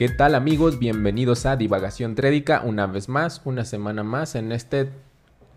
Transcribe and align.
¿Qué 0.00 0.08
tal 0.08 0.34
amigos? 0.34 0.78
Bienvenidos 0.78 1.44
a 1.44 1.56
Divagación 1.56 2.14
Trédica 2.14 2.62
una 2.64 2.86
vez 2.86 3.10
más, 3.10 3.42
una 3.44 3.66
semana 3.66 4.02
más 4.02 4.34
en 4.34 4.50
este 4.50 4.88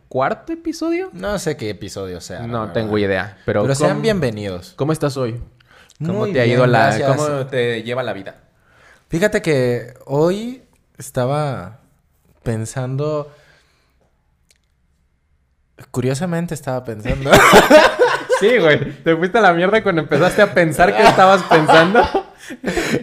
cuarto 0.10 0.52
episodio. 0.52 1.10
No 1.14 1.40
sé 1.40 1.56
qué 1.56 1.70
episodio 1.70 2.20
sea. 2.20 2.46
No 2.46 2.74
tengo 2.74 2.98
idea, 2.98 3.38
pero, 3.46 3.62
Pero 3.62 3.74
sean 3.74 3.92
¿cómo- 3.92 4.02
bienvenidos. 4.02 4.74
¿Cómo 4.76 4.92
estás 4.92 5.16
hoy? 5.16 5.42
¿Cómo 5.98 6.20
Muy 6.20 6.34
te 6.34 6.42
ha 6.42 6.44
bien, 6.44 6.58
ido 6.58 6.68
la 6.68 6.88
gracias. 6.88 7.16
cómo 7.16 7.46
te 7.46 7.84
lleva 7.84 8.04
la 8.04 8.12
vida? 8.12 8.36
Fíjate 9.08 9.42
que 9.42 9.94
hoy 10.06 10.64
estaba 10.98 11.80
pensando. 12.44 13.32
Curiosamente 15.92 16.54
estaba 16.54 16.84
pensando. 16.84 17.32
Sí, 18.40 18.58
güey. 18.58 18.92
Te 19.04 19.16
fuiste 19.16 19.38
a 19.38 19.42
la 19.42 19.54
mierda 19.54 19.82
cuando 19.84 20.02
empezaste 20.02 20.42
a 20.42 20.54
pensar 20.54 20.94
que 20.94 21.02
estabas 21.02 21.44
pensando. 21.44 22.02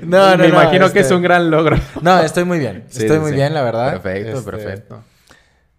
no, 0.03 0.31
no, 0.33 0.37
Me 0.39 0.49
no, 0.49 0.55
imagino 0.55 0.81
que 0.93 1.01
este- 1.01 1.01
es 1.01 1.11
un 1.11 1.23
gran 1.23 1.51
logro. 1.51 1.77
No, 2.03 2.19
estoy 2.21 2.45
muy 2.45 2.59
bien. 2.59 2.85
Sí, 2.91 3.03
estoy 3.03 3.17
sí, 3.17 3.21
muy 3.21 3.31
sí. 3.31 3.37
bien, 3.37 3.55
la 3.55 3.63
verdad. 3.63 3.93
Perfecto, 4.01 4.39
Este, 4.39 4.51
perfecto. 4.51 5.03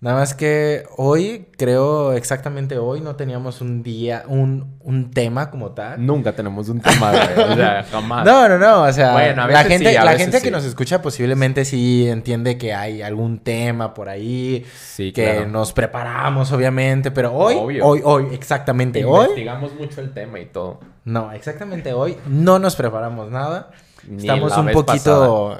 Nada 0.03 0.15
más 0.17 0.33
que 0.33 0.85
hoy, 0.97 1.45
creo 1.59 2.13
exactamente 2.13 2.79
hoy, 2.79 3.01
no 3.01 3.15
teníamos 3.15 3.61
un 3.61 3.83
día, 3.83 4.23
un, 4.25 4.77
un 4.79 5.11
tema 5.11 5.51
como 5.51 5.73
tal. 5.73 6.03
Nunca 6.03 6.31
tenemos 6.33 6.69
un 6.69 6.81
tema, 6.81 7.11
güey. 7.11 7.51
O 7.51 7.55
sea, 7.55 7.83
jamás. 7.91 8.25
No, 8.25 8.49
no, 8.49 8.57
no, 8.57 8.81
o 8.81 8.91
sea, 8.91 9.11
Bueno, 9.13 9.43
a 9.43 9.47
la 9.47 9.59
veces 9.59 9.67
gente, 9.67 9.89
sí, 9.91 9.95
a 9.95 10.03
la 10.03 10.11
veces 10.13 10.25
gente 10.25 10.39
que 10.39 10.45
sí. 10.47 10.51
nos 10.51 10.65
escucha 10.65 11.03
posiblemente 11.03 11.65
sí 11.65 12.07
entiende 12.09 12.57
que 12.57 12.73
hay 12.73 13.03
algún 13.03 13.37
tema 13.43 13.93
por 13.93 14.09
ahí, 14.09 14.65
Sí, 14.75 15.11
que 15.11 15.23
claro. 15.33 15.47
nos 15.49 15.71
preparamos 15.71 16.51
obviamente, 16.51 17.11
pero 17.11 17.31
hoy, 17.33 17.53
Obvio. 17.59 17.85
hoy, 17.85 18.01
hoy, 18.03 18.27
exactamente 18.33 19.05
hoy, 19.05 19.19
Investigamos 19.25 19.75
mucho 19.75 20.01
el 20.01 20.11
tema 20.15 20.39
y 20.39 20.47
todo. 20.47 20.79
No, 21.05 21.31
exactamente 21.31 21.93
hoy, 21.93 22.17
no 22.27 22.59
nos 22.59 22.75
preparamos 22.75 23.31
nada, 23.31 23.71
Ni 24.07 24.21
estamos 24.21 24.57
un 24.57 24.71
poquito, 24.71 25.57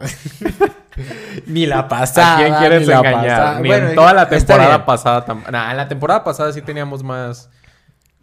ni 1.46 1.66
la 1.66 1.88
pasada, 1.88 2.36
¿A 2.36 2.38
quién 2.38 2.56
quieres 2.56 2.82
ni 2.82 2.88
la 2.88 2.98
engañar? 2.98 3.62
Ni 3.62 3.68
Bueno, 3.68 3.90
en 3.90 3.96
toda 3.96 4.14
la 4.14 4.30
temporada 4.30 4.86
pasada. 4.86 5.26
Nah, 5.52 5.72
en 5.72 5.78
la 5.78 5.88
temporada 5.88 6.24
pasada 6.24 6.52
sí 6.52 6.62
teníamos 6.62 7.04
más. 7.04 7.50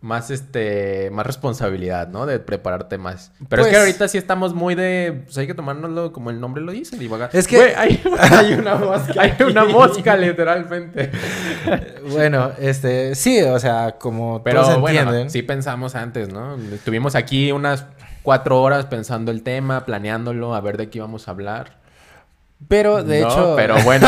Más 0.01 0.31
este. 0.31 1.11
Más 1.11 1.27
responsabilidad, 1.27 2.07
¿no? 2.09 2.25
De 2.25 2.39
prepararte 2.39 2.99
más. 2.99 3.33
Pero 3.49 3.63
es 3.63 3.67
que 3.69 3.73
Pues- 3.73 3.81
ahorita 3.81 4.07
sí 4.07 4.17
estamos 4.17 4.55
muy 4.55 4.77
de. 4.77 5.23
Pues 5.25 5.37
hay 5.39 5.49
que 5.49 5.55
tomárnoslo 5.55 6.13
como 6.13 6.31
el 6.31 6.41
nombre 6.41 6.63
lo 6.63 6.71
dice, 6.71 6.97
divagar. 6.97 7.31
Es 7.33 7.49
que- 7.49 7.75
hay, 7.77 8.01
hay 8.19 8.53
una 8.55 8.75
mosca. 8.77 9.21
hay 9.21 9.35
una 9.43 9.65
mosca, 9.65 10.17
literalmente. 10.17 11.11
Bueno, 12.13 12.53
este, 12.59 13.15
sí, 13.15 13.43
o 13.43 13.59
sea, 13.59 13.97
como 13.99 14.43
Pero 14.43 14.63
todos 14.63 14.81
bueno, 14.81 15.01
entienden, 15.01 15.31
sí 15.31 15.43
pensamos 15.43 15.95
antes, 15.95 16.33
¿no? 16.33 16.57
Estuvimos 16.73 17.15
aquí 17.15 17.53
unas 17.53 17.85
cuatro 18.23 18.62
horas 18.62 18.87
pensando 18.87 19.31
el 19.31 19.43
tema, 19.43 19.85
planeándolo, 19.85 20.55
a 20.55 20.61
ver 20.62 20.77
de 20.79 20.89
qué 20.89 20.99
íbamos 20.99 21.29
a 21.29 21.33
hablar. 21.33 21.77
pero 22.67 23.03
de 23.05 23.21
No, 23.21 23.29
hecho, 23.29 23.55
Pero 23.57 23.77
bueno, 23.85 24.07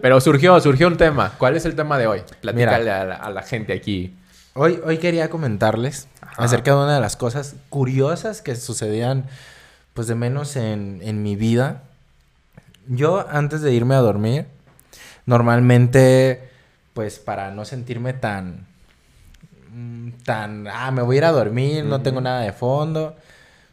pero 0.00 0.20
surgió, 0.20 0.60
surgió 0.60 0.86
un 0.86 0.96
tema. 0.96 1.32
¿Cuál 1.38 1.56
es 1.56 1.64
el 1.64 1.74
tema 1.74 1.98
de 1.98 2.06
hoy? 2.06 2.22
Platícale 2.40 2.90
a 2.90 3.04
la, 3.04 3.14
a 3.16 3.30
la 3.30 3.42
gente 3.42 3.72
aquí. 3.72 4.14
Hoy, 4.56 4.80
hoy 4.84 4.98
quería 4.98 5.30
comentarles 5.30 6.06
Ajá. 6.20 6.44
acerca 6.44 6.70
de 6.70 6.76
una 6.76 6.94
de 6.94 7.00
las 7.00 7.16
cosas 7.16 7.56
curiosas 7.70 8.40
que 8.40 8.54
sucedían, 8.54 9.26
pues 9.94 10.06
de 10.06 10.14
menos 10.14 10.54
en, 10.54 11.00
en 11.02 11.24
mi 11.24 11.34
vida. 11.34 11.82
Yo, 12.86 13.26
antes 13.28 13.62
de 13.62 13.72
irme 13.72 13.96
a 13.96 13.98
dormir, 13.98 14.46
normalmente, 15.26 16.50
pues 16.92 17.18
para 17.18 17.50
no 17.50 17.64
sentirme 17.64 18.12
tan, 18.12 18.68
mm, 19.72 20.10
tan, 20.24 20.68
ah, 20.68 20.92
me 20.92 21.02
voy 21.02 21.16
a 21.16 21.18
ir 21.18 21.24
a 21.24 21.32
dormir, 21.32 21.84
no 21.84 22.00
tengo 22.02 22.20
nada 22.20 22.42
de 22.42 22.52
fondo, 22.52 23.16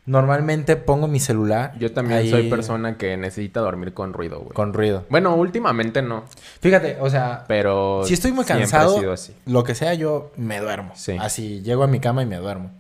normalmente 0.06 0.76
pongo 0.76 1.08
mi 1.08 1.20
celular. 1.20 1.74
Yo 1.80 1.92
también 1.94 2.20
ahí 2.20 2.30
soy 2.30 2.50
persona 2.50 2.98
que 2.98 3.18
necesita 3.18 3.60
dormir 3.62 3.94
con 3.94 4.14
ruido, 4.14 4.40
güey. 4.40 4.52
Con 4.54 4.74
ruido. 4.74 5.06
Bueno, 5.10 5.36
últimamente 5.36 6.02
no, 6.02 6.24
Fíjate, 6.60 6.98
o 7.00 7.10
sea, 7.10 7.46
pero 7.48 8.04
si 8.06 8.14
estoy 8.16 8.32
muy 8.32 8.46
cansado, 8.46 8.96
he 8.96 9.00
sido 9.00 9.14
así. 9.14 9.36
lo 9.46 9.64
que 9.64 9.76
sea, 9.76 9.94
yo 9.94 10.32
me 10.38 10.60
duermo. 10.60 10.92
Sí. 10.96 11.16
Así, 11.20 11.62
llego 11.62 11.84
a 11.84 11.88
mi 11.88 12.00
cama 12.00 12.24
y 12.24 12.26
me 12.26 12.38
duermo. 12.38 12.72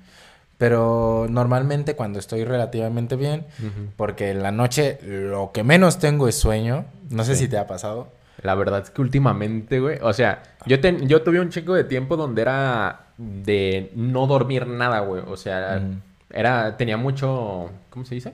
Pero 0.57 1.25
normalmente 1.29 1.95
cuando 1.95 2.19
estoy 2.19 2.43
relativamente 2.43 3.15
bien, 3.15 3.45
porque 3.97 4.29
en 4.31 4.43
la 4.43 4.51
noche 4.51 4.99
lo 5.03 5.51
que 5.51 5.63
menos 5.63 5.97
tengo 5.99 6.27
es 6.27 6.35
sueño. 6.35 6.85
No 7.09 7.23
sé 7.23 7.35
Sí. 7.35 7.43
si 7.45 7.47
te 7.49 7.57
ha 7.57 7.65
pasado. 7.67 8.09
La 8.43 8.53
verdad 8.55 8.81
es 8.83 8.89
que 8.91 9.01
últimamente, 9.01 9.79
güey, 9.79 9.97
o 10.01 10.13
sea, 10.13 10.41
yo, 10.65 10.79
ten- 10.79 11.07
yo 11.07 11.21
tuve 11.23 11.39
un 11.39 11.49
chico 11.49 11.73
de 11.73 11.83
tiempo 11.83 12.15
donde 12.15 12.41
era 12.43 13.07
de 13.17 13.91
no 13.95 14.25
dormir 14.27 14.65
nada, 14.67 14.99
güey. 15.01 15.23
O 15.27 15.35
sea, 15.37 15.79
Mm. 15.83 16.01
Era, 16.33 16.77
tenía 16.77 16.97
mucho, 16.97 17.69
¿cómo 17.89 18.05
se 18.05 18.15
dice? 18.15 18.33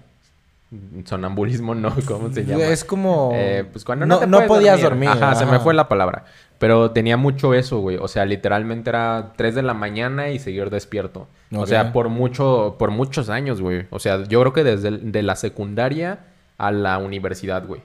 Sonambulismo, 1.05 1.75
no, 1.75 1.93
¿cómo 2.07 2.31
se 2.31 2.45
llama? 2.45 2.65
Es 2.65 2.83
como... 2.83 3.31
Eh, 3.33 3.65
pues 3.71 3.85
cuando 3.85 4.05
no, 4.05 4.15
no, 4.15 4.19
te 4.21 4.27
no 4.27 4.37
puedes 4.39 4.49
podías 4.49 4.81
dormir. 4.81 5.09
Ajá, 5.09 5.35
se 5.35 5.45
me 5.45 5.59
fue 5.59 5.73
la 5.73 5.87
palabra. 5.87 6.25
Pero 6.59 6.91
tenía 6.91 7.17
mucho 7.17 7.53
eso, 7.53 7.79
güey. 7.79 7.97
O 7.97 8.07
sea, 8.07 8.25
literalmente 8.25 8.89
era 8.89 9.33
3 9.35 9.55
de 9.55 9.61
la 9.63 9.73
mañana 9.73 10.29
y 10.29 10.39
seguir 10.39 10.69
despierto. 10.69 11.27
O 11.55 11.65
sea, 11.67 11.93
por 11.93 12.09
mucho, 12.09 12.75
por 12.79 12.91
muchos 12.91 13.29
años, 13.29 13.61
güey. 13.61 13.85
O 13.91 13.99
sea, 13.99 14.23
yo 14.23 14.41
creo 14.41 14.53
que 14.53 14.63
desde 14.63 14.89
el- 14.89 15.11
de 15.11 15.21
la 15.21 15.35
secundaria 15.35 16.19
a 16.57 16.71
la 16.71 16.97
universidad, 16.97 17.65
güey. 17.65 17.81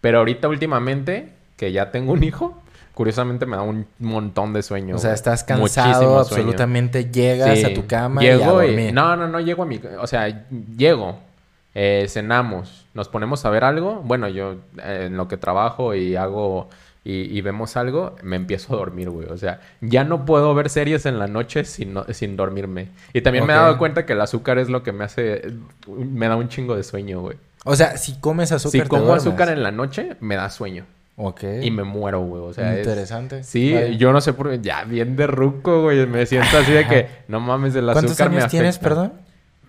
Pero 0.00 0.18
ahorita 0.18 0.48
últimamente, 0.48 1.32
que 1.56 1.72
ya 1.72 1.90
tengo 1.90 2.12
un 2.12 2.22
hijo, 2.22 2.59
curiosamente 2.94 3.46
me 3.46 3.56
da 3.56 3.62
un 3.62 3.86
montón 3.98 4.52
de 4.52 4.62
sueño. 4.62 4.96
O 4.96 4.98
sea, 4.98 5.12
estás 5.14 5.44
cansado, 5.44 6.18
absolutamente 6.18 7.10
llegas 7.10 7.58
Sí. 7.58 7.64
a 7.64 7.74
tu 7.74 7.86
cama 7.86 8.22
y 8.24 8.28
a 8.28 8.36
Llego. 8.36 8.62
No, 8.92 9.16
no, 9.16 9.28
no 9.28 9.40
llego 9.40 9.62
a 9.62 9.66
mi... 9.66 9.80
O 10.00 10.06
sea, 10.06 10.46
llego, 10.76 11.18
eh, 11.74 12.06
cenamos, 12.08 12.86
nos 12.94 13.08
ponemos 13.08 13.44
a 13.44 13.50
ver 13.50 13.64
algo. 13.64 14.02
Bueno, 14.04 14.28
yo 14.28 14.56
eh, 14.82 15.04
en 15.06 15.16
lo 15.16 15.28
que 15.28 15.36
trabajo 15.36 15.94
y 15.94 16.16
hago... 16.16 16.68
Y, 17.02 17.34
y 17.34 17.40
vemos 17.40 17.78
algo, 17.78 18.14
me 18.22 18.36
empiezo 18.36 18.74
a 18.74 18.76
dormir, 18.76 19.08
güey. 19.08 19.26
O 19.30 19.38
sea, 19.38 19.60
ya 19.80 20.04
no 20.04 20.26
puedo 20.26 20.54
ver 20.54 20.68
series 20.68 21.06
en 21.06 21.18
la 21.18 21.28
noche 21.28 21.64
sin, 21.64 21.94
no- 21.94 22.04
sin 22.10 22.36
dormirme. 22.36 22.88
Y 23.14 23.22
también 23.22 23.46
me 23.46 23.54
he 23.54 23.56
dado 23.56 23.78
cuenta 23.78 24.04
que 24.04 24.12
el 24.12 24.20
azúcar 24.20 24.58
es 24.58 24.68
lo 24.68 24.82
que 24.82 24.92
me 24.92 25.04
hace... 25.04 25.50
Me 25.88 26.28
da 26.28 26.36
un 26.36 26.50
chingo 26.50 26.76
de 26.76 26.82
sueño, 26.82 27.22
güey. 27.22 27.38
O 27.64 27.74
sea, 27.74 27.96
si 27.96 28.20
comes 28.20 28.52
azúcar, 28.52 28.72
Si 28.72 28.80
te 28.82 28.88
como 28.88 29.04
duermes. 29.04 29.26
azúcar 29.26 29.48
en 29.48 29.62
la 29.62 29.70
noche, 29.70 30.16
me 30.20 30.36
da 30.36 30.50
sueño. 30.50 30.84
Ok. 31.22 31.44
Y 31.62 31.70
me 31.70 31.84
muero, 31.84 32.20
güey. 32.22 32.42
O 32.42 32.52
sea, 32.52 32.72
es- 32.72 32.78
Interesante. 32.78 33.42
Sí, 33.44 33.74
Vale. 33.74 33.96
yo 33.98 34.12
no 34.12 34.20
sé 34.20 34.32
por 34.32 34.50
qué. 34.50 34.58
Ya, 34.62 34.84
bien 34.84 35.16
de 35.16 35.26
ruco, 35.26 35.82
güey. 35.82 36.06
Me 36.06 36.24
siento 36.26 36.56
así 36.58 36.72
de 36.72 36.86
que 36.86 37.06
no 37.28 37.40
mames, 37.40 37.74
el 37.74 37.88
azúcar 37.88 38.04
¿Cuántos 38.04 38.30
me 38.30 38.36
años 38.38 38.50
tienes, 38.50 38.76
afecta. 38.76 38.88
perdón? 38.88 39.12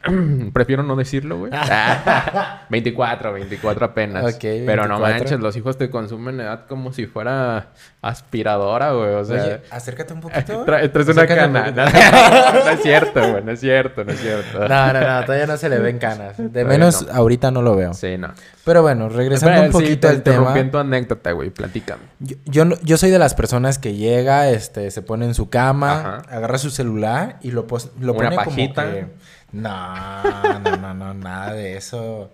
Prefiero 0.53 0.84
no 0.84 0.95
decirlo, 0.95 1.38
güey. 1.39 1.51
24, 2.69 3.34
24 3.34 3.85
apenas. 3.85 4.35
Pero 4.39 4.88
no 4.88 5.00
24. 5.00 5.00
manches, 5.00 5.39
los 5.39 5.56
hijos 5.57 5.78
te 5.78 5.89
consumen 5.89 6.39
edad 6.39 6.66
como 6.67 6.94
si 6.94 7.06
fuera 7.06 7.67
aspiradora, 8.01 8.91
güey. 8.94 9.13
O 9.13 9.25
sea, 9.25 9.44
Oye, 9.44 9.61
acércate 9.69 10.13
un 10.13 10.22
poquito. 10.22 10.66
tra- 10.66 10.91
traes 10.91 11.07
una 11.09 11.22
un 11.22 11.28
cana. 11.28 11.72
No, 11.72 12.69
es 12.72 12.81
cierto, 12.81 13.31
güey. 13.31 13.44
No 13.44 13.51
es 13.51 13.59
cierto, 13.59 14.03
no 14.03 14.11
es 14.11 14.19
cierto. 14.19 14.59
No, 14.67 14.94
no, 14.94 15.00
no, 15.01 15.25
todavía 15.25 15.47
no 15.47 15.57
se 15.57 15.69
le 15.69 15.79
ven 15.79 15.97
canas. 16.00 16.38
De 16.38 16.47
Todavía 16.50 16.66
menos 16.67 17.06
no. 17.07 17.13
ahorita 17.13 17.51
no 17.51 17.61
lo 17.61 17.75
veo. 17.75 17.94
Sí, 17.94 18.17
no. 18.17 18.29
Pero 18.66 18.81
bueno, 18.81 19.09
regresando 19.09 19.61
un 19.61 19.67
sí, 19.67 19.72
poquito 19.73 20.07
te 20.07 20.07
al 20.09 20.23
tema. 20.23 20.57
en 20.59 20.72
tu 20.72 20.78
anécdota, 20.78 21.31
güey. 21.31 21.50
Platícame. 21.50 22.01
Yo, 22.19 22.35
yo, 22.45 22.66
no- 22.66 22.75
yo 22.84 22.97
soy 22.97 23.09
de 23.11 23.19
las 23.19 23.34
personas 23.34 23.78
que 23.79 23.94
llega, 23.95 24.50
este, 24.50 24.91
se 24.91 25.01
pone 25.01 25.25
en 25.25 25.34
su 25.34 25.50
cama, 25.50 26.00
Ajá. 26.00 26.22
agarra 26.35 26.57
su 26.57 26.69
celular 26.69 27.38
y 27.41 27.51
lo, 27.51 27.67
lo 28.00 28.13
Una 28.13 28.29
pone 28.29 28.35
pajita. 28.35 28.84
como 28.84 28.95
que... 28.95 29.06
No, 29.51 30.59
no, 30.59 30.78
no, 30.78 30.94
no, 30.94 31.13
nada 31.13 31.53
de 31.53 31.75
eso. 31.78 32.29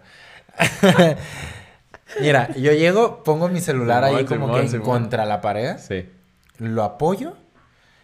Mira, 2.22 2.54
yo 2.56 2.72
llego, 2.72 3.24
pongo 3.24 3.48
mi 3.50 3.60
celular 3.60 4.04
ahí 4.04 4.26
como 4.26 4.48
Simón, 4.48 4.62
que 4.62 4.68
Simón. 4.70 4.86
contra 4.86 5.26
la 5.26 5.42
pared, 5.42 5.78
Sí. 5.78 6.06
lo 6.60 6.84
apoyo 6.84 7.34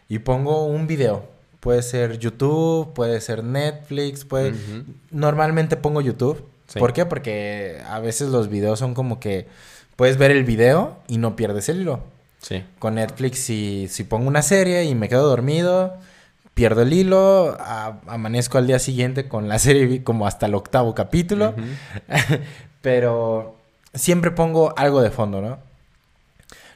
y 0.10 0.20
pongo 0.20 0.66
un 0.66 0.88
video. 0.88 1.26
Puede 1.60 1.82
ser 1.82 2.20
YouTube, 2.20 2.94
puede 2.94 3.22
ser 3.22 3.44
Netflix, 3.44 4.26
puede... 4.26 4.54
Normalmente 5.12 5.78
pongo 5.78 6.02
YouTube. 6.02 6.46
Sí. 6.68 6.80
¿Por 6.80 6.92
qué? 6.92 7.06
Porque 7.06 7.82
a 7.88 8.00
veces 8.00 8.30
los 8.30 8.50
videos 8.50 8.80
son 8.80 8.94
como 8.94 9.20
que 9.22 9.48
puedes 9.96 10.18
ver 10.18 10.32
el 10.32 10.44
video 10.44 10.98
y 11.08 11.18
no 11.18 11.36
pierdes 11.38 11.70
el 11.70 11.82
hilo. 11.82 12.02
Sí. 12.42 12.64
Con 12.80 12.96
Netflix, 12.96 13.40
si, 13.40 13.88
si 13.90 14.04
pongo 14.04 14.28
una 14.28 14.42
serie 14.42 14.84
y 14.84 14.94
me 14.96 15.08
quedo 15.08 15.26
dormido, 15.30 15.94
pierdo 16.54 16.82
el 16.84 16.94
hilo, 16.94 17.56
a- 17.60 18.00
amanezco 18.08 18.58
al 18.58 18.68
día 18.68 18.80
siguiente 18.80 19.28
con 19.28 19.48
la 19.50 19.60
serie 19.60 20.04
como 20.04 20.28
hasta 20.28 20.46
el 20.46 20.56
octavo 20.56 20.94
capítulo. 20.96 21.54
Pero 22.82 23.56
siempre 23.94 24.32
pongo 24.32 24.74
algo 24.78 25.02
de 25.02 25.12
fondo, 25.12 25.42
¿no? 25.42 25.60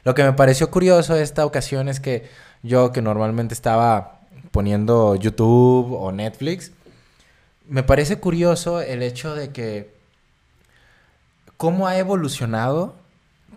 Lo 0.04 0.14
que 0.14 0.22
me 0.24 0.32
pareció 0.32 0.70
curioso 0.70 1.16
esta 1.16 1.44
ocasión 1.44 1.88
es 1.88 2.00
que 2.00 2.28
yo 2.62 2.92
que 2.92 3.02
normalmente 3.02 3.52
estaba 3.54 4.20
poniendo 4.52 5.14
YouTube 5.16 5.92
o 5.92 6.10
Netflix, 6.12 6.72
me 7.68 7.82
parece 7.82 8.18
curioso 8.18 8.80
el 8.80 9.02
hecho 9.02 9.34
de 9.34 9.50
que 9.50 9.92
cómo 11.58 11.86
ha 11.86 11.98
evolucionado 11.98 12.94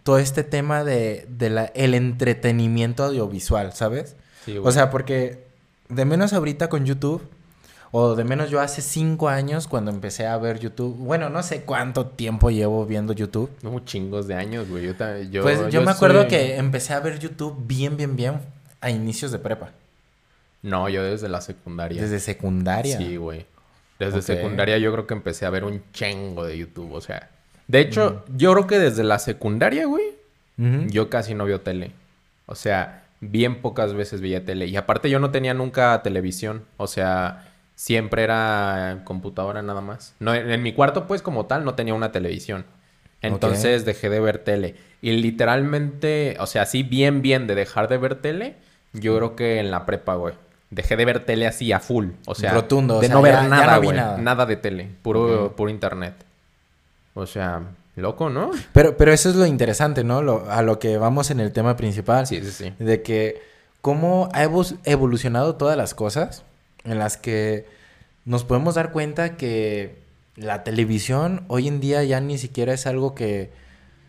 todo 0.04 0.18
este 0.18 0.44
tema 0.44 0.84
de, 0.84 1.26
de 1.30 1.50
la- 1.50 1.66
el 1.76 1.94
entretenimiento 1.94 3.04
audiovisual, 3.06 3.74
¿sabes? 3.74 4.16
Sí, 4.46 4.58
O 4.58 4.72
sea, 4.72 4.90
porque 4.90 5.46
de 5.92 6.06
menos 6.06 6.34
ahorita 6.34 6.70
con 6.70 6.86
YouTube, 6.86 7.22
O 7.94 8.16
de 8.16 8.24
menos 8.24 8.50
yo 8.50 8.62
hace 8.62 8.82
cinco 8.82 9.28
años 9.28 9.68
cuando 9.68 9.92
empecé 9.92 10.26
a 10.26 10.38
ver 10.38 10.60
YouTube. 10.60 10.96
Bueno, 10.96 11.30
no 11.30 11.44
sé 11.44 11.64
cuánto 11.64 12.06
tiempo 12.06 12.50
llevo 12.50 12.86
viendo 12.86 13.12
YouTube. 13.12 13.50
No, 13.64 13.80
chingos 13.82 14.28
de 14.28 14.36
años, 14.36 14.70
güey. 14.70 14.86
Yo, 14.86 14.94
yo, 15.30 15.42
pues 15.44 15.68
yo, 15.70 15.82
me 15.82 15.92
acuerdo 15.92 16.22
soy- 16.22 16.30
que 16.30 16.56
empecé 16.56 16.94
a 16.94 17.02
ver 17.02 17.20
YouTube 17.20 17.54
bien, 17.68 17.98
bien, 17.98 18.16
bien 18.16 18.40
a 18.80 18.90
inicios 18.90 19.34
de 19.34 19.40
prepa. 19.40 19.72
No, 20.62 20.88
yo 20.88 21.04
desde 21.04 21.28
la 21.28 21.42
secundaria. 21.42 22.02
Desde 22.02 22.22
secundaria. 22.22 22.98
Sí, 22.98 23.18
güey. 23.18 23.46
Desde 24.00 24.22
secundaria 24.22 24.78
yo 24.78 24.92
creo 24.94 25.06
que 25.06 25.14
empecé 25.14 25.46
a 25.46 25.50
ver 25.50 25.66
un 25.66 25.84
chingo 25.92 26.46
de 26.46 26.58
YouTube, 26.58 26.94
o 26.94 27.02
sea. 27.02 27.30
De 27.68 27.82
hecho, 27.82 28.24
yo 28.36 28.54
creo 28.54 28.68
que 28.68 28.80
desde 28.80 29.04
la 29.04 29.20
secundaria, 29.20 29.86
güey, 29.86 30.06
yo 30.88 31.10
casi 31.10 31.34
no 31.36 31.44
veo 31.46 31.60
tele. 31.60 31.92
O 32.46 32.56
sea, 32.56 33.01
bien 33.22 33.62
pocas 33.62 33.94
veces 33.94 34.20
veía 34.20 34.44
tele. 34.44 34.66
Y 34.68 34.76
aparte 34.76 35.10
yo 35.10 35.20
no 35.20 35.32
tenía 35.32 35.54
nunca 35.54 36.02
televisión. 36.04 36.66
O 36.78 36.88
sea, 36.88 37.48
siempre 37.76 38.24
era 38.24 39.02
computadora 39.06 39.62
nada 39.62 39.82
más. 39.82 40.16
No, 40.20 40.34
en, 40.34 40.62
mi 40.62 40.74
cuarto, 40.74 41.08
pues, 41.08 41.22
como 41.22 41.46
tal, 41.46 41.64
no 41.64 41.76
tenía 41.76 41.94
una 41.94 42.12
televisión. 42.12 42.66
Entonces 43.22 43.86
dejé 43.86 44.10
de 44.10 44.20
ver 44.20 44.40
tele. 44.40 44.76
Y 45.02 45.12
literalmente, 45.12 46.36
o 46.40 46.48
sea, 46.48 46.64
así 46.64 46.84
bien, 46.84 47.22
bien 47.22 47.48
de 47.48 47.56
dejar 47.56 47.88
de 47.88 47.98
ver 47.98 48.16
tele, 48.16 48.56
yo 48.94 49.16
creo 49.16 49.36
que 49.36 49.60
en 49.60 49.72
la 49.72 49.86
prepa, 49.86 50.16
güey. 50.16 50.34
Dejé 50.72 50.96
de 50.96 51.06
ver 51.06 51.26
tele 51.26 51.48
así 51.48 51.72
a 51.72 51.80
full. 51.80 52.10
O 52.26 52.34
sea, 52.34 52.54
Rotundo, 52.54 52.98
o 52.98 53.02
de 53.02 53.08
sea, 53.08 53.16
no 53.16 53.22
ver 53.22 53.34
ya- 53.34 53.42
ya 53.44 53.48
nada, 53.50 53.76
no 53.76 53.82
vi 53.82 53.88
güey. 53.88 53.98
nada. 53.98 54.18
Nada. 54.18 54.46
de 54.46 54.56
tele. 54.56 54.90
Puro, 55.04 55.54
puro 55.56 55.70
internet. 55.70 56.16
O 57.14 57.26
sea, 57.26 57.62
loco, 57.96 58.30
¿no? 58.30 58.52
Pero, 58.74 58.98
pero 58.98 59.12
eso 59.14 59.30
es 59.30 59.36
lo 59.36 59.46
interesante, 59.46 60.04
¿no? 60.04 60.22
Lo- 60.22 60.50
a 60.50 60.62
lo 60.62 60.80
que 60.80 60.98
vamos 60.98 61.30
en 61.32 61.40
el 61.40 61.52
tema 61.52 61.76
principal. 61.78 62.26
Sí, 62.28 62.42
sí, 62.44 62.52
sí. 62.52 62.74
De 62.80 63.02
que 63.02 63.42
cómo 63.82 64.30
ha 64.34 64.44
evo- 64.46 64.78
evolucionado 64.86 65.56
todas 65.56 65.78
las 65.78 65.94
cosas 65.94 66.44
en 66.84 67.00
las 67.00 67.18
que 67.18 67.66
nos 68.26 68.44
podemos 68.44 68.76
dar 68.76 68.92
cuenta 68.92 69.36
que 69.38 70.00
la 70.36 70.64
televisión 70.64 71.44
hoy 71.48 71.68
en 71.68 71.80
día 71.80 72.04
ya 72.04 72.20
ni 72.22 72.38
siquiera 72.38 72.74
es 72.74 72.88
algo 72.88 73.14
que... 73.16 73.52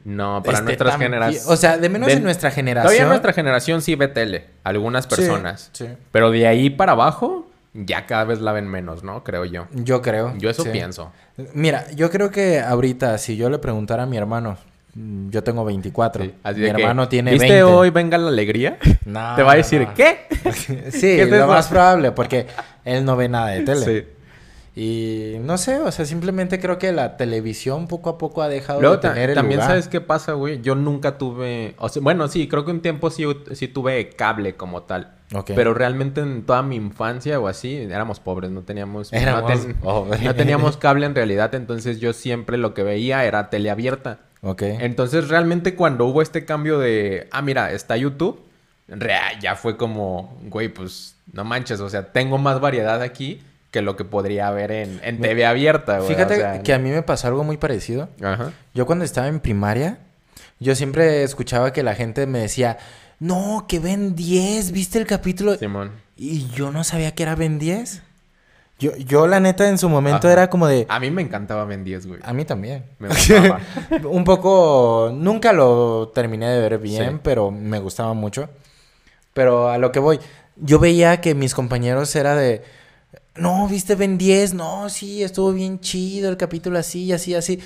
No, 0.04 0.42
para 0.44 0.60
nuestras 0.62 0.98
generaciones. 0.98 1.46
O 1.48 1.56
sea, 1.56 1.78
de 1.78 1.88
menos 1.88 2.08
de- 2.08 2.14
en 2.14 2.22
nuestra 2.24 2.50
generación. 2.50 2.88
Todavía 2.92 3.06
nuestra 3.08 3.32
generación 3.32 3.82
sí 3.82 3.94
ve 3.94 4.08
tele. 4.08 4.46
Algunas 4.64 5.04
Sí, 5.04 5.10
personas. 5.10 5.70
sí. 5.72 5.86
Pero 6.10 6.30
de 6.32 6.46
ahí 6.48 6.70
para 6.70 6.92
abajo, 6.92 7.48
ya 7.74 8.06
cada 8.06 8.24
vez 8.24 8.40
la 8.40 8.52
ven 8.52 8.68
menos, 8.68 9.02
¿no? 9.02 9.24
Creo 9.24 9.44
yo. 9.44 9.66
Yo 9.72 10.02
creo. 10.02 10.34
Yo 10.38 10.50
eso 10.50 10.62
sí. 10.64 10.70
pienso. 10.70 11.12
Mira, 11.54 11.90
yo 11.92 12.10
creo 12.10 12.30
que 12.30 12.60
ahorita, 12.60 13.16
si 13.18 13.36
yo 13.36 13.48
le 13.50 13.58
preguntara 13.58 14.02
a 14.02 14.06
mi 14.06 14.16
hermano, 14.18 14.58
mm, 14.94 15.30
yo 15.30 15.42
tengo 15.42 15.64
24, 15.64 16.24
Sí, 16.24 16.34
así 16.42 16.60
mi 16.60 16.66
de 16.66 16.74
que, 16.74 16.80
hermano 16.82 17.08
tiene 17.08 17.30
¿Viste 17.32 17.46
20. 17.48 17.62
hoy 17.62 17.90
Venga 17.90 18.18
la 18.18 18.28
Alegría? 18.28 18.78
No, 19.06 19.34
Te 19.36 19.42
va 19.42 19.52
a 19.52 19.56
decir, 19.56 19.80
no. 19.82 19.94
¿qué? 19.94 20.26
Sí, 20.90 21.00
¿Qué 21.00 21.22
es 21.22 21.30
lo 21.30 21.36
eso? 21.36 21.46
más 21.46 21.68
probable, 21.68 22.12
porque 22.12 22.46
él 22.84 23.04
no 23.04 23.16
ve 23.16 23.28
nada 23.28 23.48
de 23.48 23.60
tele. 23.62 23.84
Sí. 23.84 24.06
Y 24.74 25.34
no 25.40 25.58
sé, 25.58 25.78
o 25.80 25.92
sea, 25.92 26.06
simplemente 26.06 26.58
creo 26.58 26.78
que 26.78 26.92
la 26.92 27.18
televisión 27.18 27.88
poco 27.88 28.08
a 28.08 28.16
poco 28.16 28.40
ha 28.40 28.48
dejado 28.48 28.80
Luego 28.80 28.96
de 28.96 29.02
tener 29.02 29.28
el 29.30 29.34
también 29.34 29.58
lugar. 29.58 29.70
sabes 29.72 29.88
qué 29.88 30.00
pasa, 30.00 30.32
güey. 30.32 30.62
Yo 30.62 30.74
nunca 30.74 31.18
tuve, 31.18 31.74
o 31.78 31.90
sea, 31.90 32.00
bueno, 32.00 32.26
sí, 32.28 32.48
creo 32.48 32.64
que 32.64 32.70
un 32.70 32.80
tiempo 32.80 33.10
sí, 33.10 33.24
sí 33.52 33.68
tuve 33.68 34.08
cable 34.10 34.54
como 34.54 34.82
tal. 34.84 35.12
Pero 35.46 35.72
realmente 35.74 36.20
en 36.20 36.44
toda 36.44 36.62
mi 36.62 36.76
infancia 36.76 37.38
o 37.40 37.48
así, 37.48 37.74
éramos 37.76 38.20
pobres, 38.20 38.50
no 38.50 38.62
teníamos, 38.62 39.12
no 39.12 39.18
Éramos 39.18 39.50
ten- 39.62 39.74
pobres. 39.74 40.22
no 40.22 40.34
teníamos 40.34 40.76
cable 40.76 41.06
en 41.06 41.14
realidad, 41.14 41.54
entonces 41.54 42.00
yo 42.00 42.12
siempre 42.12 42.56
lo 42.58 42.74
que 42.74 42.82
veía 42.82 43.24
era 43.24 43.48
tele 43.50 43.70
abierta. 43.70 44.20
Ok. 44.42 44.62
Entonces 44.62 45.28
realmente 45.28 45.74
cuando 45.74 46.04
hubo 46.06 46.20
este 46.22 46.44
cambio 46.44 46.78
de, 46.78 47.28
ah, 47.30 47.40
mira, 47.42 47.72
está 47.72 47.96
YouTube, 47.96 48.40
ya 49.40 49.54
fue 49.56 49.76
como, 49.76 50.36
güey, 50.50 50.68
pues 50.68 51.16
no 51.32 51.44
manches, 51.44 51.80
o 51.80 51.88
sea, 51.88 52.12
tengo 52.12 52.36
más 52.38 52.60
variedad 52.60 53.00
aquí 53.00 53.40
que 53.72 53.82
lo 53.82 53.96
que 53.96 54.04
podría 54.04 54.46
haber 54.46 54.70
en, 54.70 55.00
en 55.02 55.20
TV 55.20 55.44
abierta, 55.46 55.98
güey. 55.98 56.08
Fíjate 56.14 56.34
o 56.34 56.36
sea, 56.36 56.62
que 56.62 56.72
a 56.74 56.78
mí 56.78 56.90
me 56.90 57.02
pasó 57.02 57.26
algo 57.26 57.42
muy 57.42 57.56
parecido. 57.56 58.08
Ajá. 58.22 58.52
Yo 58.74 58.86
cuando 58.86 59.04
estaba 59.04 59.26
en 59.26 59.40
primaria, 59.40 59.98
yo 60.60 60.76
siempre 60.76 61.24
escuchaba 61.24 61.72
que 61.72 61.82
la 61.82 61.94
gente 61.96 62.26
me 62.26 62.38
decía, 62.38 62.78
no, 63.18 63.64
que 63.66 63.80
ven 63.80 64.14
10, 64.14 64.70
¿viste 64.72 64.98
el 64.98 65.06
capítulo? 65.06 65.56
Simón. 65.56 65.90
Y 66.16 66.48
yo 66.50 66.70
no 66.70 66.84
sabía 66.84 67.14
que 67.14 67.22
era 67.24 67.34
Ben 67.34 67.58
10. 67.58 68.02
Yo, 68.78 68.94
yo 68.96 69.26
la 69.26 69.40
neta 69.40 69.68
en 69.68 69.78
su 69.78 69.88
momento 69.88 70.26
Ajá. 70.26 70.32
era 70.32 70.50
como 70.50 70.66
de... 70.66 70.86
A 70.88 71.00
mí 71.00 71.10
me 71.10 71.22
encantaba 71.22 71.64
Ben 71.64 71.82
10, 71.84 72.06
güey. 72.06 72.20
A 72.24 72.32
mí 72.32 72.44
también. 72.44 72.84
Me 72.98 73.08
gustaba. 73.08 73.60
Un 74.10 74.24
poco... 74.24 75.10
Nunca 75.14 75.52
lo 75.52 76.10
terminé 76.14 76.48
de 76.50 76.60
ver 76.60 76.78
bien, 76.78 77.12
Sí. 77.14 77.20
pero 77.22 77.50
me 77.50 77.78
gustaba 77.78 78.12
mucho. 78.12 78.50
Pero 79.32 79.70
a 79.70 79.78
lo 79.78 79.92
que 79.92 80.00
voy, 80.00 80.18
yo 80.56 80.78
veía 80.78 81.20
que 81.22 81.34
mis 81.34 81.54
compañeros 81.54 82.14
era 82.16 82.34
de... 82.34 82.62
No, 83.36 83.66
¿viste 83.68 83.94
Ben 83.94 84.18
10? 84.18 84.54
No, 84.54 84.88
sí, 84.88 85.22
estuvo 85.22 85.52
bien 85.52 85.80
chido 85.80 86.30
el 86.30 86.36
capítulo 86.36 86.78
así, 86.78 87.12
así, 87.12 87.34
así. 87.34 87.60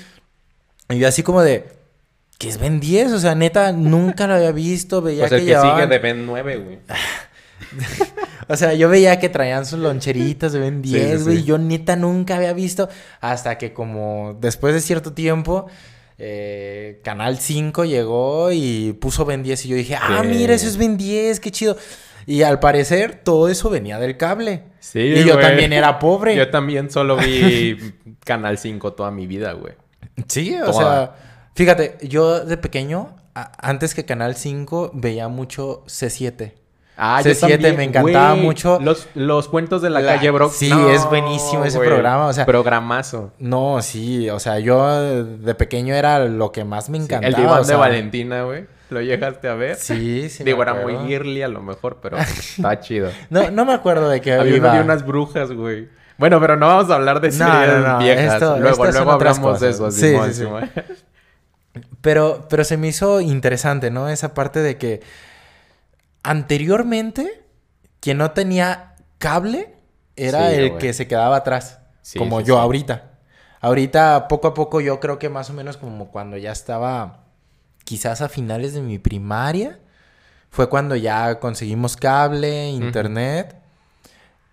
Y 0.89 0.97
yo 0.97 1.07
así 1.07 1.23
como 1.23 1.41
de... 1.41 1.75
¿Qué 2.37 2.49
es 2.49 2.59
Ben 2.59 2.79
10? 2.79 3.13
O 3.13 3.19
sea, 3.19 3.33
neta, 3.35 3.71
nunca 3.71 4.27
lo 4.27 4.35
había 4.35 4.51
visto. 4.51 5.01
Veía 5.01 5.27
sea, 5.27 5.39
que, 5.39 5.43
el 5.43 5.49
que 5.49 5.59
sigue 5.61 5.87
de 5.87 5.99
Ben 5.99 6.25
9, 6.25 6.57
güey. 6.57 6.79
O 8.49 8.55
sea, 8.55 8.73
yo 8.73 8.87
veía 8.87 9.19
que 9.19 9.27
traían 9.27 9.65
sus 9.65 9.79
loncheritas 9.79 10.53
de 10.53 10.59
Ben 10.59 10.81
Sí, 10.81 10.93
10, 10.93 11.17
sí, 11.17 11.23
güey. 11.25 11.37
sí. 11.39 11.43
Yo 11.43 11.57
neta 11.57 11.97
nunca 11.97 12.37
había 12.37 12.53
visto 12.53 12.87
hasta 13.19 13.57
que 13.57 13.73
como 13.73 14.37
después 14.39 14.73
de 14.73 14.79
cierto 14.79 15.11
tiempo, 15.11 15.67
eh, 16.17 17.01
Canal 17.03 17.39
5 17.39 17.83
llegó 17.83 18.51
y 18.53 18.93
puso 18.93 19.25
Ben 19.25 19.43
10 19.43 19.65
y 19.65 19.67
yo 19.69 19.75
dije, 19.75 19.95
ah, 19.95 20.23
mira, 20.23 20.53
eso 20.53 20.65
es 20.67 20.77
Ben 20.77 20.95
10, 20.95 21.41
qué 21.41 21.51
chido. 21.51 21.75
Y 22.27 22.43
al 22.43 22.59
parecer 22.59 23.21
todo 23.23 23.47
eso 23.49 23.69
venía 23.71 23.97
del 23.97 24.17
cable. 24.17 24.65
Sí, 24.79 24.99
y 24.99 25.23
yo 25.23 25.33
güey. 25.35 25.45
también 25.47 25.73
era 25.73 25.97
pobre. 25.97 26.35
Yo 26.35 26.49
también 26.51 26.91
solo 26.91 27.17
vi 27.17 27.77
Canal 28.25 28.57
5 28.59 28.93
toda 28.93 29.09
mi 29.09 29.25
vida, 29.25 29.53
güey. 29.53 29.73
Sí, 30.27 30.55
o 30.61 30.65
Toda. 30.65 30.73
sea, 30.73 31.15
fíjate, 31.55 31.97
yo 32.01 32.41
de 32.43 32.57
pequeño, 32.57 33.15
a- 33.33 33.51
antes 33.67 33.95
que 33.95 34.03
Canal 34.05 34.35
5, 34.35 34.91
veía 34.93 35.27
mucho 35.29 35.83
C7. 35.87 36.53
Ah, 36.97 37.21
C7 37.23 37.75
me 37.77 37.83
encantaba 37.83 38.33
mucho. 38.35 38.79
Los, 38.81 39.07
los 39.13 39.47
cuentos 39.47 39.81
de 39.83 39.89
la, 39.91 39.99
La- 40.01 40.15
calle 40.15 40.31
Brock. 40.31 40.51
sí, 40.51 40.71
es 40.91 41.05
buenísimo 41.05 41.63
ese 41.63 41.77
programa, 41.79 42.25
o 42.27 42.33
sea- 42.33 42.45
Programazo. 42.45 43.31
No, 43.37 43.81
sí, 43.83 44.29
o 44.31 44.39
sea, 44.39 44.57
yo 44.59 45.23
de 45.23 45.53
pequeño 45.55 45.93
era 45.93 46.25
lo 46.25 46.51
que 46.51 46.63
más 46.63 46.89
me 46.89 46.97
Sí, 46.97 47.03
encantaba. 47.03 47.29
el 47.29 47.35
diván 47.35 47.59
o 47.61 47.63
sea, 47.63 47.75
de 47.75 47.79
Valentina, 47.79 48.43
güey. 48.43 48.65
¿Lo 48.89 49.01
llegaste 49.01 49.47
a 49.49 49.53
ver? 49.53 49.75
Sí, 49.75 50.29
sí. 50.29 50.43
me 50.43 50.51
Digo, 50.51 50.61
era 50.63 50.73
muy 50.73 50.95
girly 51.07 51.41
a 51.43 51.49
lo 51.49 51.61
mejor, 51.61 51.99
pero 52.01 52.17
está 52.57 52.79
chido. 52.79 53.09
No, 53.29 53.51
no 53.51 53.65
me 53.65 53.73
acuerdo 53.73 54.09
de 54.09 54.21
qué 54.21 54.33
Había 54.33 54.59
de 54.59 54.81
unas 54.81 55.05
brujas, 55.05 55.51
güey. 55.51 55.89
Bueno, 56.17 56.39
pero 56.39 56.55
no 56.57 56.65
vamos 56.67 56.89
a 56.89 56.95
hablar 56.95 57.21
de 57.21 57.31
series 57.31 57.67
no, 57.67 57.79
no, 57.89 57.99
viejas. 57.99 58.33
esto- 58.35 58.57
luego 58.59 58.85
luego 58.85 59.11
hablamos 59.11 59.59
de 59.59 59.69
eso. 59.69 59.91
Sí, 59.91 60.15
sí, 60.31 60.33
sí. 60.33 60.45
Pero, 62.01 62.47
pero 62.49 62.63
se 62.63 62.77
me 62.77 62.87
hizo 62.87 63.21
interesante, 63.21 63.91
¿no? 63.91 64.09
Esa 64.09 64.33
parte 64.33 64.61
de 64.61 64.77
que 64.77 65.01
anteriormente, 66.23 67.43
quien 67.99 68.17
no 68.17 68.31
tenía 68.31 68.95
cable 69.17 69.73
era 70.15 70.49
Sí, 70.49 70.55
el 70.55 70.69
güey. 70.69 70.79
que 70.79 70.93
se 70.93 71.07
quedaba 71.07 71.37
atrás. 71.37 71.79
Sí, 72.01 72.17
como 72.19 72.39
sí, 72.41 72.47
yo 72.47 72.59
ahorita. 72.59 73.11
Ahorita, 73.59 74.27
poco 74.27 74.47
a 74.49 74.53
poco, 74.53 74.81
yo 74.81 74.99
creo 74.99 75.19
que 75.19 75.29
más 75.29 75.49
o 75.49 75.53
menos 75.53 75.77
como 75.77 76.11
cuando 76.11 76.37
ya 76.37 76.51
estaba 76.51 77.23
quizás 77.83 78.21
a 78.21 78.29
finales 78.29 78.73
de 78.73 78.81
mi 78.81 78.99
primaria. 78.99 79.79
Fue 80.49 80.69
cuando 80.69 80.95
ya 80.95 81.39
conseguimos 81.39 81.97
cable, 81.97 82.69
internet. 82.69 83.55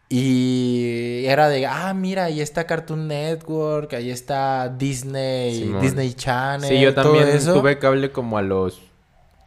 Y 0.09 1.25
era 1.27 1.49
de, 1.49 1.67
ah, 1.67 1.93
mira, 1.95 2.25
ahí 2.25 2.41
está 2.41 2.67
Cartoon 2.67 3.09
Network, 3.09 3.95
ahí 3.95 4.11
está 4.11 4.69
Disney, 4.69 5.61
Simón. 5.65 5.81
Disney 5.83 6.13
Channel. 6.15 6.69
Sí, 6.69 6.81
yo 6.81 6.95
todo 6.95 7.05
también 7.15 7.29
eso. 7.37 7.55
tuve 7.55 7.79
cable 7.79 8.13
como 8.13 8.37
a 8.39 8.43
los 8.43 8.81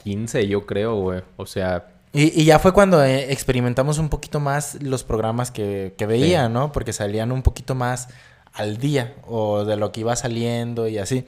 15, 0.03 0.47
yo 0.47 0.65
creo, 0.65 0.95
güey. 0.95 1.21
O 1.37 1.45
sea, 1.45 1.87
Y, 2.13 2.41
y 2.41 2.45
ya 2.45 2.59
fue 2.59 2.73
cuando 2.73 3.03
eh, 3.03 3.31
experimentamos 3.31 3.97
un 3.99 4.09
poquito 4.09 4.39
más 4.39 4.81
los 4.81 5.03
programas 5.03 5.51
que, 5.51 5.93
que 5.97 6.05
veía, 6.05 6.49
¿no? 6.49 6.71
Porque 6.71 6.93
salían 6.93 7.31
un 7.31 7.43
poquito 7.43 7.75
más 7.75 8.07
al 8.53 8.77
día 8.77 9.13
o 9.27 9.65
de 9.65 9.75
lo 9.77 9.91
que 9.91 9.99
iba 9.99 10.15
saliendo 10.15 10.87
y 10.87 10.97
así. 10.97 11.25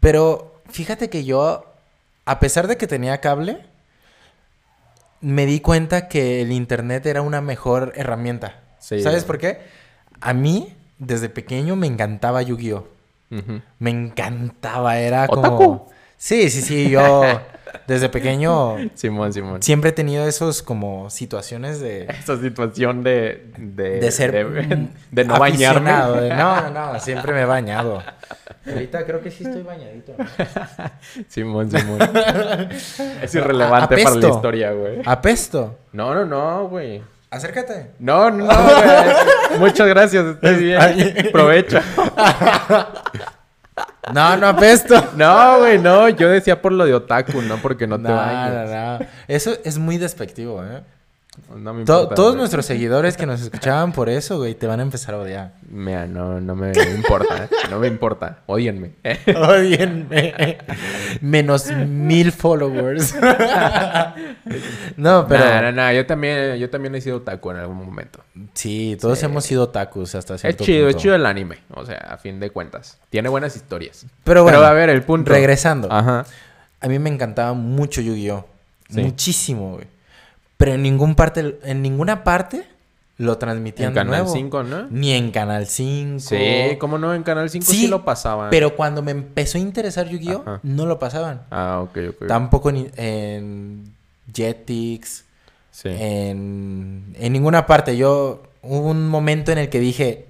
Pero 0.00 0.60
fíjate 0.68 1.08
que 1.10 1.24
yo, 1.24 1.64
a 2.24 2.40
pesar 2.40 2.66
de 2.66 2.76
que 2.76 2.86
tenía 2.86 3.20
cable, 3.20 3.64
me 5.20 5.46
di 5.46 5.60
cuenta 5.60 6.08
que 6.08 6.42
el 6.42 6.52
internet 6.52 7.06
era 7.06 7.22
una 7.22 7.40
mejor 7.40 7.92
herramienta. 7.94 8.60
Sí, 8.80 9.02
¿Sabes 9.02 9.24
por 9.24 9.38
qué? 9.38 9.60
A 10.20 10.32
mí, 10.32 10.74
desde 10.98 11.28
pequeño, 11.28 11.76
me 11.76 11.86
encantaba 11.86 12.42
Yu-Gi-Oh! 12.42 12.86
Me 13.78 13.90
encantaba, 13.90 14.98
era 14.98 15.26
¿Otaku? 15.28 15.56
como... 15.56 15.88
Sí, 16.16 16.50
sí, 16.50 16.62
sí, 16.62 16.90
yo 16.90 17.22
desde 17.86 18.08
pequeño 18.08 18.76
Simón, 18.94 19.32
Simón. 19.32 19.62
siempre 19.62 19.90
he 19.90 19.92
tenido 19.92 20.26
esos 20.26 20.62
como 20.62 21.10
situaciones 21.10 21.80
de... 21.80 22.04
Esa 22.06 22.38
situación 22.38 23.02
de... 23.02 23.50
De, 23.56 24.00
De 24.00 24.10
ser 24.10 24.32
De, 24.32 24.88
de 25.10 25.24
no 25.24 25.38
bañarme. 25.38 25.90
de- 26.20 26.28
no, 26.34 26.70
no, 26.70 26.92
no, 26.92 27.00
siempre 27.00 27.32
me 27.32 27.42
he 27.42 27.44
bañado. 27.44 28.02
Ahorita 28.66 29.04
creo 29.06 29.22
que 29.22 29.30
sí 29.30 29.44
estoy 29.44 29.62
bañadito. 29.62 30.12
¿no? 30.18 30.24
Simón, 31.28 31.70
Simón. 31.70 31.98
es 33.22 33.34
irrelevante 33.34 33.96
para 34.02 34.14
la 34.16 34.28
historia, 34.28 34.72
güey. 34.72 35.00
Apesto. 35.06 35.78
No, 35.92 36.14
no, 36.14 36.24
no, 36.26 36.68
güey. 36.68 37.02
Acércate. 37.30 37.90
No, 37.98 38.30
no, 38.30 38.46
güey. 38.46 39.58
Muchas 39.58 39.86
gracias, 39.88 40.24
estoy 40.24 40.56
bien. 40.64 41.28
Provecho. 41.32 41.78
No, 44.12 44.36
no 44.36 44.48
apesto. 44.48 44.94
No, 45.16 45.58
güey, 45.58 45.78
no. 45.78 46.08
Yo 46.08 46.28
decía 46.28 46.60
por 46.60 46.72
lo 46.72 46.84
de 46.84 46.94
otaku, 46.94 47.42
no 47.42 47.56
porque 47.58 47.86
no 47.86 47.96
te 47.96 48.08
No, 48.08 48.16
bañes. 48.16 48.70
no, 48.70 48.98
no. 48.98 49.06
Eso 49.26 49.52
es 49.64 49.78
muy 49.78 49.98
despectivo, 49.98 50.62
¿eh? 50.64 50.82
No 51.56 51.72
me 51.74 51.84
To- 51.84 51.92
importa, 52.00 52.14
todos 52.14 52.30
güey. 52.30 52.38
nuestros 52.38 52.66
seguidores 52.66 53.16
que 53.16 53.26
nos 53.26 53.40
escuchaban 53.40 53.92
por 53.92 54.08
eso, 54.08 54.38
güey, 54.38 54.54
te 54.54 54.66
van 54.66 54.80
a 54.80 54.82
empezar 54.82 55.14
a 55.14 55.18
odiar. 55.18 55.52
Mira, 55.70 56.06
no, 56.06 56.40
no 56.40 56.54
me 56.54 56.72
importa. 56.94 57.44
¿eh? 57.44 57.48
No 57.70 57.78
me 57.78 57.86
importa. 57.88 58.40
Odienme. 58.46 58.92
Odienme. 59.34 60.58
Menos 61.20 61.70
mil 61.70 62.32
followers. 62.32 63.14
no, 64.96 65.26
pero... 65.28 65.44
No, 65.44 65.62
no, 65.62 65.72
no. 65.72 65.92
Yo 65.92 66.06
también, 66.06 66.56
yo 66.56 66.70
también 66.70 66.94
he 66.94 67.00
sido 67.00 67.18
otaku 67.18 67.50
en 67.50 67.56
algún 67.58 67.76
momento. 67.84 68.20
Sí, 68.54 68.96
todos 69.00 69.22
hemos 69.22 69.44
sido 69.44 69.68
tacos 69.68 70.14
hasta 70.14 70.34
Es 70.34 70.40
cierto 70.42 70.64
chido, 70.64 70.88
es 70.88 70.96
chido 70.96 71.14
el 71.14 71.26
anime. 71.26 71.58
O 71.74 71.84
sea, 71.84 71.96
a 71.98 72.16
fin 72.18 72.40
de 72.40 72.50
cuentas. 72.50 72.98
Tiene 73.10 73.28
buenas 73.28 73.56
historias. 73.56 74.06
Pero 74.24 74.42
bueno, 74.42 74.58
a 74.60 74.72
ver, 74.72 74.90
el 74.90 75.02
punto. 75.02 75.30
regresando. 75.32 75.88
Ajá. 75.90 76.24
A 76.80 76.88
mí 76.88 76.98
me 76.98 77.10
encantaba 77.10 77.54
mucho 77.54 78.00
Yu-Gi-Oh! 78.00 78.46
Sí. 78.90 79.00
Muchísimo, 79.02 79.72
güey. 79.74 79.86
Pero 80.58 80.74
en 80.74 80.82
ningún 80.82 81.14
parte, 81.14 81.58
en 81.64 81.80
ninguna 81.82 82.24
parte 82.24 82.64
lo 83.16 83.38
transmitían 83.38 83.88
En 83.88 83.94
Canal 83.94 84.22
nuevo. 84.22 84.32
5, 84.32 84.62
¿no? 84.64 84.86
Ni 84.90 85.12
en 85.12 85.30
Canal 85.30 85.66
5. 85.66 86.20
Sí, 86.20 86.76
¿cómo 86.78 86.98
no? 86.98 87.14
En 87.14 87.22
Canal 87.22 87.48
5 87.48 87.64
sí, 87.64 87.76
Sí, 87.82 87.86
lo 87.88 88.04
pasaban. 88.04 88.50
Pero 88.50 88.76
cuando 88.76 89.02
me 89.02 89.10
empezó 89.12 89.56
a 89.58 89.60
interesar 89.60 90.08
Yu-Gi-Oh! 90.08 90.58
No 90.62 90.84
lo 90.86 90.98
pasaban. 90.98 91.40
Ah, 91.50 91.80
ok, 91.82 91.98
ok. 92.10 92.26
Tampoco 92.28 92.70
ni- 92.70 92.88
en 92.96 93.92
Jetix, 94.32 95.24
Sí. 95.70 95.88
en, 95.90 97.14
en 97.18 97.32
ninguna 97.32 97.66
parte. 97.66 97.96
Yo 97.96 98.42
hubo 98.62 98.88
un 98.90 99.08
momento 99.08 99.50
en 99.52 99.58
el 99.58 99.68
que 99.68 99.80
dije, 99.80 100.26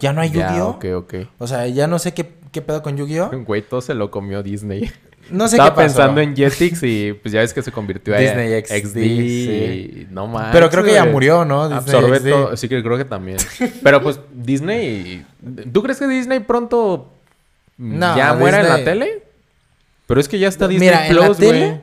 ya 0.00 0.12
no 0.12 0.20
hay 0.20 0.30
Ya, 0.30 0.48
Yu-Gi-Oh! 0.50 0.68
ok, 0.70 0.84
ok. 0.96 1.14
O 1.38 1.46
sea, 1.46 1.66
ya 1.68 1.86
no 1.86 1.98
sé 1.98 2.12
qué, 2.14 2.28
qué 2.52 2.60
pedo 2.62 2.82
con 2.82 2.96
Yu-Gi-Oh! 2.96 3.30
Güey, 3.46 3.62
todo 3.62 3.80
se 3.80 3.94
lo 3.94 4.10
comió 4.10 4.42
Disney. 4.42 4.90
No 5.30 5.48
sé 5.48 5.56
Estaba 5.56 5.70
qué 5.70 5.76
pasó. 5.76 5.86
pensando 5.96 6.20
en 6.20 6.34
Jetix 6.36 6.82
y 6.82 7.12
pues 7.14 7.32
ya 7.32 7.40
ves 7.40 7.52
que 7.54 7.62
se 7.62 7.70
convirtió 7.72 8.16
Disney 8.16 8.52
en 8.52 8.64
XD, 8.66 8.86
XD. 8.88 8.94
sí. 8.94 9.90
y 10.02 10.06
No 10.10 10.26
más. 10.26 10.50
Pero 10.52 10.68
creo 10.70 10.82
que 10.84 10.92
ya 10.92 11.04
murió, 11.04 11.44
¿no? 11.44 11.68
Disney 11.68 11.78
Absorbe 11.96 12.18
XD. 12.18 12.30
todo. 12.30 12.56
Sí, 12.56 12.68
que 12.68 12.82
creo 12.82 12.96
que 12.98 13.04
también. 13.04 13.38
Pero 13.82 14.02
pues 14.02 14.20
Disney. 14.32 15.24
¿Tú 15.72 15.82
crees 15.82 15.98
que 15.98 16.06
Disney 16.08 16.40
pronto 16.40 17.10
No, 17.78 18.16
ya 18.16 18.34
muera 18.34 18.60
en 18.60 18.68
la 18.68 18.76
Disney- 18.76 18.84
tele? 18.84 19.22
Pero 20.06 20.20
es 20.20 20.28
que 20.28 20.38
ya 20.38 20.48
está 20.48 20.66
Disney 20.66 20.88
Mira, 20.88 21.06
Plus, 21.08 21.38
güey. 21.38 21.80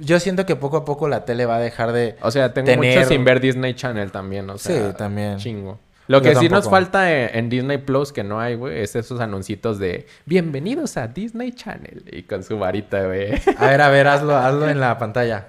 Yo 0.00 0.18
siento 0.18 0.46
que 0.46 0.56
poco 0.56 0.78
a 0.78 0.84
poco 0.86 1.08
la 1.08 1.26
tele 1.26 1.44
va 1.44 1.56
a 1.56 1.60
dejar 1.60 1.92
de... 1.92 2.16
O 2.22 2.30
sea, 2.30 2.54
tengo 2.54 2.66
tener- 2.66 2.96
mucho 2.96 3.06
sin 3.08 3.22
ver 3.24 3.38
Disney 3.40 3.74
Channel 3.74 4.10
también, 4.10 4.48
o 4.48 4.56
sea. 4.56 4.88
Sí, 4.90 4.96
también. 4.96 5.36
Chingo. 5.36 5.78
Lo 6.10 6.18
Yo 6.18 6.24
que 6.24 6.34
sí 6.34 6.48
nos 6.48 6.68
falta 6.68 7.08
en, 7.08 7.38
en 7.38 7.48
Disney 7.48 7.78
Plus, 7.78 8.12
que 8.12 8.24
no 8.24 8.40
hay, 8.40 8.56
güey, 8.56 8.80
es 8.80 8.96
esos 8.96 9.20
anuncios 9.20 9.78
de 9.78 10.08
bienvenidos 10.26 10.96
a 10.96 11.06
Disney 11.06 11.52
Channel. 11.52 12.02
Y 12.10 12.24
con 12.24 12.42
su 12.42 12.58
varita, 12.58 13.06
güey. 13.06 13.40
A 13.56 13.66
ver, 13.68 13.80
a 13.80 13.88
ver, 13.90 14.08
hazlo, 14.08 14.36
hazlo 14.36 14.68
en 14.68 14.80
la 14.80 14.98
pantalla. 14.98 15.46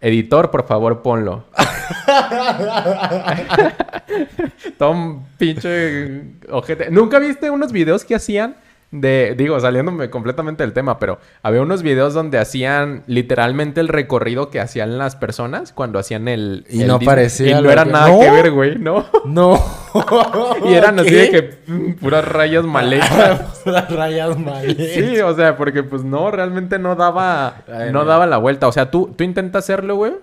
Editor, 0.00 0.52
por 0.52 0.64
favor, 0.64 1.02
ponlo. 1.02 1.46
Tom, 4.78 5.24
pinche 5.36 6.22
ojete. 6.48 6.88
¿Nunca 6.92 7.18
viste 7.18 7.50
unos 7.50 7.72
videos 7.72 8.04
que 8.04 8.14
hacían 8.14 8.54
de, 8.92 9.34
digo, 9.38 9.60
saliéndome 9.60 10.10
completamente 10.10 10.64
del 10.64 10.72
tema, 10.72 10.98
pero 10.98 11.20
había 11.42 11.62
unos 11.62 11.82
videos 11.84 12.12
donde 12.12 12.38
hacían 12.38 13.04
literalmente 13.06 13.80
el 13.80 13.86
recorrido 13.86 14.50
que 14.50 14.58
hacían 14.58 14.98
las 14.98 15.14
personas 15.14 15.72
cuando 15.72 16.00
hacían 16.00 16.26
el... 16.26 16.66
Y 16.68 16.82
el 16.82 16.88
no 16.88 16.98
parecía 16.98 17.60
Y 17.60 17.62
no 17.62 17.70
era 17.70 17.84
que- 17.84 17.92
nada 17.92 18.08
¿No? 18.08 18.18
que 18.18 18.30
ver, 18.30 18.50
güey, 18.50 18.78
¿no? 18.78 19.06
No. 19.24 19.62
Y 20.68 20.74
eran 20.74 20.98
así 20.98 21.10
de 21.14 21.30
que 21.30 21.58
mm, 21.72 21.92
puras 21.94 22.24
rayas 22.26 22.64
mal 22.64 22.92
hechas. 22.92 23.62
Las 23.64 23.92
rayas 23.94 24.36
mal 24.38 24.68
hechas. 24.68 24.86
Sí, 24.92 25.20
o 25.20 25.34
sea, 25.36 25.56
porque 25.56 25.82
pues 25.84 26.02
no, 26.02 26.30
realmente 26.32 26.78
no 26.80 26.96
daba, 26.96 27.62
Ay, 27.72 27.92
no 27.92 28.04
daba 28.04 28.26
la 28.26 28.38
vuelta. 28.38 28.66
O 28.68 28.72
sea, 28.72 28.90
tú, 28.90 29.12
tú 29.16 29.22
intentas 29.24 29.64
hacerlo, 29.64 29.94
güey. 29.96 30.14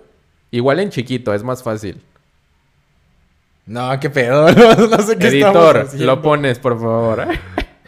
Igual 0.50 0.80
en 0.80 0.90
chiquito, 0.90 1.32
es 1.34 1.42
más 1.42 1.62
fácil. 1.62 2.00
No, 3.66 3.98
qué 4.00 4.10
pedo. 4.10 4.48
No, 4.52 4.74
no 4.88 4.98
sé 5.02 5.16
qué 5.18 5.28
Editor, 5.28 5.86
lo 5.98 6.20
pones, 6.22 6.58
por 6.58 6.78
favor. 6.78 7.24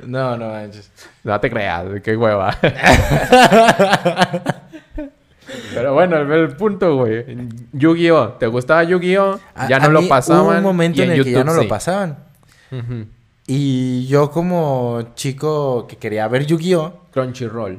No, 0.07 0.37
no 0.37 0.49
manches. 0.49 0.91
No 1.25 1.39
te 1.41 1.51
creas, 1.51 1.85
qué 2.03 2.17
hueva. 2.17 2.57
Pero 5.75 5.95
bueno, 5.95 6.17
el, 6.19 6.31
el 6.31 6.49
punto, 6.57 6.97
güey. 6.97 7.25
Yu-Gi-Oh! 7.73 8.29
¿Te 8.35 8.47
gustaba 8.47 8.85
Yu-Gi-Oh? 8.85 9.41
Ya 9.69 9.77
a 9.77 9.81
no 9.81 9.91
lo 9.91 10.03
mí 10.03 10.09
pasaban. 10.09 10.43
Hubo 10.45 10.51
un 10.51 10.63
momento 10.63 11.01
y 11.01 11.05
en 11.05 11.11
el 11.13 11.25
que 11.25 11.31
ya 11.31 11.39
YouTube 11.39 11.47
no 11.47 11.55
lo 11.55 11.63
sí. 11.63 11.69
pasaban. 11.69 12.19
Ujú. 12.71 13.07
Y 13.47 14.07
yo 14.07 14.31
como 14.31 15.13
chico 15.15 15.87
que 15.89 15.97
quería 15.97 16.29
ver 16.29 16.47
Yu-Gi-Oh! 16.47 17.01
Crunchyroll. 17.13 17.79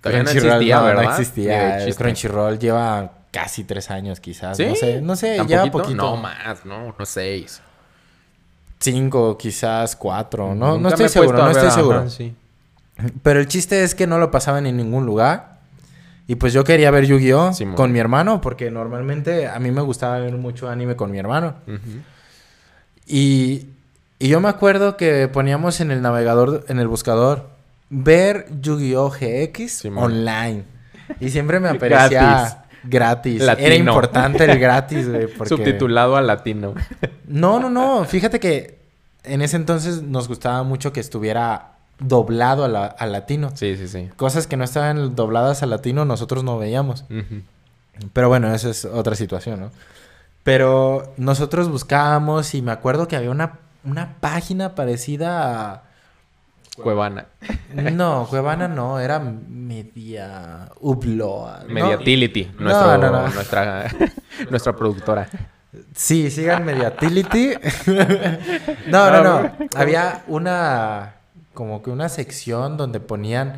Todavía 0.00 0.22
no 0.22 0.30
Crunchyroll, 0.30 0.52
existía, 0.54 0.76
no, 0.78 0.84
¿verdad? 0.84 1.02
No 1.02 1.10
existía. 1.10 1.84
El. 1.84 1.94
Crunchyroll 1.94 2.58
lleva 2.58 3.10
casi 3.30 3.64
tres 3.64 3.90
años 3.90 4.18
quizás. 4.20 4.56
¿Sí? 4.56 4.66
No 4.66 4.74
sé, 4.74 5.00
no 5.02 5.16
sé, 5.16 5.36
¿Tan 5.36 5.48
lleva 5.48 5.62
poquito? 5.66 5.82
poquito. 5.82 6.02
No, 6.02 6.16
más, 6.16 6.64
no, 6.64 6.86
unos 6.86 7.08
seis. 7.08 7.60
Cinco, 8.82 9.38
quizás 9.38 9.96
cuatro. 9.96 10.54
No, 10.54 10.78
no 10.78 10.88
estoy 10.88 11.08
seguro, 11.08 11.38
no 11.38 11.50
estoy 11.50 11.68
ajá, 11.68 11.74
seguro. 11.76 12.10
sí. 12.10 12.34
Pero 13.22 13.40
el 13.40 13.46
chiste 13.46 13.82
es 13.84 13.94
que 13.94 14.06
no 14.06 14.18
lo 14.18 14.30
pasaban 14.30 14.66
en 14.66 14.76
ningún 14.76 15.06
lugar. 15.06 15.60
Y 16.28 16.36
pues 16.36 16.52
yo 16.52 16.62
quería 16.64 16.90
ver 16.90 17.06
Yu-Gi-Oh! 17.06 17.52
Con 17.74 17.92
mi 17.92 17.98
hermano, 17.98 18.40
porque 18.40 18.70
normalmente 18.70 19.48
a 19.48 19.58
mí 19.58 19.70
me 19.70 19.80
gustaba 19.82 20.18
ver 20.18 20.36
mucho 20.36 20.68
anime 20.68 20.94
con 20.96 21.10
mi 21.10 21.18
hermano. 21.18 21.54
Y, 23.06 23.66
y 24.18 24.28
yo 24.28 24.40
me 24.40 24.48
acuerdo 24.48 24.96
que 24.96 25.28
poníamos 25.28 25.80
en 25.80 25.90
el 25.90 26.00
navegador, 26.00 26.64
en 26.68 26.78
el 26.78 26.86
buscador, 26.88 27.48
ver 27.90 28.46
Yu-Gi-Oh! 28.60 29.10
GX 29.10 29.84
online. 29.96 30.64
Y 31.20 31.30
siempre 31.30 31.60
me 31.60 31.68
aparecía 31.70 32.61
gratis. 32.84 33.42
Era 33.42 33.54
Latino. 33.54 33.92
importante 33.92 34.44
el 34.44 34.58
gratis, 34.58 35.08
güey. 35.08 35.26
Porque... 35.38 35.48
Subtitulado 35.48 36.16
al 36.16 36.26
latino. 36.26 36.74
No, 37.26 37.58
no, 37.60 37.70
no. 37.70 38.04
Fíjate 38.04 38.40
que 38.40 38.78
en 39.24 39.42
ese 39.42 39.56
entonces 39.56 40.02
nos 40.02 40.28
gustaba 40.28 40.62
mucho 40.62 40.92
que 40.92 41.00
estuviera 41.00 41.72
doblado 41.98 42.64
a 42.64 42.68
la- 42.68 42.96
latino. 43.06 43.50
Sí, 43.54 43.76
sí, 43.76 43.86
sí. 43.88 44.10
Cosas 44.16 44.46
que 44.46 44.56
no 44.56 44.64
estaban 44.64 45.14
dobladas 45.14 45.62
al 45.62 45.70
latino 45.70 46.04
nosotros 46.04 46.42
no 46.44 46.58
veíamos. 46.58 47.04
Pero 48.12 48.28
bueno, 48.28 48.52
esa 48.54 48.70
es 48.70 48.84
otra 48.84 49.14
situación, 49.14 49.60
¿no? 49.60 49.70
Pero 50.42 51.12
nosotros 51.18 51.68
buscábamos 51.68 52.54
y 52.54 52.62
me 52.62 52.72
acuerdo 52.72 53.06
que 53.06 53.14
había 53.16 53.30
una, 53.30 53.58
una 53.84 54.14
página 54.20 54.74
parecida 54.74 55.70
a... 55.72 55.82
Cuevana. 56.76 57.26
No, 57.74 58.26
Cuevana 58.30 58.66
no, 58.68 58.98
era 58.98 59.18
Media 59.18 60.70
Upload. 60.80 61.64
¿no? 61.68 61.74
Mediatility. 61.74 62.50
No, 62.58 62.64
nuestro- 62.64 62.98
no, 62.98 63.10
no. 63.10 63.28
Nuestra, 63.28 63.90
nuestra 64.50 64.76
productora. 64.76 65.28
Sí, 65.94 66.30
sigan 66.30 66.64
Mediatility. 66.64 67.54
no, 68.88 69.10
no, 69.10 69.22
no. 69.22 69.52
Había 69.74 70.22
una, 70.28 71.14
como 71.54 71.82
que 71.82 71.90
una 71.90 72.08
sección 72.08 72.76
donde 72.76 73.00
ponían 73.00 73.56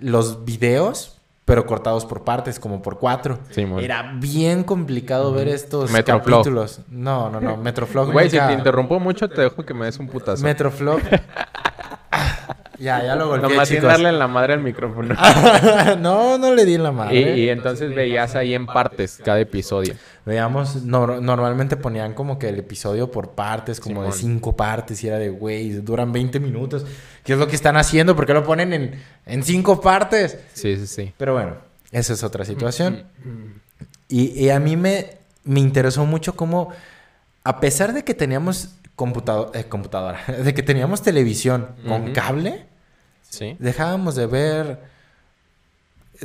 los 0.00 0.44
videos, 0.44 1.18
pero 1.44 1.64
cortados 1.66 2.04
por 2.04 2.24
partes, 2.24 2.58
como 2.60 2.82
por 2.82 2.98
cuatro. 2.98 3.38
Simón. 3.50 3.82
Era 3.82 4.12
bien 4.16 4.64
complicado 4.64 5.32
ver 5.32 5.48
estos 5.48 5.90
capítulos. 5.90 6.80
No, 6.88 7.30
no, 7.30 7.40
no. 7.40 7.56
Metroflog. 7.56 8.12
Güey, 8.12 8.28
si 8.30 8.38
te 8.38 8.52
interrumpo 8.52 8.98
mucho, 9.00 9.28
te 9.28 9.42
dejo 9.42 9.64
que 9.64 9.72
me 9.74 9.86
des 9.86 9.98
un 9.98 10.08
putazo. 10.08 10.42
Metroflog. 10.42 11.00
ya, 12.78 13.02
ya 13.04 13.16
lo 13.16 13.28
golpeé, 13.28 13.48
Nomás 13.50 13.68
sin 13.68 13.82
darle 13.82 14.08
en 14.08 14.18
la 14.18 14.28
madre 14.28 14.54
al 14.54 14.60
micrófono. 14.60 15.14
no, 15.98 16.38
no 16.38 16.54
le 16.54 16.64
di 16.64 16.74
en 16.74 16.82
la 16.82 16.90
y, 16.90 16.92
madre. 16.92 17.38
y 17.38 17.48
entonces 17.48 17.94
veías 17.94 18.34
ahí 18.34 18.54
en 18.54 18.66
partes 18.66 19.20
cada 19.24 19.40
episodio. 19.40 19.94
Veamos, 20.24 20.84
no- 20.84 21.20
normalmente 21.20 21.76
ponían 21.76 22.14
como 22.14 22.38
que 22.38 22.48
el 22.48 22.58
episodio 22.58 23.10
por 23.10 23.30
partes, 23.30 23.80
como 23.80 24.04
de 24.04 24.12
cinco 24.12 24.56
partes, 24.56 25.02
y 25.02 25.08
era 25.08 25.18
de, 25.18 25.30
güey, 25.30 25.70
duran 25.70 26.12
20 26.12 26.38
minutos. 26.40 26.84
¿Qué 27.24 27.32
es 27.34 27.38
lo 27.38 27.46
que 27.48 27.56
están 27.56 27.76
haciendo? 27.76 28.14
¿Por 28.16 28.26
qué 28.26 28.34
lo 28.34 28.44
ponen 28.44 28.72
en, 28.72 29.02
en 29.26 29.42
cinco 29.42 29.80
partes? 29.80 30.38
Sí, 30.54 30.76
sí, 30.76 30.86
sí. 30.86 31.12
Pero 31.16 31.34
bueno, 31.34 31.56
esa 31.92 32.12
es 32.12 32.22
otra 32.22 32.44
situación. 32.44 33.04
Y, 34.08 34.44
y 34.44 34.50
a 34.50 34.58
mí 34.60 34.76
me, 34.76 35.18
me 35.44 35.60
interesó 35.60 36.06
mucho 36.06 36.34
cómo, 36.36 36.70
a 37.44 37.60
pesar 37.60 37.92
de 37.92 38.04
que 38.04 38.14
teníamos 38.14 38.70
computado- 38.98 39.50
eh, 39.54 39.64
computadora, 39.64 40.20
de 40.44 40.52
que 40.52 40.62
teníamos 40.62 41.00
televisión 41.02 41.68
con 41.86 42.12
cable, 42.12 42.66
Sí. 43.30 43.56
dejábamos 43.58 44.14
de 44.16 44.26
ver 44.26 44.78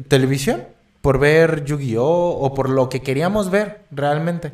televisión 0.07 0.63
por 1.01 1.19
ver 1.19 1.65
Yu-Gi-Oh! 1.65 2.37
o 2.39 2.53
por 2.53 2.69
lo 2.69 2.89
que 2.89 3.01
queríamos 3.01 3.49
ver 3.51 3.81
realmente. 3.91 4.51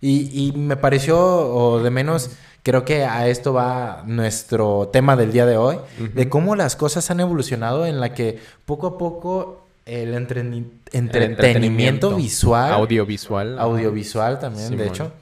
Y, 0.00 0.48
y 0.48 0.52
me 0.52 0.76
pareció, 0.76 1.16
o 1.18 1.80
de 1.80 1.90
menos, 1.90 2.30
creo 2.64 2.84
que 2.84 3.04
a 3.04 3.28
esto 3.28 3.52
va 3.52 4.02
nuestro 4.06 4.88
tema 4.92 5.14
del 5.14 5.30
día 5.30 5.46
de 5.46 5.56
hoy, 5.56 5.76
de 6.14 6.28
cómo 6.28 6.56
las 6.56 6.74
cosas 6.74 7.08
han 7.10 7.20
evolucionado 7.20 7.86
en 7.86 8.00
la 8.00 8.12
que 8.14 8.38
poco 8.64 8.86
a 8.88 8.98
poco 8.98 9.66
el 9.84 10.14
entreni- 10.14 10.70
El 10.92 11.22
entretenimiento 11.22 12.16
visual, 12.16 12.72
Audiovisual. 12.72 13.58
audiovisual 13.60 14.40
también, 14.40 14.76
de 14.76 14.86
hecho, 14.88 15.12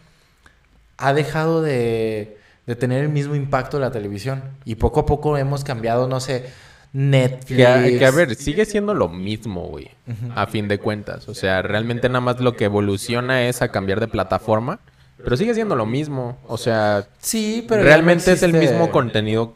ha 1.00 1.12
dejado 1.14 1.62
de, 1.62 2.36
de 2.66 2.76
tener 2.76 3.02
el 3.02 3.08
mismo 3.08 3.34
impacto 3.34 3.78
de 3.78 3.82
la 3.82 3.90
televisión. 3.90 4.42
Y 4.64 4.76
poco 4.76 5.00
a 5.00 5.06
poco 5.06 5.36
hemos 5.36 5.64
cambiado, 5.64 6.06
no 6.08 6.20
sé, 6.20 6.46
Netflix. 6.92 7.56
Que, 7.56 7.66
a- 7.66 7.82
que, 7.98 8.06
a 8.06 8.10
ver, 8.10 8.34
sigue 8.34 8.64
siendo 8.64 8.94
lo 8.94 9.08
mismo, 9.08 9.62
güey. 9.68 9.90
A 10.34 10.46
fin 10.46 10.68
de 10.68 10.78
cuentas. 10.78 11.28
O 11.28 11.34
sea, 11.34 11.62
realmente 11.62 12.08
nada 12.08 12.20
más 12.20 12.40
lo 12.40 12.56
que 12.56 12.64
evoluciona 12.64 13.44
es 13.48 13.62
a 13.62 13.70
cambiar 13.70 14.00
de 14.00 14.08
plataforma. 14.08 14.80
Pero 15.22 15.36
sigue 15.36 15.54
siendo 15.54 15.76
lo 15.76 15.84
mismo. 15.86 16.38
O 16.46 16.56
sea, 16.56 17.06
Sí, 17.18 17.64
pero 17.68 17.82
no 17.82 17.86
realmente 17.88 18.32
es 18.32 18.42
el 18.42 18.54
mismo 18.54 18.90
contenido. 18.90 19.54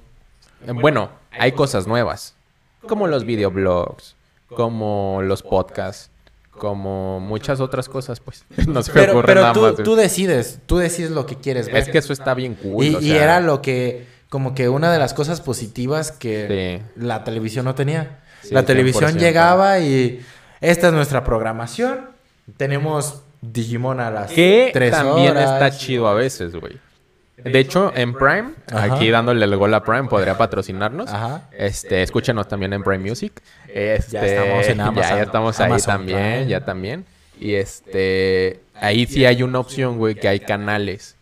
Eh, 0.67 0.73
Bueno, 0.73 1.09
hay 1.31 1.53
cosas 1.53 1.87
nuevas. 1.87 2.35
Como 2.87 3.07
los 3.07 3.25
videoblogs. 3.25 4.15
Como 4.49 5.21
los 5.23 5.43
podcasts. 5.43 6.11
Como 6.59 7.21
muchas 7.21 7.61
otras 7.61 7.89
cosas, 7.89 8.21
pues. 8.21 8.45
No 8.69 8.83
se 8.83 8.93
Pero, 8.93 9.13
ocurre 9.13 9.27
pero 9.27 9.41
nada 9.43 9.53
tú, 9.53 9.61
más. 9.63 9.75
tú 9.77 9.95
decides, 9.97 10.61
tú 10.67 10.79
decides 10.79 11.11
lo 11.11 11.27
que 11.27 11.37
quieres 11.37 11.67
ver. 11.67 11.77
Es 11.77 11.89
que 11.89 11.99
eso 11.99 12.13
está 12.13 12.35
bien 12.35 12.55
cool. 12.55 12.85
y, 12.85 12.95
o 12.95 13.01
y 13.01 13.09
sea, 13.09 13.25
era 13.25 13.41
lo 13.41 13.61
que, 13.63 14.07
como 14.29 14.55
que 14.55 14.69
una 14.69 14.93
de 14.93 14.99
las 14.99 15.15
cosas 15.15 15.41
positivas 15.41 16.13
que 16.13 16.81
Sí. 16.85 17.01
la 17.01 17.25
televisión 17.25 17.65
no 17.65 17.75
tenía. 17.75 18.21
Sí, 18.43 18.55
la 18.55 18.65
televisión 18.65 19.13
100%. 19.13 19.19
llegaba 19.19 19.79
y 19.81 20.21
esta 20.61 20.89
es 20.89 20.93
nuestra 20.93 21.25
programación. 21.25 22.11
Tenemos 22.57 23.23
Digimon 23.41 24.01
a 24.01 24.11
las 24.11 24.31
Que 24.33 24.71
3 24.73 24.91
también 24.91 25.33
horas. 25.33 25.53
está 25.53 25.71
chido 25.77 26.09
a 26.09 26.15
veces, 26.15 26.55
güey. 26.55 26.79
De 27.37 27.59
hecho, 27.59 27.93
en 27.95 28.15
Prime, 28.15 28.51
Ajá. 28.73 28.95
aquí 28.95 29.11
dándole 29.11 29.45
el 29.45 29.57
gol 29.57 29.75
a 29.75 29.83
Prime, 29.83 30.05
podría 30.05 30.39
patrocinarnos. 30.39 31.11
Ajá. 31.13 31.49
Este, 31.53 32.03
escúchenos 32.03 32.47
también 32.49 32.73
en 32.73 32.83
Prime 32.83 33.09
Music. 33.09 33.33
Este, 33.69 34.13
Ya 34.13 34.25
estamos 34.27 34.67
en 34.69 34.81
Amazon- 34.81 35.03
Ya, 35.11 35.17
ya 35.17 35.23
estamos 35.23 35.61
ahí 35.61 35.67
Amazon 35.67 35.95
también, 35.97 36.19
Prime. 36.19 36.47
ya 36.47 36.65
también. 36.65 37.05
Y 37.41 37.55
este, 37.55 38.61
ahí 38.75 39.07
sí 39.07 39.27
hay 39.27 39.43
una 39.43 39.59
opción, 39.59 39.99
güey, 39.99 40.15
que 40.15 40.29
hay 40.29 40.41
canales. 40.41 41.17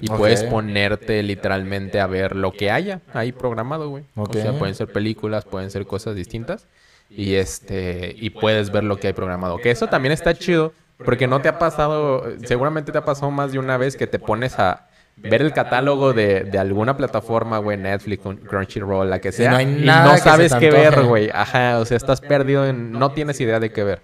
Y 0.00 0.06
puedes 0.06 0.44
ponerte 0.44 1.20
literalmente 1.24 1.98
a 1.98 2.06
ver 2.06 2.36
lo 2.36 2.52
que 2.52 2.70
haya 2.70 3.00
ahí 3.12 3.32
programado, 3.32 3.88
güey. 3.88 4.04
O 4.14 4.32
sea, 4.32 4.52
pueden 4.52 4.76
ser 4.76 4.92
películas, 4.92 5.44
pueden 5.44 5.72
ser 5.72 5.86
cosas 5.86 6.14
distintas. 6.14 6.68
Y 7.10 7.34
este, 7.34 8.14
y 8.16 8.30
puedes 8.30 8.70
ver 8.70 8.84
lo 8.84 8.98
que 9.00 9.08
hay 9.08 9.12
programado. 9.12 9.58
Que 9.58 9.72
eso 9.72 9.88
también 9.88 10.12
está 10.12 10.34
chido, 10.34 10.72
porque 11.04 11.26
no 11.26 11.40
te 11.40 11.48
ha 11.48 11.58
pasado, 11.58 12.24
seguramente 12.44 12.92
te 12.92 12.98
ha 12.98 13.04
pasado 13.04 13.32
más 13.32 13.50
de 13.50 13.58
una 13.58 13.76
vez 13.76 13.96
que 13.96 14.06
te 14.06 14.18
pones 14.20 14.58
a 14.60 14.87
ver 15.22 15.42
el 15.42 15.52
catálogo 15.52 16.12
de, 16.12 16.44
de 16.44 16.58
alguna 16.58 16.96
plataforma, 16.96 17.58
güey, 17.58 17.76
Netflix, 17.76 18.22
Crunchyroll, 18.48 19.10
la 19.10 19.20
que 19.20 19.32
sea, 19.32 19.50
no 19.50 19.56
hay 19.56 19.66
y 19.66 19.84
nada 19.84 20.12
no 20.12 20.18
sabes 20.18 20.54
qué 20.54 20.70
ver, 20.70 21.02
güey. 21.04 21.30
Ajá, 21.32 21.78
o 21.78 21.84
sea, 21.84 21.96
estás 21.96 22.20
perdido 22.20 22.66
en, 22.66 22.92
no 22.92 23.12
tienes 23.12 23.40
idea 23.40 23.60
de 23.60 23.70
qué 23.70 23.84
ver. 23.84 24.02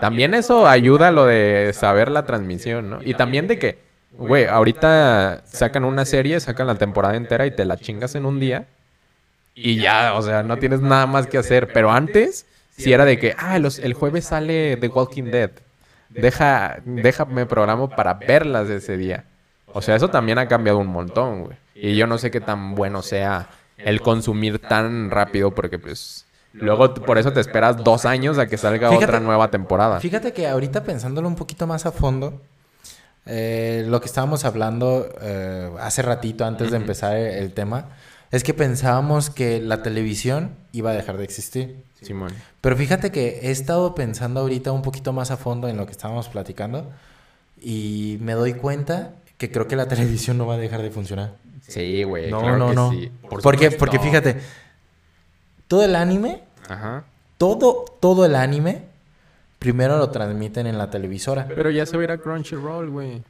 También 0.00 0.34
eso 0.34 0.66
ayuda 0.66 1.08
a 1.08 1.10
lo 1.10 1.26
de 1.26 1.72
saber 1.74 2.10
la 2.10 2.26
transmisión, 2.26 2.90
¿no? 2.90 2.98
Y 3.02 3.14
también 3.14 3.46
de 3.46 3.58
que, 3.58 3.78
güey, 4.12 4.44
ahorita 4.44 5.42
sacan 5.46 5.84
una 5.84 6.04
serie, 6.04 6.38
sacan 6.40 6.66
la 6.66 6.74
temporada 6.74 7.16
entera 7.16 7.46
y 7.46 7.50
te 7.50 7.64
la 7.64 7.76
chingas 7.76 8.14
en 8.14 8.26
un 8.26 8.38
día. 8.38 8.66
Y 9.54 9.76
ya, 9.76 10.12
o 10.14 10.22
sea, 10.22 10.42
no 10.42 10.58
tienes 10.58 10.80
nada 10.80 11.06
más 11.06 11.26
que 11.26 11.38
hacer. 11.38 11.72
Pero 11.72 11.90
antes, 11.90 12.46
si 12.76 12.92
era 12.92 13.06
de 13.06 13.18
que, 13.18 13.34
ah, 13.38 13.58
los, 13.58 13.78
el 13.78 13.94
jueves 13.94 14.26
sale 14.26 14.76
The 14.76 14.88
Walking 14.88 15.30
Dead. 15.30 15.50
Deja, 16.10 16.78
déjame 16.84 17.46
programo 17.46 17.88
para 17.88 18.14
verlas 18.14 18.68
ese 18.68 18.96
día. 18.96 19.24
O 19.76 19.82
sea, 19.82 19.94
eso 19.96 20.08
también 20.08 20.38
ha 20.38 20.48
cambiado 20.48 20.78
un 20.78 20.86
montón, 20.86 21.44
güey. 21.44 21.56
Y 21.74 21.96
yo 21.96 22.06
no 22.06 22.16
sé 22.18 22.30
qué 22.30 22.40
tan 22.40 22.74
bueno 22.74 23.02
sea 23.02 23.48
el 23.76 24.00
consumir 24.00 24.58
tan 24.58 25.10
rápido, 25.10 25.50
porque 25.54 25.78
pues. 25.78 26.24
Luego 26.54 26.94
por 26.94 27.18
eso 27.18 27.32
te 27.34 27.40
esperas 27.40 27.84
dos 27.84 28.06
años 28.06 28.38
a 28.38 28.46
que 28.46 28.56
salga 28.56 28.88
Fíjate- 28.88 29.04
otra 29.04 29.20
nueva 29.20 29.50
temporada. 29.50 30.00
Fíjate 30.00 30.32
que 30.32 30.48
ahorita 30.48 30.84
pensándolo 30.84 31.28
un 31.28 31.34
poquito 31.36 31.66
más 31.66 31.84
a 31.84 31.92
fondo, 31.92 32.40
eh, 33.26 33.84
lo 33.86 34.00
que 34.00 34.06
estábamos 34.06 34.46
hablando 34.46 35.06
eh, 35.20 35.70
hace 35.80 36.00
ratito 36.00 36.46
antes 36.46 36.70
de 36.70 36.78
empezar 36.78 37.14
el, 37.16 37.26
el 37.44 37.52
tema, 37.52 37.90
es 38.30 38.42
que 38.42 38.54
pensábamos 38.54 39.28
que 39.28 39.60
la 39.60 39.82
televisión 39.82 40.52
iba 40.72 40.90
a 40.90 40.94
dejar 40.94 41.18
de 41.18 41.24
existir. 41.24 41.84
Simón. 42.00 42.32
Pero 42.62 42.74
fíjate 42.76 43.12
que 43.12 43.40
he 43.42 43.50
estado 43.50 43.94
pensando 43.94 44.40
ahorita 44.40 44.72
un 44.72 44.80
poquito 44.82 45.12
más 45.12 45.30
a 45.30 45.36
fondo 45.36 45.68
en 45.68 45.76
lo 45.76 45.84
que 45.84 45.92
estábamos 45.92 46.28
platicando 46.30 46.90
y 47.60 48.16
me 48.22 48.32
doy 48.32 48.54
cuenta 48.54 49.12
que 49.38 49.50
creo 49.50 49.66
que 49.68 49.76
la 49.76 49.86
televisión 49.88 50.38
no 50.38 50.46
va 50.46 50.54
a 50.54 50.58
dejar 50.58 50.82
de 50.82 50.90
funcionar. 50.90 51.34
Sí, 51.66 52.02
güey. 52.04 52.30
No, 52.30 52.40
claro 52.40 52.58
no, 52.58 52.68
que 52.70 52.74
no. 52.74 52.90
sí. 52.92 53.10
Por 53.28 53.42
porque, 53.42 53.64
supuesto. 53.70 53.78
porque 53.78 53.98
fíjate, 53.98 54.36
todo 55.68 55.84
el 55.84 55.96
anime, 55.96 56.42
Ajá. 56.68 57.04
todo, 57.38 57.84
todo 58.00 58.24
el 58.24 58.34
anime, 58.36 58.82
primero 59.58 59.98
lo 59.98 60.10
transmiten 60.10 60.66
en 60.66 60.78
la 60.78 60.90
televisora. 60.90 61.48
Pero 61.54 61.70
ya 61.70 61.84
se 61.86 61.96
va 61.96 62.02
a 62.02 62.04
ir 62.04 62.10
a 62.12 62.18
Crunchyroll, 62.18 62.90
güey. 62.90 63.22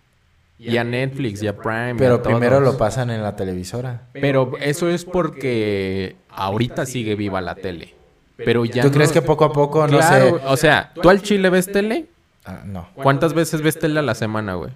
Y 0.59 0.77
a 0.79 0.85
Netflix, 0.85 1.43
y 1.43 1.49
a 1.49 1.57
Prime. 1.57 1.91
y 1.91 1.95
a 1.95 1.97
Pero 1.99 2.23
primero 2.23 2.59
todos. 2.59 2.73
lo 2.73 2.79
pasan 2.79 3.11
en 3.11 3.23
la 3.23 3.37
televisora. 3.37 4.03
Pero 4.13 4.53
eso 4.59 4.89
es 4.89 5.05
porque 5.05 6.17
ahorita 6.31 6.87
sigue 6.87 7.15
viva 7.15 7.41
la 7.43 7.55
tele. 7.55 7.95
Pero 8.37 8.65
ya 8.65 8.83
¿Tú 8.83 8.89
no- 8.89 8.95
crees 8.95 9.13
que 9.13 9.21
poco 9.23 9.45
a 9.45 9.53
poco, 9.53 9.87
no 9.87 9.99
Claro, 9.99 10.39
sé? 10.39 10.45
O 10.47 10.57
sea, 10.57 10.93
¿tú 10.95 11.09
al 11.11 11.21
chile 11.23 11.51
ves 11.51 11.71
tele? 11.71 12.07
Ah, 12.45 12.63
no. 12.65 12.89
¿Cuántas 12.95 13.35
veces 13.35 13.61
ves 13.61 13.79
tele 13.79 13.99
a 13.99 14.03
la 14.03 14.15
semana, 14.15 14.55
güey? 14.55 14.71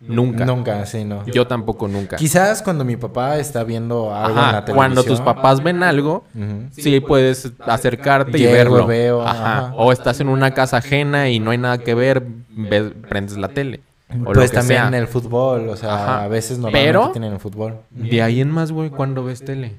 Nunca. 0.00 0.44
Nunca, 0.44 0.86
sí, 0.86 1.04
no. 1.04 1.26
Yo 1.26 1.46
tampoco 1.46 1.88
nunca. 1.88 2.16
Quizás 2.16 2.62
cuando 2.62 2.84
mi 2.84 2.96
papá 2.96 3.36
está 3.38 3.64
viendo 3.64 4.14
algo 4.14 4.30
en 4.30 4.34
la 4.36 4.50
televisión. 4.64 4.76
cuando 4.76 5.02
tus 5.04 5.20
papás 5.20 5.62
ven 5.62 5.82
algo, 5.82 6.24
sí 6.70 7.00
puedes 7.00 7.50
acercarte 7.66 8.38
y 8.38 8.44
verlo. 8.46 8.86
veo, 8.86 9.22
ajá. 9.26 9.58
ajá. 9.66 9.74
O 9.76 9.90
estás 9.92 10.20
en 10.20 10.28
una 10.28 10.52
casa 10.54 10.76
ajena 10.78 11.28
y 11.30 11.40
no 11.40 11.50
hay 11.50 11.58
nada 11.58 11.78
que 11.78 11.94
ver, 11.94 12.22
ves- 12.50 12.92
prendes 13.08 13.36
la 13.36 13.48
tele. 13.48 13.80
O 14.10 14.24
Pues 14.24 14.36
lo 14.36 14.42
que 14.42 14.48
también 14.48 14.86
en 14.86 14.94
el 14.94 15.06
fútbol, 15.08 15.68
o 15.68 15.76
sea, 15.76 16.22
a 16.22 16.28
veces 16.28 16.58
normalmente 16.58 16.88
Pero- 16.88 17.10
tienen 17.12 17.32
el 17.34 17.40
fútbol. 17.40 17.76
De 17.90 18.22
ahí 18.22 18.40
en 18.40 18.50
más, 18.50 18.72
güey, 18.72 18.88
¿cuándo 18.90 19.24
ves 19.24 19.44
tele? 19.44 19.74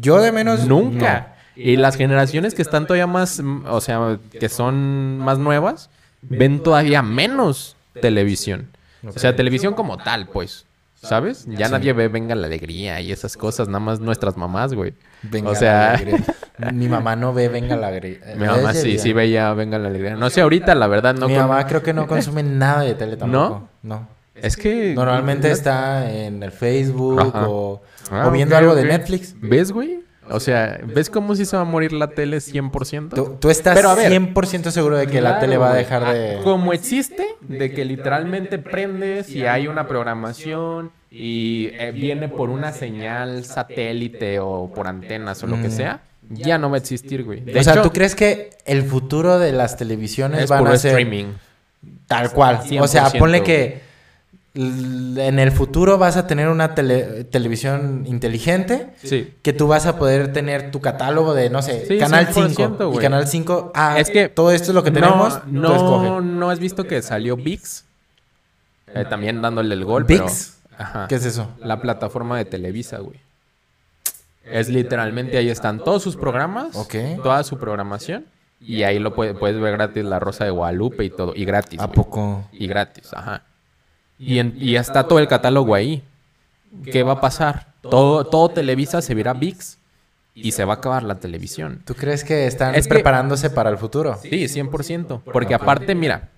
Yo 0.00 0.20
de 0.20 0.32
menos 0.32 0.66
Nunca. 0.66 1.34
Y 1.56 1.76
las 1.76 1.96
generaciones 1.96 2.54
que 2.54 2.62
están 2.62 2.86
todavía 2.86 3.06
más, 3.06 3.42
o 3.68 3.80
sea, 3.80 4.18
que 4.38 4.48
son 4.48 5.18
más 5.18 5.38
nuevas, 5.38 5.90
ven 6.22 6.62
todavía 6.62 7.02
menos 7.02 7.74
televisión. 8.00 8.68
O 9.06 9.12
sea, 9.18 9.34
televisión 9.36 9.74
como 9.74 9.96
tal, 9.98 10.28
pues. 10.28 10.64
¿Sabes? 11.00 11.44
Ya 11.46 11.66
Sí. 11.66 11.72
nadie 11.72 11.92
ve 11.92 12.08
Venga 12.08 12.34
la 12.34 12.48
Alegría 12.48 13.00
y 13.00 13.12
esas 13.12 13.36
cosas, 13.36 13.68
nada 13.68 13.78
más 13.78 14.00
nuestras 14.00 14.36
mamás, 14.36 14.74
güey. 14.74 14.94
no. 15.22 15.30
Venga 15.30 15.50
o 15.50 15.52
la 15.52 15.58
sea, 15.58 15.94
alegría. 15.94 16.24
mi 16.72 16.88
mamá 16.88 17.14
no 17.14 17.32
ve 17.32 17.48
Venga 17.48 17.76
la 17.76 17.86
alegría. 17.86 18.18
mi 18.36 18.46
mamá 18.46 18.74
sí, 18.74 18.94
ya. 18.96 19.02
sí 19.02 19.12
veía 19.12 19.52
Venga 19.54 19.78
la 19.78 19.88
Alegría. 19.88 20.16
No 20.16 20.28
sé, 20.28 20.40
ahorita 20.40 20.74
la 20.74 20.88
verdad 20.88 21.14
no. 21.14 21.28
mi 21.28 21.34
con- 21.34 21.46
mamá 21.46 21.64
creo 21.68 21.84
que 21.84 21.92
no 21.92 22.08
consume 22.08 22.42
nada 22.42 22.82
de 22.82 22.94
tele 22.96 23.16
tampoco. 23.16 23.68
No. 23.82 24.08
Es 24.34 24.56
que... 24.56 24.94
Normalmente 24.94 25.50
está 25.52 26.10
en 26.12 26.42
el 26.42 26.50
Facebook 26.52 27.32
o, 27.34 27.80
Ah, 28.10 28.26
o 28.26 28.30
viendo 28.32 28.54
ok, 28.56 28.58
algo 28.60 28.74
de 28.74 28.84
Netflix. 28.84 29.34
¿Ves, 29.40 29.70
güey? 29.70 30.00
O 30.30 30.40
sea, 30.40 30.80
¿ves 30.84 31.10
cómo 31.10 31.34
si 31.34 31.44
se 31.44 31.56
va 31.56 31.62
a 31.62 31.64
morir 31.64 31.92
la 31.92 32.08
tele 32.08 32.38
100%? 32.38 33.14
Tú, 33.14 33.36
tú 33.40 33.50
estás 33.50 33.74
Pero 33.74 33.90
a 33.90 33.94
ver. 33.94 34.10
100% 34.12 34.70
seguro 34.70 34.96
de 34.96 35.06
que 35.06 35.20
la 35.20 35.38
tele 35.38 35.56
va 35.56 35.72
a 35.72 35.74
dejar 35.74 36.04
Ah, 36.04 36.12
de... 36.12 36.40
Como 36.42 36.72
existe, 36.72 37.26
de 37.40 37.72
que 37.72 37.84
literalmente 37.84 38.58
prendes 38.58 39.30
y 39.30 39.46
hay 39.46 39.66
una 39.68 39.86
programación 39.88 40.90
y 41.10 41.70
eh, 41.72 41.92
viene 41.92 42.28
por 42.28 42.50
una 42.50 42.72
señal 42.72 43.44
satélite 43.44 44.40
o 44.40 44.70
por 44.74 44.86
antenas 44.86 45.42
o 45.42 45.46
lo 45.46 45.60
que 45.60 45.70
sea, 45.70 46.02
ya 46.28 46.58
no 46.58 46.70
va 46.70 46.76
a 46.76 46.80
existir, 46.80 47.24
güey. 47.24 47.40
De 47.40 47.58
o 47.58 47.62
sea, 47.62 47.74
hecho, 47.74 47.82
¿tú 47.82 47.90
crees 47.92 48.14
que 48.14 48.50
el 48.66 48.82
futuro 48.82 49.38
de 49.38 49.52
las 49.52 49.76
televisiones 49.76 50.42
es 50.44 50.50
van 50.50 50.66
a 50.66 50.76
ser 50.76 50.90
streaming. 50.98 51.32
tal 52.06 52.32
cual? 52.32 52.60
O 52.80 52.88
sea, 52.88 53.08
100%, 53.08 53.18
ponle 53.18 53.42
que 53.42 53.87
en 54.60 55.38
el 55.38 55.52
futuro 55.52 55.98
vas 55.98 56.16
a 56.16 56.26
tener 56.26 56.48
una 56.48 56.74
tele- 56.74 57.24
televisión 57.24 58.04
inteligente 58.06 58.90
Sí. 59.04 59.34
que 59.42 59.52
tú 59.52 59.68
vas 59.68 59.86
a 59.86 59.98
poder 59.98 60.32
tener 60.32 60.70
tu 60.72 60.80
catálogo 60.80 61.32
de, 61.34 61.48
no 61.48 61.62
sé, 61.62 61.86
Sí, 61.86 61.98
Canal 61.98 62.26
100%, 62.26 62.76
5. 62.78 62.92
Y. 62.94 62.98
Canal 62.98 63.28
5, 63.28 63.70
ah, 63.74 64.00
Es 64.00 64.10
que 64.10 64.28
todo 64.28 64.50
esto 64.50 64.70
es 64.70 64.74
lo 64.74 64.82
que 64.82 64.90
tenemos, 64.90 65.40
no, 65.46 66.02
no, 66.02 66.20
no 66.20 66.50
has 66.50 66.58
visto 66.58 66.84
que 66.84 67.00
salió 67.02 67.36
VIX, 67.36 67.84
Eh, 68.94 69.04
también 69.08 69.40
dándole 69.42 69.74
el 69.74 69.84
gol, 69.84 70.04
ViX? 70.04 70.56
pero 70.70 70.82
ajá, 70.82 71.06
¿Qué 71.08 71.14
es 71.16 71.24
eso? 71.24 71.50
la 71.60 71.80
plataforma 71.80 72.36
de 72.38 72.44
Televisa, 72.44 72.98
güey. 72.98 73.20
Es 74.44 74.68
literalmente 74.70 75.36
ahí 75.36 75.50
están 75.50 75.78
todos 75.84 76.02
sus 76.02 76.16
programas, 76.16 76.74
Ok. 76.74 76.94
toda 77.22 77.44
su 77.44 77.58
programación 77.58 78.24
y 78.60 78.82
ahí 78.82 78.98
lo 78.98 79.14
puede- 79.14 79.34
puedes 79.34 79.60
ver 79.60 79.74
gratis 79.74 80.04
La 80.04 80.18
Rosa 80.18 80.44
de 80.46 80.50
Guadalupe 80.50 81.04
y 81.04 81.10
todo 81.10 81.32
y 81.36 81.44
gratis. 81.44 81.78
¿A 81.80 81.84
güey. 81.86 81.94
poco? 81.94 82.48
Y 82.50 82.66
gratis, 82.66 83.12
ajá. 83.12 83.42
Y, 84.18 84.38
en- 84.38 84.54
y 84.58 84.76
está 84.76 85.04
todo 85.06 85.18
el 85.18 85.28
catálogo 85.28 85.74
ahí. 85.74 86.02
¿Qué 86.84 87.02
va 87.02 87.12
a 87.14 87.20
pasar? 87.20 87.68
Todo, 87.82 88.24
todo 88.24 88.48
Televisa 88.50 89.00
se 89.00 89.14
verá 89.14 89.32
VIX 89.32 89.78
y 90.34 90.52
se 90.52 90.64
va 90.64 90.74
a 90.74 90.76
acabar 90.76 91.02
la 91.02 91.16
televisión. 91.16 91.80
¿Tú 91.84 91.94
crees 91.94 92.24
que 92.24 92.46
están 92.46 92.74
Es 92.74 92.86
que- 92.86 92.94
preparándose 92.94 93.50
para 93.50 93.70
el 93.70 93.78
futuro? 93.78 94.18
Sí, 94.22 94.48
100%. 94.48 95.22
Porque 95.32 95.54
aparte, 95.54 95.94
mira, 95.94 96.28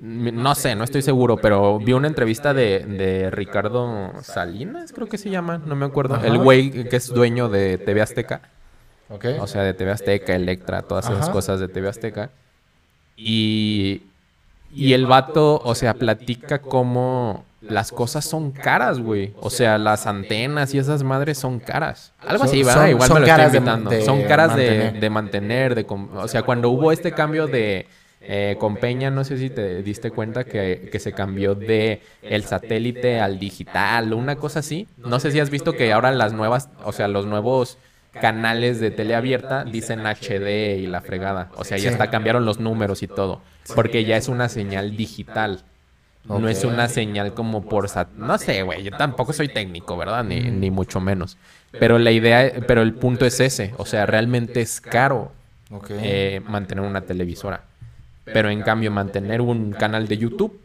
no 0.00 0.54
sé, 0.54 0.74
no 0.74 0.84
estoy 0.84 1.02
seguro, 1.02 1.36
pero 1.36 1.78
vi 1.78 1.92
una 1.92 2.08
entrevista 2.08 2.54
de, 2.54 2.80
de 2.84 3.30
Ricardo 3.30 4.12
Salinas, 4.22 4.92
creo 4.92 5.08
que 5.08 5.18
se 5.18 5.28
llama, 5.30 5.58
no 5.64 5.74
me 5.76 5.86
acuerdo. 5.86 6.14
Ajá. 6.16 6.26
El 6.26 6.38
güey 6.38 6.70
que 6.88 6.96
es 6.96 7.08
dueño 7.08 7.48
de 7.48 7.78
TV 7.78 8.00
Azteca. 8.02 8.42
Ok. 9.10 9.24
O 9.40 9.46
sea, 9.46 9.62
de 9.62 9.74
TV 9.74 9.90
Azteca, 9.90 10.34
Electra, 10.34 10.82
todas 10.82 11.06
esas 11.06 11.22
Ajá. 11.24 11.32
cosas 11.32 11.60
de 11.60 11.68
TV 11.68 11.88
Azteca. 11.88 12.30
Y, 13.16 14.02
y 14.74 14.92
el 14.92 15.06
vato, 15.06 15.60
o 15.64 15.74
sea, 15.74 15.94
platica 15.94 16.60
cómo 16.60 17.44
las 17.60 17.90
cosas 17.90 18.24
son 18.24 18.52
caras, 18.52 19.00
güey. 19.00 19.32
O 19.40 19.50
sea, 19.50 19.78
las 19.78 20.06
antenas 20.06 20.72
y 20.74 20.78
esas 20.78 21.02
madres 21.02 21.38
son 21.38 21.58
caras. 21.58 22.12
Algo 22.20 22.44
así, 22.44 22.62
¿verdad? 22.62 22.82
son- 22.82 22.90
Igual 22.90 23.08
son 23.08 23.14
me 23.14 23.20
lo 23.20 23.26
estoy 23.26 23.42
de- 23.42 23.48
inventando. 23.58 23.90
de 23.90 24.02
son 24.04 24.22
caras 24.24 24.54
de, 24.56 24.68
mantener. 24.70 25.00
de 25.00 25.10
mantener, 25.10 25.74
de 25.74 25.86
o 26.16 26.28
sea, 26.28 26.42
cuando 26.42 26.70
hubo 26.70 26.92
este 26.92 27.12
cambio 27.12 27.46
de 27.46 27.86
eh, 28.20 28.56
con 28.58 28.76
Peña, 28.76 29.10
no 29.10 29.24
sé 29.24 29.38
si 29.38 29.48
te 29.48 29.82
diste 29.82 30.10
cuenta 30.10 30.44
que, 30.44 30.88
que 30.92 30.98
se 30.98 31.12
cambió 31.12 31.54
de 31.54 32.02
el 32.22 32.44
satélite 32.44 33.20
al 33.20 33.38
digital, 33.38 34.12
una 34.12 34.36
cosa 34.36 34.58
así. 34.60 34.86
No 34.98 35.18
sé 35.20 35.30
si 35.32 35.40
has 35.40 35.50
visto 35.50 35.72
que 35.74 35.92
ahora 35.92 36.10
las 36.12 36.32
nuevas, 36.32 36.68
o 36.84 36.92
sea, 36.92 37.08
los 37.08 37.26
nuevos 37.26 37.78
canales 38.20 38.80
de 38.80 38.90
tele 38.90 39.14
abierta 39.14 39.64
dicen 39.64 40.00
HD 40.06 40.76
y 40.78 40.86
la 40.86 41.00
fregada. 41.00 41.50
O 41.56 41.64
sea, 41.64 41.78
ya 41.78 41.90
hasta 41.90 42.10
cambiaron 42.10 42.44
los 42.44 42.58
números 42.60 43.02
y 43.02 43.08
todo. 43.08 43.40
Porque 43.74 44.04
ya 44.04 44.16
es 44.16 44.28
una 44.28 44.48
señal 44.48 44.96
digital. 44.96 45.62
No 46.24 46.46
es 46.48 46.64
una 46.64 46.88
señal 46.88 47.32
como 47.32 47.62
por 47.62 47.88
sat... 47.88 48.08
No 48.16 48.36
sé, 48.36 48.62
güey. 48.62 48.82
Yo 48.82 48.90
tampoco 48.90 49.32
soy 49.32 49.48
técnico, 49.48 49.96
¿verdad? 49.96 50.24
Ni, 50.24 50.40
ni 50.40 50.70
mucho 50.70 51.00
menos. 51.00 51.38
Pero 51.72 51.98
la 51.98 52.10
idea, 52.10 52.52
pero 52.66 52.82
el 52.82 52.94
punto 52.94 53.24
es 53.24 53.40
ese. 53.40 53.72
O 53.78 53.86
sea, 53.86 54.04
realmente 54.04 54.60
es 54.60 54.80
caro 54.80 55.32
eh, 55.90 56.42
mantener 56.46 56.84
una 56.84 57.00
televisora. 57.02 57.62
Pero 58.24 58.50
en 58.50 58.60
cambio, 58.62 58.90
mantener 58.90 59.40
un 59.40 59.72
canal 59.72 60.06
de 60.06 60.18
YouTube, 60.18 60.60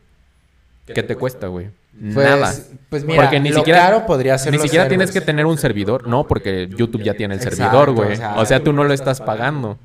¿qué 0.86 1.02
te 1.02 1.16
cuesta, 1.16 1.48
güey? 1.48 1.70
Pues- 2.13 2.16
Nada. 2.28 2.54
Pues 2.89 3.06
mira, 3.06 3.22
Porque 3.22 3.39
ni 3.39 3.50
lo 3.50 3.58
siquiera, 3.60 3.80
caro 3.82 4.06
podría 4.06 4.38
ser 4.38 4.52
ni 4.52 4.60
siquiera 4.60 4.88
tienes 4.88 5.12
que 5.12 5.22
tener 5.22 5.46
un 5.46 5.58
servidor, 5.58 6.08
no, 6.08 6.26
porque 6.26 6.68
YouTube 6.68 7.04
ya 7.04 7.13
tiene 7.13 7.36
el 7.36 7.39
Exacto, 7.39 7.58
servidor, 7.63 7.92
güey. 7.92 8.18
o 8.36 8.46
sea, 8.46 8.62
tú 8.63 8.74
no 8.74 8.84
lo 8.84 8.94
estás 8.94 9.22
pagando. 9.22 9.78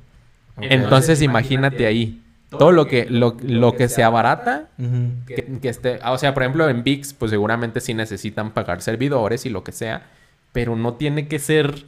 Entonces, 0.59 1.21
imagínate 1.21 1.85
ahí. 1.85 2.21
Todo 2.49 2.71
lo 2.71 2.87
que, 2.87 3.05
lo, 3.05 3.37
lo 3.43 3.75
que 3.75 3.87
se 3.89 4.03
abarata, 4.03 4.69
Ujú. 4.79 5.25
que, 5.27 5.59
que 5.61 5.69
esté... 5.69 5.99
O 6.05 6.17
sea, 6.17 6.33
por 6.33 6.43
ejemplo, 6.43 6.67
en 6.67 6.83
VIX, 6.83 7.13
pues 7.13 7.29
seguramente 7.29 7.79
sí 7.79 7.93
necesitan 7.93 8.51
pagar 8.51 8.81
servidores 8.81 9.45
y 9.45 9.49
lo 9.49 9.63
que 9.63 9.71
sea. 9.71 10.07
Pero 10.51 10.75
no 10.75 10.95
tiene 10.95 11.27
que 11.27 11.37
ser... 11.37 11.85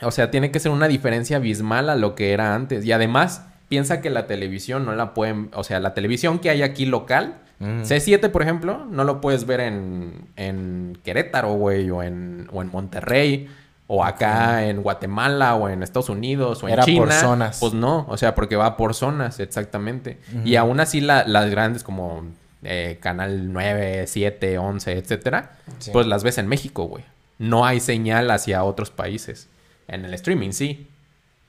O 0.00 0.10
sea, 0.10 0.32
tiene 0.32 0.50
que 0.50 0.58
ser 0.58 0.72
una 0.72 0.88
diferencia 0.88 1.36
abismal 1.36 1.90
a 1.90 1.94
lo 1.94 2.16
que 2.16 2.32
era 2.32 2.56
antes. 2.56 2.84
Y 2.84 2.90
además, 2.90 3.46
piensa 3.68 4.00
que 4.00 4.10
la 4.10 4.26
televisión 4.26 4.84
no 4.84 4.96
la 4.96 5.14
pueden... 5.14 5.50
O 5.54 5.62
sea, 5.62 5.78
la 5.78 5.94
televisión 5.94 6.38
que 6.40 6.50
hay 6.50 6.62
aquí 6.62 6.84
local... 6.84 7.36
Mm. 7.60 7.82
C7, 7.82 8.28
por 8.30 8.42
ejemplo, 8.42 8.84
no 8.90 9.04
lo 9.04 9.20
puedes 9.20 9.46
ver 9.46 9.60
en, 9.60 10.26
en 10.34 10.98
Querétaro, 11.04 11.52
güey, 11.52 11.88
o 11.90 12.02
en, 12.02 12.48
o 12.50 12.60
en 12.60 12.68
Monterrey, 12.72 13.48
o 13.94 14.02
acá 14.04 14.64
en 14.68 14.82
Guatemala, 14.82 15.54
o 15.54 15.68
en 15.68 15.82
Estados 15.82 16.08
Unidos, 16.08 16.62
o 16.62 16.66
en 16.66 16.72
Era 16.72 16.82
por 16.84 16.86
China. 16.94 17.12
zonas. 17.20 17.58
Pues 17.60 17.74
no, 17.74 18.06
o 18.08 18.16
sea, 18.16 18.34
porque 18.34 18.56
va 18.56 18.78
por 18.78 18.94
zonas, 18.94 19.38
exactamente. 19.38 20.18
Y 20.46 20.56
aún 20.56 20.80
así 20.80 21.02
la- 21.02 21.24
las 21.26 21.50
grandes 21.50 21.82
como 21.82 22.24
eh, 22.64 22.96
Canal 23.02 23.52
9, 23.52 24.06
7, 24.06 24.56
11, 24.56 24.92
etcétera, 24.96 25.50
Sí. 25.78 25.90
pues 25.92 26.06
las 26.06 26.22
ves 26.24 26.38
en 26.38 26.46
México, 26.46 26.84
güey. 26.84 27.04
No 27.38 27.66
hay 27.66 27.80
señal 27.80 28.30
hacia 28.30 28.64
otros 28.64 28.90
países. 28.90 29.48
En 29.88 30.04
el 30.06 30.14
streaming, 30.14 30.52
sí. 30.52 30.88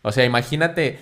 O 0.01 0.11
sea, 0.11 0.25
imagínate 0.25 0.99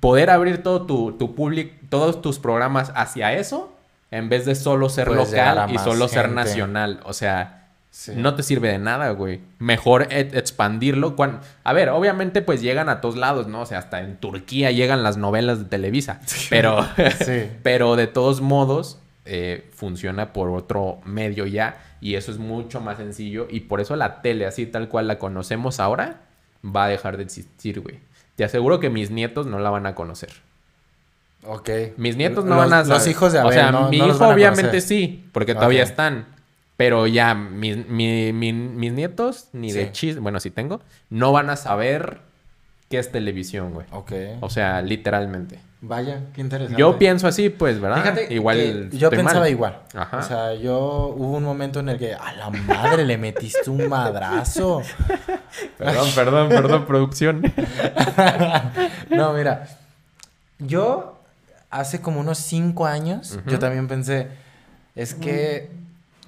poder 0.00 0.30
abrir 0.30 0.64
todo 0.64 0.86
tu, 0.86 1.12
tu 1.12 1.34
public, 1.36 1.74
todos 1.90 2.22
tus 2.22 2.38
programas 2.40 2.90
hacia 2.96 3.34
eso, 3.34 3.72
en 4.10 4.28
vez 4.28 4.46
de 4.46 4.54
solo 4.56 4.88
ser 4.88 5.08
local 5.08 5.70
y 5.70 5.78
solo 5.78 6.08
ser 6.08 6.30
nacional. 6.30 7.00
O 7.04 7.12
sea, 7.12 7.61
Sí. 7.94 8.12
no 8.16 8.34
te 8.34 8.42
sirve 8.42 8.68
de 8.72 8.78
nada, 8.78 9.10
güey. 9.10 9.42
Mejor 9.58 10.06
e- 10.10 10.30
expandirlo. 10.32 11.14
A 11.62 11.72
ver, 11.74 11.90
obviamente 11.90 12.40
pues 12.40 12.62
llegan 12.62 12.88
a 12.88 13.02
todos 13.02 13.16
lados, 13.16 13.48
¿no? 13.48 13.60
O 13.60 13.66
sea, 13.66 13.78
hasta 13.78 14.00
en 14.00 14.16
Turquía 14.16 14.70
llegan 14.70 15.02
las 15.02 15.18
novelas 15.18 15.58
de 15.58 15.64
Televisa. 15.66 16.20
Pero, 16.48 16.78
Sí. 17.24 17.50
pero 17.62 17.94
de 17.96 18.06
todos 18.06 18.40
modos, 18.40 18.98
eh, 19.26 19.68
funciona 19.74 20.32
por 20.32 20.48
otro 20.50 21.00
medio 21.04 21.44
ya. 21.46 21.76
Y 22.00 22.14
eso 22.14 22.32
es 22.32 22.38
mucho 22.38 22.80
más 22.80 22.96
sencillo. 22.96 23.46
Y 23.50 23.60
por 23.60 23.82
eso 23.82 23.94
la 23.94 24.22
tele, 24.22 24.46
así 24.46 24.64
tal 24.64 24.88
cual 24.88 25.06
la 25.06 25.18
conocemos 25.18 25.78
ahora, 25.78 26.22
va 26.64 26.86
a 26.86 26.88
dejar 26.88 27.18
de 27.18 27.24
existir, 27.24 27.80
güey. 27.80 28.00
Te 28.36 28.44
aseguro 28.44 28.80
que 28.80 28.88
mis 28.88 29.10
nietos 29.10 29.46
no 29.46 29.58
la 29.58 29.68
van 29.68 29.84
a 29.84 29.94
conocer. 29.94 30.30
Ok. 31.44 31.68
Mis 31.96 32.16
nietos 32.16 32.44
no 32.44 32.54
Los- 32.56 32.70
van 32.70 32.72
a 32.72 32.84
saber. 32.84 32.98
Los 32.98 33.06
hijos 33.06 33.32
de 33.32 33.38
Abel, 33.40 33.50
O 33.50 33.52
sea, 33.52 33.70
no, 33.70 33.88
mi 33.90 33.98
no 33.98 34.06
hijo 34.08 34.26
obviamente 34.28 34.80
sí, 34.80 35.28
porque 35.32 35.54
todavía 35.54 35.82
están. 35.82 36.26
Pero 36.76 37.06
ya, 37.06 37.34
mis, 37.34 37.86
mi- 37.88 38.32
mi- 38.32 38.52
mis 38.52 38.92
nietos, 38.92 39.48
ni 39.52 39.72
de 39.72 39.86
Sí. 39.86 39.92
chis, 39.92 40.18
bueno, 40.18 40.40
sí 40.40 40.50
tengo, 40.50 40.80
no 41.10 41.30
van 41.32 41.50
a 41.50 41.56
saber 41.56 42.20
qué 42.88 42.98
es 42.98 43.12
televisión, 43.12 43.72
güey. 43.72 43.86
Ok. 43.92 44.12
O 44.40 44.50
sea, 44.50 44.82
literalmente. 44.82 45.58
Vaya, 45.84 46.20
qué 46.32 46.40
interesante. 46.40 46.78
Yo 46.80 46.96
pienso 46.98 47.26
así, 47.26 47.48
pues, 47.50 47.80
¿verdad? 47.80 48.02
Fíjate 48.02 48.32
igual. 48.34 48.88
que 48.90 48.96
yo 48.98 49.10
pensaba 49.10 49.40
mal. 49.40 49.50
igual. 49.50 49.78
Ajá. 49.94 50.18
O 50.18 50.22
sea, 50.22 50.54
yo 50.54 51.12
hubo 51.16 51.36
un 51.36 51.42
momento 51.42 51.80
en 51.80 51.88
el 51.88 51.98
que 51.98 52.14
a 52.14 52.32
la 52.34 52.50
madre 52.50 53.04
le 53.04 53.18
metiste 53.18 53.68
un 53.68 53.88
madrazo. 53.88 54.82
Perdón, 55.78 56.08
perdón, 56.14 56.48
perdón, 56.50 56.86
producción. 56.86 57.42
no, 59.10 59.32
mira. 59.34 59.66
Yo 60.58 61.18
hace 61.70 62.00
como 62.00 62.20
unos 62.20 62.38
cinco 62.38 62.86
años, 62.86 63.38
yo 63.46 63.58
también 63.58 63.88
pensé, 63.88 64.28
es 64.94 65.14
que 65.14 65.70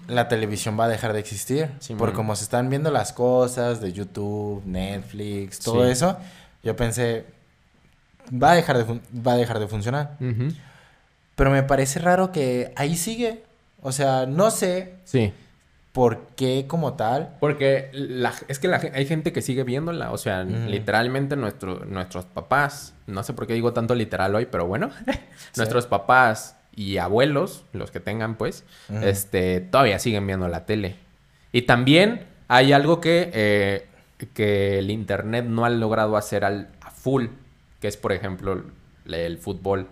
la 0.09 0.29
televisión 0.29 0.79
va 0.79 0.85
a 0.85 0.89
dejar 0.89 1.13
de 1.13 1.21
existir. 1.21 1.71
Sí, 1.81 1.95
por 1.95 2.13
como 2.13 2.37
se 2.37 2.45
están 2.45 2.69
viendo 2.71 2.91
las 2.91 3.13
cosas 3.13 3.81
de 3.81 3.93
YouTube, 3.93 4.63
Netflix, 4.67 5.59
todo 5.61 5.85
Sí. 5.85 5.91
eso, 5.91 6.19
yo 6.63 6.77
pensé, 6.77 7.25
va 8.31 8.53
a 8.53 8.55
dejar 8.55 8.79
de, 8.79 8.85
fun- 8.85 9.03
va 9.27 9.33
a 9.33 9.37
dejar 9.37 9.59
de 9.59 9.67
funcionar. 9.69 10.17
Pero 11.37 11.51
me 11.51 11.63
parece 11.63 11.99
raro 11.99 12.33
que 12.33 12.73
ahí 12.77 12.97
sigue. 12.97 13.43
O 13.83 13.93
sea, 13.93 14.25
no 14.27 14.51
sé 14.51 14.95
Sí. 15.05 15.33
por 15.93 16.27
qué 16.37 16.67
como 16.67 16.95
tal. 16.95 17.37
Porque 17.41 17.91
la- 17.93 18.33
es 18.49 18.59
que 18.59 18.69
la 18.69 18.77
hay 18.95 19.07
gente 19.07 19.33
que 19.33 19.43
sigue 19.43 19.63
viéndola. 19.65 20.11
O 20.13 20.19
sea, 20.19 20.43
literalmente 20.45 21.37
nuestro- 21.37 21.85
nuestros 21.85 22.25
papás, 22.25 22.95
no 23.07 23.23
sé 23.23 23.33
por 23.33 23.47
qué 23.47 23.55
digo 23.55 23.73
tanto 23.73 23.95
literal 23.95 24.35
hoy, 24.35 24.47
pero 24.47 24.67
bueno, 24.67 24.91
nuestros 25.57 25.87
papás 25.87 26.57
y 26.77 26.99
abuelos, 26.99 27.65
los 27.73 27.91
que 27.91 28.01
tengan 28.01 28.35
pues, 28.37 28.65
este, 29.03 29.61
todavía 29.61 29.99
siguen 29.99 30.27
viendo 30.27 30.49
la 30.49 30.67
tele. 30.67 30.97
Y 31.53 31.63
también 31.63 32.27
hay 32.49 32.73
algo 32.73 33.01
que, 33.01 33.31
eh, 33.33 33.87
que 34.35 34.79
el 34.79 34.91
internet 34.91 35.45
no 35.45 35.65
ha 35.65 35.71
logrado 35.71 36.17
hacer 36.17 36.45
al, 36.45 36.69
a 36.81 36.91
full, 36.91 37.27
que 37.81 37.89
es 37.89 37.97
por 37.97 38.13
ejemplo 38.13 38.63
el 39.07 39.39
fútbol. 39.39 39.87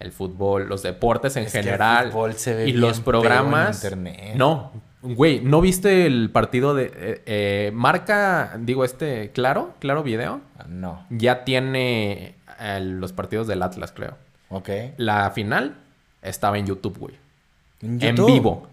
El 0.00 0.12
fútbol, 0.12 0.68
los 0.68 0.82
deportes 0.82 1.36
en 1.36 1.44
Es 1.44 1.52
que 1.52 1.58
el 1.60 1.64
general. 1.64 2.10
fútbol 2.10 2.34
se 2.34 2.54
ve 2.54 2.62
y 2.64 2.72
bien 2.72 2.80
los 2.80 3.00
programas. 3.00 3.82
en 3.84 3.98
internet. 4.06 4.34
No, 4.36 4.72
güey, 5.00 5.40
¿no 5.40 5.60
viste 5.62 6.04
el 6.04 6.30
partido 6.30 6.74
de 6.74 6.92
eh, 6.94 7.22
eh, 7.26 7.70
marca, 7.72 8.56
digo 8.58 8.84
este, 8.84 9.30
claro, 9.30 9.72
claro 9.78 10.02
video? 10.02 10.40
Ah, 10.58 10.66
No. 10.68 11.06
Ya 11.08 11.44
tiene 11.44 12.34
los 12.80 13.12
partidos 13.12 13.46
del 13.46 13.62
Atlas, 13.62 13.92
creo. 13.92 14.18
Ok. 14.50 14.68
La 14.98 15.30
final 15.30 15.76
estaba 16.24 16.58
en 16.58 16.66
YouTube, 16.66 16.98
güey. 16.98 17.14
En 17.80 18.02
En 18.02 18.16
vivo. 18.26 18.66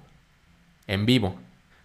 En 0.87 1.05
vivo. 1.05 1.35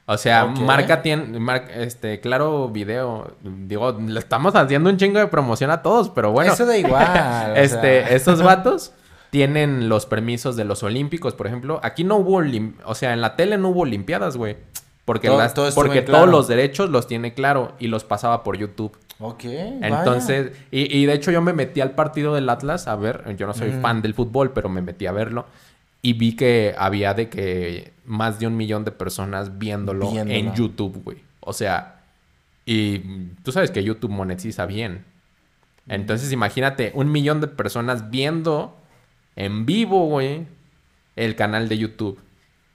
O 0.08 0.16
sea, 0.16 0.46
marca 0.46 1.02
tiene, 1.02 1.40
mar- 1.40 1.66
este, 1.74 2.20
claro 2.20 2.68
video. 2.68 3.32
Digo, 3.42 3.92
le 4.06 4.20
estamos 4.20 4.54
haciendo 4.54 4.88
un 4.88 4.96
chingo 4.96 5.18
de 5.18 5.26
promoción 5.26 5.70
a 5.72 5.82
todos, 5.82 6.10
pero 6.10 6.30
bueno. 6.30 6.52
Eso 6.52 6.64
da 6.64 6.76
igual. 6.78 7.56
este, 7.56 7.80
sea. 8.04 8.08
estos 8.10 8.40
vatos 8.44 8.92
tienen 9.30 9.88
los 9.88 10.06
permisos 10.06 10.54
de 10.54 10.64
los 10.64 10.84
olímpicos, 10.84 11.34
por 11.34 11.48
ejemplo. 11.48 11.80
Aquí 11.82 12.04
no 12.04 12.16
hubo, 12.16 12.40
o 12.84 12.94
sea, 12.94 13.12
en 13.12 13.20
la 13.20 13.34
tele 13.34 13.58
no 13.58 13.70
hubo 13.70 13.80
olimpiadas, 13.80 14.36
güey. 14.36 14.56
Porque, 15.04 15.26
Todo- 15.28 15.38
las- 15.38 15.54
todo 15.54 15.68
porque 15.74 16.04
Claro. 16.04 16.24
todos 16.24 16.30
los 16.30 16.48
derechos 16.48 16.88
los 16.90 17.06
tiene 17.08 17.34
claro 17.34 17.72
y 17.80 17.88
los 17.88 18.04
pasaba 18.04 18.44
por 18.44 18.56
YouTube. 18.56 18.96
Ok. 19.18 19.44
vaya. 19.44 19.98
Entonces, 19.98 20.52
y, 20.70 20.98
y 20.98 21.06
de 21.06 21.14
hecho 21.14 21.30
yo 21.30 21.40
me 21.42 21.52
metí 21.52 21.80
al 21.80 21.92
partido 21.92 22.34
del 22.34 22.48
Atlas 22.48 22.86
a 22.86 22.96
ver, 22.96 23.36
yo 23.36 23.46
no 23.46 23.54
soy 23.54 23.70
fan 23.72 24.02
del 24.02 24.14
fútbol, 24.14 24.52
pero 24.52 24.68
me 24.68 24.82
metí 24.82 25.06
a 25.06 25.12
verlo 25.12 25.46
y 26.02 26.12
vi 26.12 26.36
que 26.36 26.74
había 26.78 27.14
de 27.14 27.28
que 27.28 27.92
más 28.04 28.38
de 28.38 28.46
un 28.46 28.56
millón 28.56 28.84
de 28.84 28.92
personas 28.92 29.58
viéndolo, 29.58 30.08
en 30.16 30.26
Viéndolo. 30.28 30.56
YouTube, 30.56 31.02
güey. 31.02 31.18
O 31.40 31.52
sea, 31.52 32.02
y 32.64 32.98
tú 33.42 33.52
sabes 33.52 33.70
que 33.70 33.82
YouTube 33.82 34.10
monetiza 34.10 34.66
bien. 34.66 35.04
Entonces 35.88 36.32
imagínate, 36.32 36.92
un 36.94 37.10
millón 37.10 37.40
de 37.40 37.48
personas 37.48 38.10
viendo 38.10 38.76
en 39.34 39.66
vivo, 39.66 40.06
güey, 40.06 40.46
el 41.16 41.36
canal 41.36 41.68
de 41.68 41.78
YouTube. 41.78 42.20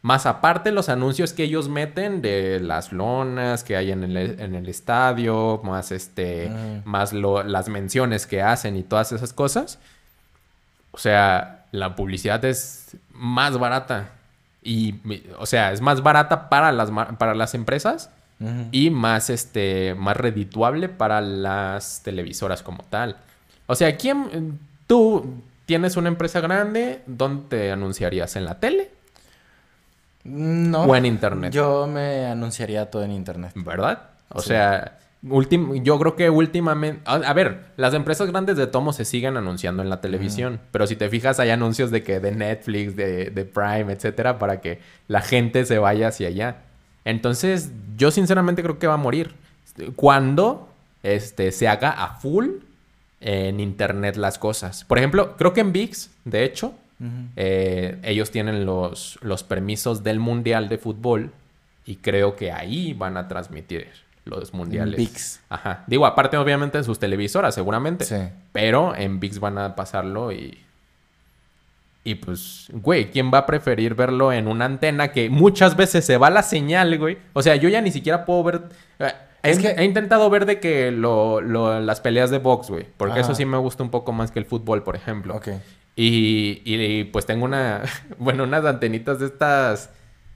Más 0.04 0.26
aparte 0.26 0.72
los 0.72 0.90
anuncios 0.90 1.32
que 1.34 1.44
ellos 1.44 1.70
meten 1.70 2.22
de 2.24 2.60
las 2.60 2.92
lonas 2.92 3.64
que 3.64 3.76
hay 3.78 3.92
en 3.92 4.04
el, 4.04 4.18
en 4.40 4.56
el 4.56 4.68
estadio, 4.68 5.62
más 5.64 5.92
este, 5.92 6.50
Mm. 6.50 6.82
más 6.90 7.14
lo- 7.14 7.44
las 7.44 7.70
menciones 7.70 8.26
que 8.26 8.42
hacen 8.42 8.76
y 8.78 8.84
todas 8.84 9.12
esas 9.12 9.32
cosas. 9.32 9.78
O 10.92 10.98
sea, 10.98 11.66
la 11.72 11.96
publicidad 11.96 12.44
es 12.46 12.98
más 13.14 13.58
barata. 13.60 14.10
Y, 14.64 14.96
o 15.38 15.46
sea, 15.46 15.72
es 15.72 15.82
más 15.82 16.02
barata 16.04 16.50
para 16.50 16.72
las, 16.72 16.90
para 17.18 17.34
las 17.36 17.54
empresas 17.54 18.10
y 18.72 18.90
más, 18.90 19.30
este, 19.30 19.94
más 19.96 20.18
redituable 20.18 20.90
para 20.90 21.22
las 21.22 22.02
televisoras 22.04 22.64
como 22.64 22.84
tal. 22.84 23.18
O 23.68 23.76
sea, 23.76 23.96
¿quién, 23.98 24.58
tú 24.88 25.36
tienes 25.68 25.96
una 25.96 26.08
empresa 26.10 26.40
grande, 26.42 27.04
¿dónde 27.06 27.44
te 27.50 27.72
anunciarías? 27.72 28.36
¿En 28.36 28.46
la 28.46 28.60
tele? 28.60 28.90
No. 30.24 30.84
O 30.84 30.96
en 30.96 31.06
internet. 31.06 31.52
Yo 31.54 31.88
me 31.88 32.26
anunciaría 32.26 32.90
todo 32.92 33.04
en 33.04 33.12
internet. 33.12 33.52
¿Verdad? 33.56 34.04
O 34.30 34.42
Sí. 34.42 34.50
sea, 34.50 34.98
ultim- 35.26 35.84
yo 35.84 36.00
creo 36.00 36.16
que 36.16 36.30
últimamente... 36.30 37.02
A, 37.06 37.16
a 37.16 37.34
ver, 37.34 37.66
las 37.78 37.94
empresas 37.94 38.30
grandes 38.32 38.58
de 38.58 38.68
Tomo 38.68 38.94
se 38.94 39.06
siguen 39.06 39.38
anunciando 39.38 39.82
en 39.84 39.90
la 39.90 40.00
televisión. 40.02 40.60
Pero 40.72 40.88
si 40.88 40.96
te 40.96 41.10
fijas, 41.10 41.40
hay 41.40 41.50
anuncios 41.50 41.92
de 41.92 42.04
que 42.04 42.20
de 42.20 42.32
Netflix, 42.32 42.96
de, 42.96 43.30
de 43.30 43.46
Prime, 43.46 43.92
etcétera, 43.94 44.38
para 44.40 44.62
que 44.62 44.80
la 45.08 45.22
gente 45.22 45.66
se 45.66 45.78
vaya 45.80 46.08
hacia 46.10 46.28
allá. 46.30 46.58
Entonces, 47.04 47.72
yo 47.98 48.12
sinceramente 48.12 48.62
creo 48.64 48.78
que 48.80 48.88
va 48.88 48.94
a 48.94 48.98
morir. 48.98 49.34
Cuando 49.96 50.70
este, 51.04 51.52
se 51.52 51.68
haga 51.68 51.90
a 51.92 52.16
full 52.16 52.48
en 53.22 53.60
internet 53.60 54.16
las 54.18 54.38
cosas. 54.38 54.84
Por 54.84 54.98
ejemplo, 54.98 55.36
creo 55.38 55.54
que 55.54 55.62
en 55.62 55.72
VIX, 55.72 56.10
de 56.26 56.44
hecho, 56.44 56.74
Eh, 57.36 57.98
ellos 58.04 58.30
tienen 58.32 58.66
los, 58.66 59.18
los 59.22 59.44
permisos 59.44 60.04
del 60.04 60.20
Mundial 60.20 60.70
de 60.70 60.78
Fútbol 60.78 61.32
y 61.86 61.96
creo 61.96 62.36
que 62.36 62.52
ahí 62.52 62.94
van 62.94 63.18
a 63.18 63.28
transmitir 63.28 63.88
los 64.26 64.54
mundiales. 64.54 64.98
ViX. 64.98 65.40
Ajá. 65.50 65.84
Digo, 65.88 66.06
aparte 66.06 66.38
obviamente 66.38 66.78
en 66.78 66.84
sus 66.84 67.00
televisoras, 67.00 67.56
seguramente. 67.56 68.06
Sí. 68.06 68.16
Pero 68.52 68.96
en 68.96 69.20
VIX 69.20 69.40
van 69.40 69.58
a 69.58 69.76
pasarlo 69.76 70.32
y... 70.32 70.60
Y 72.04 72.16
pues, 72.16 72.68
güey, 72.72 73.12
¿quién 73.12 73.32
va 73.32 73.40
a 73.40 73.46
preferir 73.46 73.94
verlo 73.94 74.34
en 74.34 74.48
una 74.48 74.66
antena 74.66 75.12
que 75.12 75.30
muchas 75.30 75.76
veces 75.76 76.04
se 76.04 76.18
va 76.18 76.32
la 76.32 76.42
señal, 76.42 76.98
güey? 76.98 77.20
O 77.34 77.44
sea, 77.44 77.56
yo 77.58 77.70
ya 77.70 77.80
ni 77.82 77.92
siquiera 77.92 78.26
puedo 78.26 78.44
ver... 78.44 78.62
eh, 78.98 79.12
Es 79.44 79.60
he, 79.60 79.62
que- 79.62 79.82
he 79.82 79.84
intentado 79.86 80.28
ver 80.32 80.48
de 80.48 80.60
que 80.60 80.90
lo, 80.92 81.42
lo- 81.42 81.80
las 81.80 82.02
peleas 82.02 82.32
de 82.32 82.40
box, 82.40 82.70
güey. 82.72 82.88
Porque 82.98 83.14
Ajá. 83.20 83.22
eso 83.22 83.36
sí 83.36 83.46
me 83.46 83.58
gusta 83.58 83.84
un 83.84 83.92
poco 83.92 84.14
más 84.14 84.32
que 84.32 84.40
el 84.40 84.46
fútbol, 84.46 84.82
por 84.82 84.96
ejemplo. 84.96 85.36
Ok. 85.36 85.50
Y, 86.04 86.62
y, 86.66 87.04
pues 87.06 87.26
tengo 87.26 87.46
una, 87.46 87.82
bueno, 88.18 88.44
unas 88.44 88.66
antenitas 88.66 89.20
de 89.20 89.26
estas, 89.28 89.90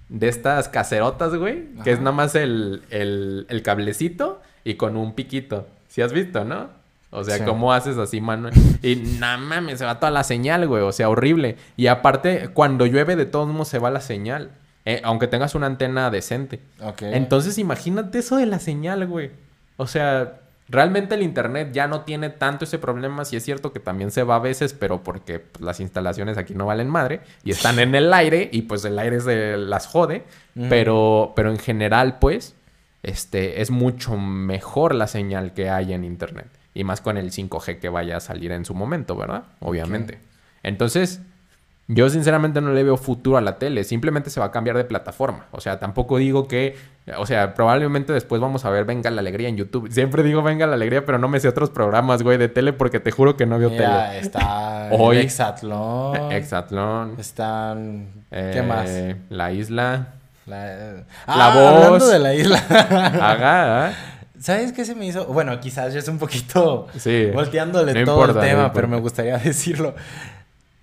de 0.10 0.28
estas 0.28 0.69
caserotas, 0.69 1.34
güey, 1.36 1.65
que 1.84 1.91
es 1.91 1.99
nada 1.99 2.12
más 2.12 2.36
el, 2.36 2.84
el, 2.89 3.45
el 3.49 3.62
cablecito 3.63 4.41
y 4.63 4.75
con 4.75 4.95
un 4.95 5.13
piquito. 5.13 5.67
¿Sí 5.88 6.01
has 6.01 6.13
visto, 6.13 6.43
no? 6.45 6.69
O 7.12 7.23
sea, 7.23 7.38
Sí. 7.38 7.43
¿cómo 7.45 7.71
haces 7.71 7.97
así, 7.97 8.19
mano? 8.21 8.49
Y 8.84 8.95
nada 9.19 9.38
mames, 9.38 9.80
se 9.80 9.86
va 9.86 9.99
toda 9.99 10.12
la 10.12 10.23
señal, 10.23 10.67
güey. 10.67 10.84
O 10.84 10.91
sea, 10.91 11.10
horrible. 11.10 11.56
Y 11.78 11.88
aparte, 11.88 12.49
cuando 12.54 12.86
llueve, 12.86 13.15
de 13.15 13.25
todos 13.25 13.47
modos 13.47 13.69
se 13.69 13.80
va 13.80 13.89
la 13.89 14.01
señal. 14.01 14.51
eh, 14.88 15.01
aunque 15.04 15.28
tengas 15.28 15.56
una 15.56 15.65
antena 15.65 16.12
decente. 16.12 16.60
Ok. 16.82 17.01
Entonces, 17.04 17.58
imagínate 17.58 18.19
eso 18.19 18.36
de 18.38 18.45
la 18.45 18.60
señal, 18.60 19.08
güey. 19.08 19.32
O 19.78 19.88
sea, 19.88 20.41
realmente 20.67 21.15
el 21.15 21.21
internet 21.21 21.71
ya 21.71 21.88
no 21.88 22.01
tiene 22.01 22.30
tanto 22.30 22.65
ese 22.65 22.80
problema. 22.80 23.25
Sí 23.25 23.36
es 23.36 23.43
cierto 23.43 23.71
que 23.71 23.80
también 23.80 24.12
se 24.12 24.23
va 24.23 24.36
a 24.36 24.39
veces, 24.39 24.73
pero 24.73 25.04
porque 25.04 25.39
pues, 25.39 25.63
las 25.63 25.80
instalaciones 25.80 26.38
aquí 26.38 26.54
no 26.54 26.65
valen 26.65 26.89
madre 26.89 27.21
y 27.43 27.51
están 27.51 27.80
en 27.80 27.95
el 27.95 28.13
aire 28.13 28.49
y 28.51 28.63
pues 28.63 28.84
el 28.86 28.97
aire 28.99 29.19
se 29.21 29.58
las 29.58 29.88
jode. 29.88 30.23
Pero, 30.69 31.34
pero 31.36 31.51
en 31.51 31.60
general, 31.60 32.17
pues, 32.19 32.56
este, 33.04 33.62
es 33.62 33.71
mucho 33.71 34.17
mejor 34.17 34.95
la 34.95 35.08
señal 35.08 35.54
que 35.54 35.69
hay 35.69 35.93
en 35.93 36.04
internet. 36.06 36.47
Y 36.73 36.84
más 36.84 37.01
con 37.01 37.17
el 37.17 37.32
5G 37.32 37.80
que 37.80 37.89
vaya 37.89 38.17
a 38.17 38.19
salir 38.19 38.51
en 38.51 38.65
su 38.65 38.73
momento, 38.73 39.15
¿verdad? 39.15 39.43
Obviamente. 39.60 40.19
Entonces, 40.63 41.21
yo 41.88 42.10
sinceramente 42.10 42.62
no 42.62 42.71
le 42.74 42.84
veo 42.84 42.98
futuro 42.98 43.38
a 43.38 43.41
la 43.41 43.58
tele, 43.60 43.84
simplemente 43.84 44.30
se 44.32 44.39
va 44.39 44.48
a 44.48 44.52
cambiar 44.52 44.76
de 44.76 44.86
plataforma. 44.86 45.45
O 45.52 45.62
sea, 45.62 45.78
tampoco 45.80 46.17
digo 46.17 46.48
que, 46.48 46.76
o 47.17 47.26
sea, 47.28 47.54
probablemente 47.54 48.12
después 48.12 48.41
vamos 48.41 48.65
a 48.65 48.71
ver 48.71 48.86
Venga 48.86 49.12
la 49.12 49.21
Alegría 49.21 49.50
en 49.50 49.58
YouTube. 49.58 49.91
Siempre 49.91 50.24
digo 50.24 50.41
Venga 50.41 50.65
la 50.65 50.74
Alegría, 50.74 51.06
pero 51.06 51.19
no 51.19 51.28
me 51.28 51.39
sé 51.39 51.48
otros 51.48 51.69
programas, 51.69 52.24
güey, 52.24 52.38
de 52.39 52.50
tele 52.50 52.74
porque 52.74 53.00
te 53.00 53.12
juro 53.12 53.38
que 53.38 53.45
no 53.45 53.60
veo 53.60 53.69
Mira, 53.69 54.17
está 54.17 54.89
Hoy- 54.93 55.17
Exatlón. 55.17 56.13
tele. 56.13 56.38
Exatlón. 56.38 57.15
Están... 57.19 58.08
¿Qué 58.32 58.58
eh, 58.60 58.63
más? 58.63 58.89
La 59.30 59.52
isla. 59.52 60.08
La, 60.48 60.65
La 60.65 61.04
Ah, 61.28 61.52
Voz. 61.56 61.84
hablando 61.86 62.08
de 62.08 62.19
la 62.19 62.34
isla. 62.34 62.58
Haga, 63.21 63.89
¿eh? 63.89 63.93
¿Sabes 64.39 64.74
qué 64.74 64.86
se 64.86 64.93
me 64.95 65.06
hizo? 65.08 65.26
Bueno, 65.28 65.60
quizás 65.60 65.93
ya 65.93 66.00
es 66.00 66.08
un 66.08 66.19
poquito 66.19 66.88
Sí. 66.98 67.30
volteándole 67.34 67.93
No 67.93 68.06
todo 68.06 68.15
importa, 68.21 68.45
el 68.45 68.52
no 68.52 68.58
tema, 68.63 68.74
pero 68.74 68.88
me 68.88 69.00
gustaría 69.00 69.38
decirlo. 69.38 69.95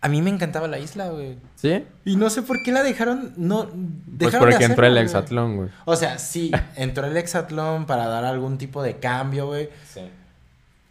A 0.05 0.09
mí 0.09 0.21
me 0.21 0.31
encantaba 0.31 0.67
la 0.69 0.79
isla, 0.81 1.09
güey. 1.11 1.37
¿Sí? 1.55 1.85
Y 2.05 2.17
no 2.17 2.29
sé 2.29 2.43
por 2.43 2.63
qué 2.65 2.73
la 2.73 2.83
dejaron. 2.83 3.33
No. 3.37 3.69
Pues 3.69 4.33
dejaron 4.33 4.49
de 4.49 4.53
porque 4.57 4.65
entró 4.65 4.85
el 4.87 4.93
hacerlo, 4.93 4.93
güey. 4.93 5.05
Exatlón, 5.05 5.57
güey. 5.57 5.69
O 5.85 5.95
sea, 5.97 6.19
sí, 6.19 6.51
entró 6.77 7.07
el 7.07 7.17
Exatlón 7.17 7.87
para 7.87 8.09
dar 8.09 8.25
algún 8.25 8.59
tipo 8.59 8.83
de 8.83 8.97
cambio, 8.97 9.47
güey. 9.47 9.71
Sí. 9.93 10.01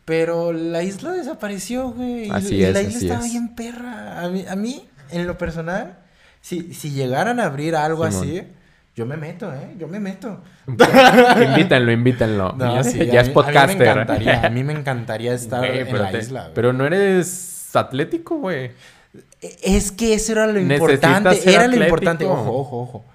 Pero 0.05 0.53
la 0.53 0.81
isla 0.83 1.11
desapareció, 1.11 1.91
güey. 1.91 2.29
Así 2.31 2.55
y 2.55 2.63
es, 2.63 2.73
la 2.73 2.81
isla 2.81 2.95
así 2.97 3.05
estaba 3.07 3.25
es. 3.25 3.31
bien 3.31 3.53
perra. 3.55 4.21
A 4.23 4.29
mí, 4.29 4.45
a 4.49 4.55
mí, 4.55 4.87
en 5.11 5.27
lo 5.27 5.37
personal, 5.37 5.97
si, 6.41 6.73
si 6.73 6.91
llegaran 6.91 7.39
a 7.39 7.45
abrir 7.45 7.75
algo 7.75 8.09
Simón. 8.09 8.23
así, 8.29 8.43
yo 8.95 9.05
me 9.05 9.17
meto, 9.17 9.53
¿eh? 9.53 9.75
Yo 9.77 9.87
me 9.87 9.99
meto. 9.99 10.39
invítenlo, 10.67 11.91
invítenlo. 11.91 12.53
No, 12.57 12.83
sí, 12.83 13.05
ya 13.07 13.19
a 13.19 13.21
es 13.23 13.27
mí- 13.29 13.33
podcaster. 13.33 13.61
A 13.61 13.67
mí 13.67 13.75
me 13.77 13.91
encantaría, 13.91 14.45
a 14.45 14.49
mí 14.49 14.63
me 14.63 14.73
encantaría 14.79 15.33
estar 15.33 15.59
Güey, 15.59 15.79
en 15.79 15.97
la 15.97 16.11
te- 16.11 16.19
isla. 16.19 16.41
güey. 16.43 16.53
Pero 16.55 16.73
no 16.73 16.85
eres 16.85 17.75
atlético, 17.75 18.37
güey. 18.37 18.71
Es 19.61 19.91
que 19.91 20.13
eso 20.13 20.33
era 20.33 20.47
lo 20.47 20.59
importante. 20.59 21.35
ser 21.35 21.53
Era 21.53 21.67
lo 21.67 21.75
importante. 21.75 22.25
Ojo, 22.25 22.51
ojo, 22.51 22.81
ojo. 22.81 23.05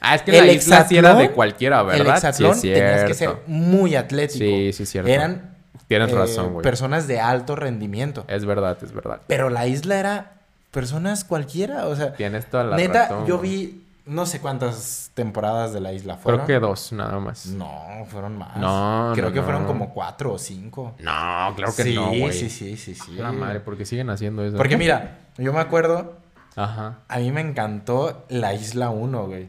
Ah, 0.00 0.14
es 0.14 0.22
que 0.22 0.32
la 0.32 0.52
isla 0.52 0.86
sí 0.86 0.96
era 0.96 1.14
de 1.14 1.30
cualquiera, 1.30 1.82
¿verdad? 1.82 2.00
El 2.00 2.06
hexatlón 2.08 2.54
sí, 2.54 2.72
tenías 2.72 3.04
que 3.04 3.14
ser 3.14 3.30
muy 3.46 3.96
atlético. 3.96 4.44
Sí, 4.44 4.72
sí, 4.72 4.86
cierto. 4.86 5.10
Eran 5.10 5.56
Tienes 5.88 6.12
eh, 6.12 6.14
razón, 6.14 6.52
güey. 6.52 6.62
personas 6.62 7.08
de 7.08 7.18
alto 7.18 7.56
rendimiento. 7.56 8.24
Es 8.28 8.44
verdad, 8.44 8.78
es 8.82 8.92
verdad. 8.92 9.20
Pero 9.26 9.50
la 9.50 9.66
isla 9.66 9.98
era 9.98 10.32
personas 10.70 11.24
cualquiera. 11.24 11.86
O 11.88 11.96
sea, 11.96 12.12
Tienes 12.12 12.46
toda 12.46 12.64
la 12.64 12.76
neta, 12.76 13.24
yo 13.26 13.38
vi 13.38 13.82
no 14.08 14.24
sé 14.26 14.40
cuántas 14.40 15.10
temporadas 15.14 15.72
de 15.72 15.80
la 15.80 15.92
isla 15.92 16.16
fueron. 16.16 16.46
Creo 16.46 16.60
que 16.60 16.66
dos, 16.66 16.92
nada 16.92 17.20
más. 17.20 17.46
No, 17.46 17.70
fueron 18.06 18.38
más. 18.38 18.56
No, 18.56 19.10
Creo 19.14 19.26
no, 19.28 19.32
que 19.32 19.42
fueron 19.42 19.62
no. 19.62 19.68
como 19.68 19.92
cuatro 19.92 20.32
o 20.32 20.38
cinco. 20.38 20.94
No, 20.98 21.52
claro 21.54 21.74
que 21.76 21.82
sí, 21.82 21.94
no, 21.94 22.06
güey. 22.08 22.32
Sí, 22.32 22.48
sí, 22.48 22.76
sí, 22.76 22.94
sí. 22.94 23.12
La 23.16 23.32
madre, 23.32 23.60
¿por 23.60 23.76
qué 23.76 23.84
siguen 23.84 24.08
haciendo 24.10 24.44
eso? 24.44 24.56
Porque 24.56 24.76
mira, 24.78 25.18
yo 25.36 25.52
me 25.52 25.60
acuerdo, 25.60 26.16
Ajá. 26.56 27.00
a 27.06 27.18
mí 27.18 27.30
me 27.30 27.42
encantó 27.42 28.24
la 28.30 28.54
Isla 28.54 28.90
1, 28.90 29.26
güey. 29.26 29.48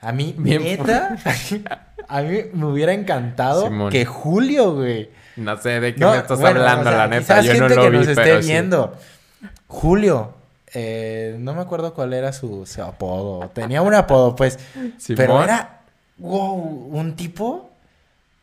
A 0.00 0.12
mí, 0.12 0.34
Bien 0.36 0.62
neta, 0.62 1.16
a 2.08 2.20
mí 2.20 2.38
me 2.52 2.66
hubiera 2.66 2.92
encantado 2.92 3.64
Simón. 3.68 3.90
que 3.90 4.04
Julio, 4.04 4.74
güey. 4.74 5.10
No 5.36 5.56
sé 5.56 5.80
de 5.80 5.94
qué 5.94 6.00
No, 6.00 6.10
me 6.10 6.18
estás 6.18 6.38
bueno, 6.38 6.60
hablando, 6.60 6.90
o 6.90 6.92
sea, 6.92 6.98
la 6.98 7.06
neta. 7.08 7.40
Yo 7.40 7.54
no 7.54 7.58
gente 7.60 7.74
lo 7.74 7.82
que 7.82 7.90
vi, 7.90 7.96
nos 7.96 8.08
esté 8.08 8.22
pero 8.22 8.42
sí. 8.42 8.48
viendo. 8.48 8.94
Julio, 9.66 10.34
eh, 10.74 11.36
no 11.38 11.54
me 11.54 11.62
acuerdo 11.62 11.94
cuál 11.94 12.12
era 12.12 12.32
su, 12.32 12.66
su 12.66 12.82
apodo. 12.82 13.48
Tenía 13.54 13.80
un 13.82 13.94
apodo, 13.94 14.34
pues. 14.36 14.58
Simón. 14.98 15.16
Pero 15.16 15.42
era, 15.42 15.80
wow, 16.18 16.54
un 16.92 17.14
tipo 17.16 17.70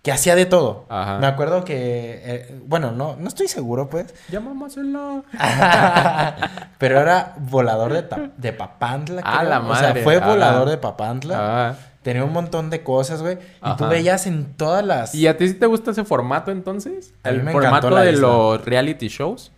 que 0.02 0.12
hacía 0.12 0.36
de 0.36 0.46
todo. 0.48 0.86
Ajá. 0.90 1.20
Me 1.20 1.28
acuerdo 1.28 1.64
que, 1.64 2.22
eh, 2.24 2.60
bueno, 2.66 2.92
no, 2.92 3.16
no 3.18 3.28
estoy 3.28 3.48
seguro, 3.48 3.88
pues. 3.90 4.14
Llamámoselo. 4.30 5.24
Pero 6.78 7.00
era 7.00 7.36
volador 7.40 7.94
de, 7.94 8.30
de 8.38 8.54
Papantla. 8.54 9.22
Ah, 9.24 9.38
creo. 9.40 9.50
la 9.50 9.60
O 9.60 9.76
sea, 9.76 9.90
madre. 9.90 10.04
fue 10.04 10.20
volador 10.20 10.70
de 10.70 10.78
Papantla. 10.78 11.70
Ah. 11.70 11.76
Tenía 12.02 12.24
un 12.24 12.34
montón 12.34 12.72
de 12.72 12.82
cosas, 12.84 13.22
güey. 13.22 13.36
Y 13.36 13.76
tú 13.78 13.84
Ajá. 13.84 13.88
veías 13.90 14.26
en 14.26 14.54
todas 14.56 14.84
las... 14.84 15.14
¿Y 15.14 15.28
a 15.28 15.38
ti 15.38 15.48
sí 15.48 15.54
te 15.54 15.68
gusta 15.68 15.92
ese 15.92 16.04
formato 16.04 16.50
entonces? 16.50 17.14
A 17.24 17.30
mí 17.30 17.38
¿El 17.38 17.44
me 17.44 17.52
formato 17.52 17.92
la 17.92 18.02
de 18.02 18.14
isla. 18.14 18.28
los 18.28 18.66
reality 18.66 19.08
shows? 19.08 19.52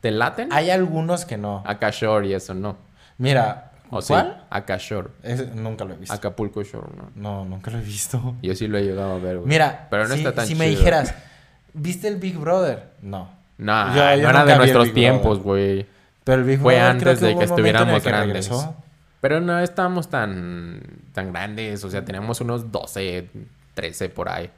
¿Te 0.00 0.10
laten? 0.10 0.52
Hay 0.52 0.70
algunos 0.70 1.24
que 1.24 1.36
no. 1.36 1.62
Acá 1.66 1.90
Shore 1.90 2.28
y 2.28 2.34
eso, 2.34 2.54
¿no? 2.54 2.76
Mira, 3.18 3.72
¿O 3.90 4.00
sí? 4.00 4.08
¿cuál? 4.12 4.44
Acá 4.50 4.76
Shore. 4.78 5.08
Ese 5.22 5.46
nunca 5.54 5.84
lo 5.84 5.94
he 5.94 5.96
visto. 5.96 6.14
Acapulco 6.14 6.62
Shore, 6.62 6.88
¿no? 6.96 7.10
No, 7.14 7.44
nunca 7.44 7.70
lo 7.70 7.78
he 7.78 7.82
visto. 7.82 8.34
Yo 8.42 8.54
sí 8.54 8.66
lo 8.66 8.78
he 8.78 8.82
llegado 8.84 9.14
a 9.14 9.18
ver, 9.18 9.36
güey. 9.38 9.48
Mira, 9.48 9.88
Pero 9.90 10.08
no 10.08 10.14
si, 10.14 10.20
está 10.20 10.32
tan 10.34 10.46
si 10.46 10.54
me 10.54 10.68
dijeras, 10.68 11.14
¿viste 11.74 12.08
el 12.08 12.16
Big 12.16 12.38
Brother? 12.38 12.90
No. 13.02 13.28
Yo- 13.58 13.64
yo 13.64 14.22
no 14.22 14.30
era 14.30 14.44
de 14.46 14.56
nuestros 14.56 14.92
tiempos, 14.94 15.40
güey. 15.40 15.86
Pero 16.24 16.40
el 16.42 16.46
Big 16.48 16.58
Fue 16.60 16.74
Brother 16.76 16.90
antes 16.90 17.02
creo 17.18 17.18
que 17.18 17.26
de 17.34 17.38
que 17.38 17.44
estuviéramos 17.44 18.02
que 18.02 18.08
grandes. 18.08 18.48
regresó. 18.48 18.76
Pero 19.20 19.40
no 19.40 19.58
estábamos 19.60 20.08
tan, 20.08 20.80
tan 21.12 21.30
grandes, 21.32 21.84
o 21.84 21.90
sea, 21.90 22.02
teníamos 22.04 22.40
unos 22.40 22.72
12, 22.72 23.28
13 23.74 24.08
por 24.08 24.30
ahí. 24.30 24.50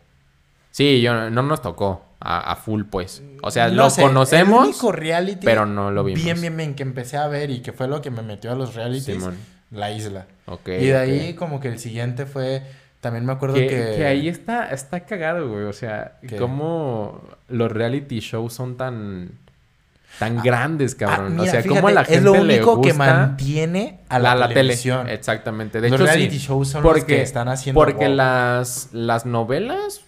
Sí, 0.71 1.01
yo 1.03 1.31
no 1.31 1.43
nos 1.43 1.61
tocó 1.61 2.05
a, 2.25 2.53
a 2.53 2.57
full, 2.57 2.85
pues. 2.85 3.23
O 3.43 3.51
sea, 3.51 3.69
No 3.69 3.75
lo 3.85 3.91
sé, 3.91 4.03
El 4.03 4.09
conocemos, 4.09 4.65
único 4.69 4.93
reality 4.93 5.45
pero 5.45 5.67
no 5.67 5.91
lo 5.91 6.05
vimos. 6.05 6.23
bien, 6.23 6.41
bien, 6.41 6.57
bien 6.57 6.75
que 6.75 6.83
empecé 6.85 7.17
a 7.17 7.27
ver 7.29 7.51
y 7.51 7.61
que 7.61 7.73
fue 7.73 7.89
lo 7.89 8.01
que 8.01 8.11
me 8.11 8.23
metió 8.23 8.53
a 8.53 8.55
los 8.55 8.75
realities. 8.75 9.17
Simón. 9.17 9.37
La 9.71 9.91
isla. 9.91 10.27
Ok, 10.47 10.69
y 10.69 10.87
de 10.87 10.97
ahí 10.97 11.35
como 11.35 11.59
que 11.61 11.69
el 11.69 11.79
siguiente 11.79 12.27
fue... 12.27 12.63
También 13.01 13.25
me 13.27 13.33
acuerdo 13.33 13.55
Que, 13.57 13.67
que... 13.67 13.95
que 13.97 14.07
ahí 14.07 14.29
está, 14.29 14.69
está 14.71 15.01
cagado, 15.01 15.49
güey. 15.49 15.65
O 15.65 15.73
sea, 15.73 16.19
¿Qué? 16.27 16.37
cómo 16.37 17.21
los 17.49 17.73
reality 17.73 18.21
shows 18.21 18.53
son 18.53 18.77
tan... 18.77 19.31
tan 20.21 20.41
grandes, 20.43 20.93
Ah, 20.95 20.99
cabrón. 20.99 21.33
mira, 21.33 21.43
o 21.43 21.47
sea, 21.47 21.63
fíjate, 21.63 21.69
cómo 21.81 21.89
a 21.89 21.93
la 21.93 22.05
gente 22.05 22.19
es 22.19 22.23
lo 22.23 22.35
le 22.35 22.41
único 22.57 22.81
que 22.83 22.91
gusta 22.91 22.99
mantiene 23.13 24.01
a 24.09 24.19
la, 24.21 24.35
la, 24.37 24.49
televisión. 24.49 25.07
tele. 25.07 25.15
Exactamente. 25.15 25.81
De 25.81 25.89
Los 25.91 26.01
hecho, 26.01 26.07
reality 26.07 26.39
sí. 26.39 26.47
shows 26.47 26.69
son 26.69 26.85
los 26.85 27.03
que 27.05 27.23
están 27.23 27.49
haciendo 27.49 27.81
Porque 27.81 28.07
wow. 28.07 28.15
las, 28.15 28.91
las 28.93 29.27
novelas 29.27 30.03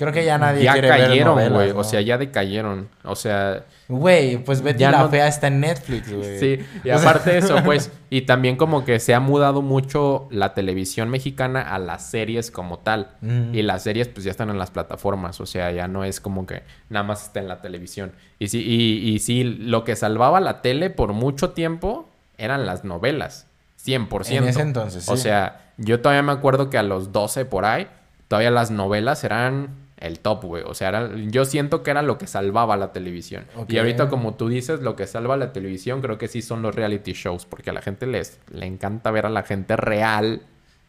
Creo 0.00 0.14
que 0.14 0.24
ya 0.24 0.38
nadie 0.38 0.64
ya 0.64 0.72
quiere 0.72 0.88
ver 0.90 1.00
cayeron, 1.00 1.34
novelas, 1.34 1.52
güey. 1.52 1.72
¿no? 1.74 1.78
O 1.80 1.84
sea, 1.84 2.00
ya 2.00 2.16
decayeron. 2.16 2.88
O 3.04 3.14
sea, 3.14 3.64
Güey, 3.86 4.38
pues 4.44 4.62
Betty 4.62 4.78
Ya 4.78 4.90
la 4.92 5.02
no- 5.02 5.08
Fea 5.10 5.26
está 5.28 5.48
en 5.48 5.60
Netflix, 5.60 6.10
güey. 6.10 6.38
Sí, 6.38 6.58
y 6.84 6.90
O 6.92 6.96
aparte 6.96 7.32
de 7.32 7.38
eso, 7.38 7.56
pues, 7.64 7.90
y 8.08 8.22
también 8.22 8.56
como 8.56 8.84
que 8.84 8.98
se 8.98 9.14
ha 9.14 9.20
mudado 9.20 9.60
mucho 9.62 10.26
la 10.30 10.54
televisión 10.54 11.10
mexicana 11.10 11.60
a 11.60 11.78
las 11.78 12.08
series 12.08 12.50
como 12.50 12.78
tal. 12.78 13.08
Mm. 13.20 13.54
Y 13.54 13.60
las 13.62 13.82
series 13.82 14.08
pues 14.08 14.24
ya 14.24 14.30
están 14.30 14.48
en 14.48 14.58
las 14.58 14.70
plataformas, 14.70 15.38
o 15.40 15.44
sea, 15.46 15.70
ya 15.72 15.86
no 15.86 16.04
es 16.04 16.20
como 16.20 16.46
que 16.46 16.62
nada 16.88 17.02
más 17.04 17.24
está 17.24 17.40
en 17.40 17.48
la 17.48 17.60
televisión. 17.60 18.12
Y 18.38 18.48
sí, 18.48 18.62
y, 18.64 19.10
y 19.10 19.18
sí, 19.18 19.44
lo 19.44 19.84
que 19.84 19.96
salvaba 19.96 20.40
la 20.40 20.62
tele 20.62 20.88
por 20.88 21.12
mucho 21.12 21.50
tiempo 21.50 22.08
eran 22.38 22.64
las 22.64 22.84
novelas, 22.84 23.48
100%. 23.84 24.30
En 24.36 24.44
ese 24.44 24.62
entonces, 24.62 25.06
O 25.10 25.16
sí. 25.16 25.24
sea, 25.24 25.72
yo 25.76 26.00
todavía 26.00 26.22
me 26.22 26.32
acuerdo 26.32 26.70
que 26.70 26.78
a 26.78 26.82
los 26.82 27.12
12 27.12 27.44
por 27.44 27.64
ahí, 27.66 27.86
todavía 28.28 28.50
las 28.52 28.70
novelas 28.70 29.24
eran 29.24 29.70
el 30.00 30.18
top, 30.20 30.44
güey. 30.44 30.62
O 30.66 30.74
sea, 30.74 30.88
era- 30.88 31.10
yo 31.28 31.44
siento 31.44 31.82
que 31.82 31.90
era 31.90 32.02
lo 32.02 32.16
que 32.18 32.26
salvaba 32.26 32.76
la 32.76 32.92
televisión. 32.92 33.44
Y 33.68 33.78
ahorita, 33.78 34.08
como 34.08 34.34
tú 34.34 34.48
dices, 34.48 34.80
lo 34.80 34.96
que 34.96 35.06
salva 35.06 35.36
la 35.36 35.52
televisión 35.52 36.00
creo 36.00 36.16
que 36.18 36.26
sí 36.28 36.42
son 36.42 36.62
los 36.62 36.74
reality 36.74 37.12
shows, 37.12 37.44
porque 37.46 37.70
a 37.70 37.72
la 37.72 37.82
gente 37.82 38.06
les 38.06 38.38
le 38.50 38.66
encanta 38.66 39.10
ver 39.10 39.26
a 39.26 39.30
la 39.30 39.42
gente 39.42 39.76
real 39.76 40.42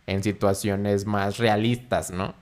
en 0.08 0.24
situaciones 0.24 1.06
más 1.06 1.38
realistas, 1.38 2.12
¿no? 2.12 2.34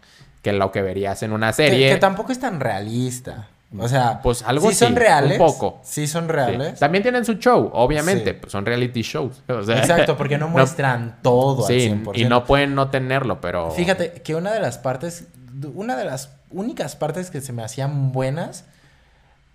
Que 0.41 0.53
lo 0.53 0.71
que 0.71 0.81
verías 0.81 1.21
en 1.23 1.33
una 1.33 1.47
Que, 1.47 1.53
serie. 1.53 1.89
que 1.89 1.97
tampoco 1.97 2.31
es 2.31 2.39
tan 2.39 2.59
realista. 2.59 3.49
O 3.77 3.87
sea, 3.87 4.19
Pues 4.23 4.41
algo 4.41 4.69
sí 4.69 4.75
son 4.75 4.93
sí, 4.93 4.99
reales. 4.99 5.39
un 5.39 5.45
poco. 5.45 5.79
Sí 5.83 6.07
son 6.07 6.25
Sí. 6.25 6.31
reales. 6.31 6.79
También 6.79 7.03
tienen 7.03 7.23
su 7.23 7.33
show, 7.35 7.69
obviamente, 7.73 8.31
Sí. 8.31 8.37
pues 8.41 8.51
son 8.51 8.65
reality 8.65 9.01
shows. 9.03 9.43
O 9.49 9.61
sea, 9.63 9.77
Exacto, 9.77 10.17
porque 10.17 10.37
no 10.39 10.47
muestran 10.49 11.17
todo 11.21 11.67
Sí, 11.67 11.73
al 11.73 11.79
100%. 12.03 12.19
y 12.19 12.25
no 12.25 12.45
pueden 12.45 12.73
no 12.73 12.89
tenerlo, 12.89 13.39
pero... 13.41 13.69
Fíjate 13.69 14.13
que 14.23 14.33
una 14.33 14.51
de 14.53 14.59
las 14.59 14.79
partes, 14.79 15.27
una 15.73 15.95
de 15.95 16.05
las 16.05 16.31
únicas 16.51 16.95
partes 16.95 17.29
que 17.31 17.41
se 17.41 17.53
me 17.53 17.63
hacían 17.63 18.11
buenas, 18.11 18.65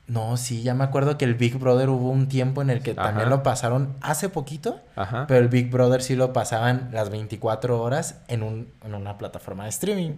no, 0.07 0.37
sí, 0.37 0.63
ya 0.63 0.75
me 0.75 0.85
acuerdo 0.85 1.17
que 1.17 1.25
el 1.25 1.35
Big 1.35 1.57
Brother 1.59 1.89
hubo 1.89 2.11
un 2.11 2.29
tiempo 2.29 2.61
en 2.61 2.69
el 2.69 2.83
que 2.83 2.91
Ajá. 2.93 3.05
también 3.05 3.31
lo 3.31 3.43
pasaron 3.43 3.95
hace 4.03 4.29
poquito, 4.29 4.81
Ajá. 4.97 5.27
pero 5.27 5.41
el 5.41 5.49
Big 5.49 5.71
Brother 5.71 6.03
sí 6.03 6.15
lo 6.15 6.33
pasaban 6.35 6.91
las 6.93 7.09
24 7.09 7.81
horas 7.81 8.17
en, 8.29 8.43
un, 8.43 8.69
en 8.85 8.95
una 8.95 9.17
plataforma 9.17 9.65
de 9.65 9.71
streaming. 9.71 10.13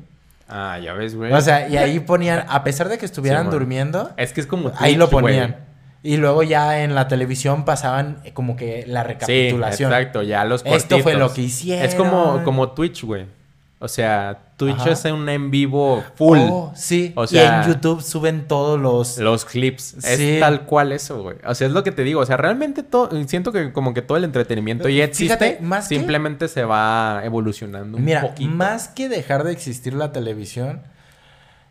Ah, 0.49 0.79
ya 0.83 0.93
ves, 0.93 1.15
güey. 1.15 1.33
O 1.33 1.41
sea, 1.41 1.69
y 1.69 1.77
ahí 1.77 2.01
ponían, 2.01 2.45
a 2.49 2.65
pesar 2.65 2.89
de 2.89 2.99
que 2.99 3.07
estuvieran 3.07 3.51
durmiendo, 3.51 4.11
es 4.17 4.33
que 4.33 4.41
es 4.41 4.47
como 4.47 4.73
ahí 4.79 4.97
lo 4.97 5.09
Twitch, 5.09 5.21
güey. 5.23 5.35
ponían. 5.35 5.57
Y 6.03 6.19
luego 6.19 6.43
ya 6.45 6.83
en 6.83 6.95
la 6.95 7.09
televisión 7.09 7.65
pasaban 7.65 8.19
eh, 8.25 8.33
como 8.33 8.55
que 8.57 8.85
la 8.87 9.03
Sí, 9.03 9.09
recapitulación. 9.09 9.93
exacto, 9.93 10.23
ya 10.23 10.45
los 10.45 10.65
Esto 10.65 10.97
fue 11.01 11.15
cortitos. 11.15 11.19
lo 11.31 11.35
que 11.35 11.43
hicieron. 11.43 11.85
Es 11.85 11.95
como, 11.97 12.43
como 12.45 12.71
Twitch, 12.73 13.03
güey. 13.05 13.27
O 13.79 13.89
sea, 13.89 14.39
Twitch 14.57 14.75
Ajá. 14.81 14.91
es 14.93 15.05
un 15.05 15.29
en 15.29 15.51
vivo 15.51 16.03
full. 16.15 16.39
Oh, 16.51 16.73
sí. 16.75 17.13
O 17.15 17.27
sea, 17.27 17.61
y 17.63 17.67
en 17.69 17.75
YouTube 17.75 18.01
suben 18.03 18.49
todos 18.49 18.81
los... 18.81 19.19
Los 19.19 19.45
clips. 19.45 19.97
Sí. 19.99 20.31
Es 20.37 20.41
tal 20.41 20.63
cual 20.65 20.93
eso, 20.93 21.23
güey. 21.23 21.37
O 21.47 21.55
sea, 21.55 21.67
es 21.67 21.75
lo 21.75 21.85
que 21.85 21.93
te 21.93 22.03
digo. 22.03 22.21
O 22.21 22.27
sea, 22.27 22.39
realmente 22.39 22.83
todo... 22.83 23.11
Siento 23.29 23.53
que 23.53 23.73
como 23.73 23.93
que 23.93 24.01
todo 24.01 24.17
el 24.17 24.25
entretenimiento 24.25 24.89
ya 24.89 25.05
existe. 25.05 25.37
Fíjate, 25.37 25.63
más 25.63 25.89
que- 25.89 25.97
simplemente 25.97 26.49
se 26.49 26.65
va 26.65 27.21
evolucionando 27.23 27.99
un 27.99 28.05
Mira, 28.07 28.23
poquito. 28.23 28.51
más 28.51 28.89
que 28.89 29.11
dejar 29.11 29.45
de 29.45 29.53
existir 29.53 29.93
la 29.93 30.11
televisión, 30.11 30.81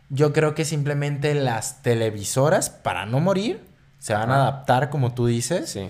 yo 0.08 0.32
creo 0.32 0.54
que 0.54 0.64
simplemente 0.64 1.34
las 1.34 1.82
televisoras, 1.82 2.70
para 2.70 3.04
no 3.06 3.18
morir, 3.18 3.60
se 3.98 4.14
van 4.14 4.30
a 4.30 4.36
adaptar, 4.36 4.90
como 4.90 5.12
tú 5.12 5.26
dices, 5.26 5.70
Sí. 5.70 5.88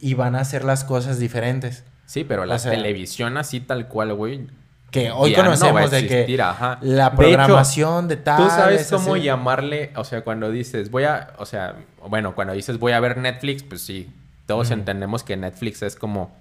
y 0.00 0.14
van 0.14 0.34
a 0.34 0.40
hacer 0.40 0.64
las 0.64 0.84
cosas 0.84 1.18
diferentes. 1.18 1.84
Sí, 2.06 2.24
pero 2.24 2.46
la 2.46 2.54
O 2.54 2.58
sea, 2.58 2.70
televisión 2.70 3.36
así 3.36 3.60
tal 3.60 3.86
cual, 3.88 4.14
güey. 4.14 4.46
Que 4.90 5.10
hoy 5.10 5.32
ya 5.32 5.38
no 5.38 5.44
conocemos 5.44 5.82
va 5.82 5.84
a 5.86 5.88
de 5.88 6.06
que 6.06 6.42
ajá. 6.42 6.78
la 6.80 7.10
De 7.10 7.16
programación 7.16 8.08
de, 8.08 8.16
tal... 8.16 8.42
¿Tú 8.42 8.48
sabes 8.48 8.82
es 8.82 8.90
cómo 8.90 9.14
así. 9.14 9.24
llamarle? 9.24 9.92
O 9.96 10.04
sea, 10.04 10.22
cuando 10.22 10.50
dices, 10.50 10.90
voy 10.90 11.04
a, 11.04 11.34
o 11.38 11.44
sea, 11.44 11.74
bueno, 12.08 12.34
cuando 12.34 12.54
dices 12.54 12.78
voy 12.78 12.92
a 12.92 13.00
ver 13.00 13.18
Netflix, 13.18 13.62
pues 13.62 13.82
sí, 13.82 14.10
todos 14.46 14.70
entendemos 14.70 15.24
que 15.24 15.36
Netflix 15.36 15.82
es 15.82 15.94
como 15.94 16.34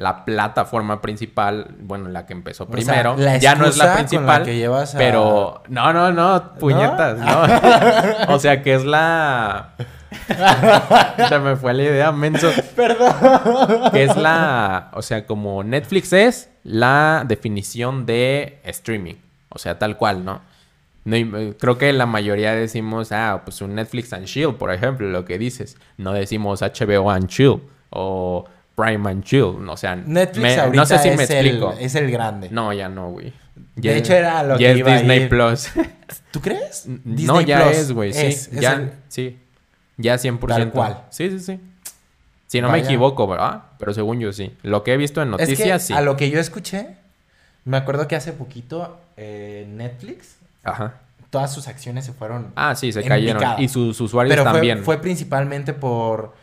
la 0.00 0.24
plataforma 0.24 1.02
principal, 1.02 1.74
bueno, 1.80 2.08
la 2.08 2.24
que 2.24 2.32
empezó 2.32 2.64
O 2.64 2.66
sea, 2.68 2.72
primero. 2.72 3.16
la 3.18 3.36
ya 3.36 3.54
no 3.54 3.66
es 3.66 3.76
la 3.76 3.94
principal, 3.96 4.44
que 4.44 4.56
llevas 4.56 4.94
a- 4.94 4.98
pero 4.98 5.62
no, 5.68 5.92
no, 5.92 6.10
no, 6.10 6.54
puñetas, 6.58 7.18
¿no? 7.18 8.32
o 8.34 8.38
sea, 8.38 8.62
que 8.62 8.74
es 8.74 8.84
la 8.84 9.74
Se 11.28 11.38
me 11.38 11.56
fue 11.56 11.74
la 11.74 11.82
idea, 11.82 12.12
menso. 12.12 12.50
Perdón. 12.74 13.90
Que 13.92 14.04
es 14.04 14.16
la, 14.16 14.90
o 14.94 15.02
sea, 15.02 15.26
como 15.26 15.62
Netflix 15.62 16.12
es 16.12 16.50
la 16.64 17.24
definición 17.26 18.06
de 18.06 18.58
streaming, 18.64 19.16
o 19.50 19.58
sea, 19.58 19.78
tal 19.78 19.96
cual, 19.96 20.24
¿no? 20.24 20.40
No, 21.04 21.16
creo 21.58 21.78
que 21.78 21.92
la 21.92 22.06
mayoría 22.06 22.54
decimos, 22.54 23.10
ah, 23.12 23.42
pues 23.44 23.60
un 23.62 23.74
Netflix 23.74 24.12
and 24.12 24.26
Chill, 24.26 24.54
por 24.54 24.72
ejemplo, 24.72 25.08
lo 25.08 25.24
que 25.24 25.38
dices. 25.38 25.76
No 25.96 26.12
decimos 26.12 26.60
HBO 26.62 27.10
and 27.10 27.26
Chill 27.28 27.60
o 27.90 28.44
Prime 28.80 29.10
and 29.10 29.24
Chill, 29.24 29.68
o 29.68 29.76
sea, 29.76 29.96
Netflix 29.96 30.42
me- 30.42 30.58
ahorita 30.58 30.76
no 30.82 30.86
sé 30.86 30.98
si 30.98 31.08
es, 31.08 31.16
me 31.16 31.24
explico. 31.24 31.72
el, 31.72 31.78
es 31.84 31.94
el 31.94 32.10
grande. 32.10 32.48
No, 32.50 32.72
ya 32.72 32.88
no, 32.88 33.10
güey. 33.10 33.32
De 33.76 33.96
hecho, 33.96 34.14
era 34.14 34.42
lo 34.42 34.54
ya 34.58 34.68
que 34.68 34.72
es 34.72 34.78
iba 34.78 34.92
a 34.92 34.96
Disney 34.98 35.20
ir. 35.22 35.28
Plus. 35.28 35.68
¿Tú 36.30 36.40
crees? 36.40 36.86
no, 36.86 36.98
Disney 37.04 37.44
ya 37.44 37.62
Plus 37.64 37.76
es, 37.76 37.92
güey, 37.92 38.12
sí. 38.12 38.26
es- 38.26 38.48
es 38.48 38.60
ya, 38.60 38.72
el- 38.74 38.92
sí. 39.08 39.38
Ya 39.96 40.14
100%. 40.18 40.46
Tal 40.48 40.70
cual. 40.70 41.02
Sí, 41.10 41.30
sí, 41.30 41.40
sí. 41.40 41.60
Si 42.46 42.60
no 42.60 42.68
me 42.70 42.78
equivoco, 42.78 43.26
¿verdad? 43.28 43.62
Pero 43.78 43.92
según 43.94 44.18
yo 44.18 44.32
sí. 44.32 44.56
Lo 44.62 44.82
que 44.82 44.92
he 44.94 44.96
visto 44.96 45.22
en 45.22 45.28
Es 45.34 45.40
noticias, 45.40 45.82
que 45.82 45.86
sí. 45.88 45.92
a 45.92 46.00
lo 46.00 46.16
que 46.16 46.30
yo 46.30 46.40
escuché, 46.40 46.96
me 47.64 47.76
acuerdo 47.76 48.08
que 48.08 48.16
hace 48.16 48.32
poquito 48.32 48.98
eh, 49.16 49.66
Netflix, 49.70 50.36
Ajá. 50.64 50.94
todas 51.30 51.52
sus 51.52 51.68
acciones 51.68 52.04
se 52.06 52.12
fueron. 52.12 52.50
Ah, 52.56 52.74
sí, 52.74 52.90
se 52.92 53.04
cayeron. 53.04 53.38
picada. 53.38 53.60
Y 53.60 53.68
sus 53.68 54.00
usuarios 54.00 54.32
pero 54.32 54.42
fue, 54.44 54.52
también. 54.52 54.82
fue 54.82 54.98
principalmente 55.00 55.72
por 55.74 56.34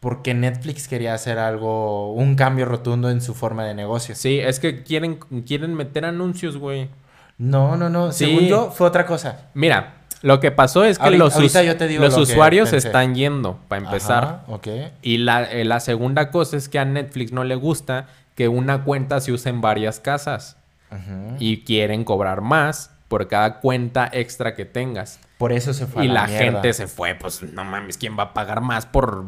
porque 0.00 0.32
Netflix 0.34 0.88
quería 0.88 1.14
hacer 1.14 1.38
algo, 1.38 2.12
un 2.12 2.34
cambio 2.34 2.64
rotundo 2.64 3.10
en 3.10 3.20
su 3.20 3.34
forma 3.34 3.64
de 3.64 3.74
negocio. 3.74 4.14
Sí, 4.14 4.38
es 4.40 4.58
que 4.58 4.82
quieren, 4.82 5.16
quieren 5.46 5.74
meter 5.74 6.06
anuncios, 6.06 6.56
güey. 6.56 6.88
No, 7.36 7.76
no, 7.76 7.88
no. 7.90 8.10
Sí. 8.10 8.24
Según 8.26 8.44
yo, 8.46 8.70
fue 8.70 8.86
otra 8.86 9.06
cosa. 9.06 9.48
Mira, 9.54 9.94
lo 10.22 10.40
que 10.40 10.50
pasó 10.50 10.84
es 10.84 10.98
que 10.98 11.04
Ahorita- 11.04 11.24
los, 11.24 11.34
ahorita 11.36 11.62
yo 11.62 11.76
te 11.76 11.86
digo 11.86 12.02
los 12.02 12.16
lo 12.16 12.22
usuarios 12.22 12.72
están 12.72 13.14
yendo, 13.14 13.58
para 13.68 13.84
empezar. 13.84 14.24
Ajá, 14.24 14.44
ok. 14.48 14.68
Y 15.02 15.18
la, 15.18 15.44
eh, 15.44 15.64
la 15.64 15.80
segunda 15.80 16.30
cosa 16.30 16.56
es 16.56 16.68
que 16.68 16.78
a 16.78 16.84
Netflix 16.84 17.32
no 17.32 17.44
le 17.44 17.54
gusta 17.54 18.08
que 18.34 18.48
una 18.48 18.84
cuenta 18.84 19.20
se 19.20 19.32
use 19.32 19.48
en 19.50 19.60
varias 19.60 20.00
casas. 20.00 20.56
Ujú. 20.90 21.36
Y 21.38 21.62
quieren 21.64 22.04
cobrar 22.04 22.40
más 22.40 22.90
por 23.08 23.28
cada 23.28 23.60
cuenta 23.60 24.08
extra 24.12 24.54
que 24.54 24.64
tengas. 24.64 25.20
Por 25.36 25.52
eso 25.52 25.72
se 25.74 25.86
fue. 25.86 26.06
y 26.06 26.08
a 26.10 26.12
la, 26.12 26.26
mierda. 26.26 26.44
gente 26.44 26.72
se 26.72 26.86
fue, 26.86 27.14
pues 27.14 27.42
no 27.42 27.64
mames, 27.64 27.96
¿quién 27.98 28.18
va 28.18 28.24
a 28.24 28.34
pagar 28.34 28.60
más 28.60 28.86
por...? 28.86 29.24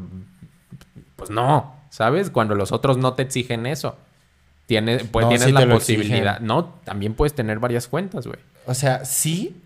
Pues 1.22 1.30
no, 1.30 1.74
¿sabes? 1.90 2.30
Cuando 2.30 2.54
los 2.54 2.72
otros 2.72 2.98
no 2.98 3.14
te 3.14 3.22
exigen 3.22 3.66
eso. 3.66 3.96
Tienes, 4.66 5.04
pues 5.04 5.24
No, 5.24 5.28
tienes 5.30 5.46
sí 5.46 5.52
la 5.52 5.68
posibilidad. 5.68 6.40
No, 6.40 6.64
también 6.84 7.14
puedes 7.14 7.34
tener 7.34 7.58
varias 7.58 7.88
cuentas, 7.88 8.26
güey. 8.26 8.38
O 8.66 8.74
sea, 8.74 9.04
sí, 9.04 9.56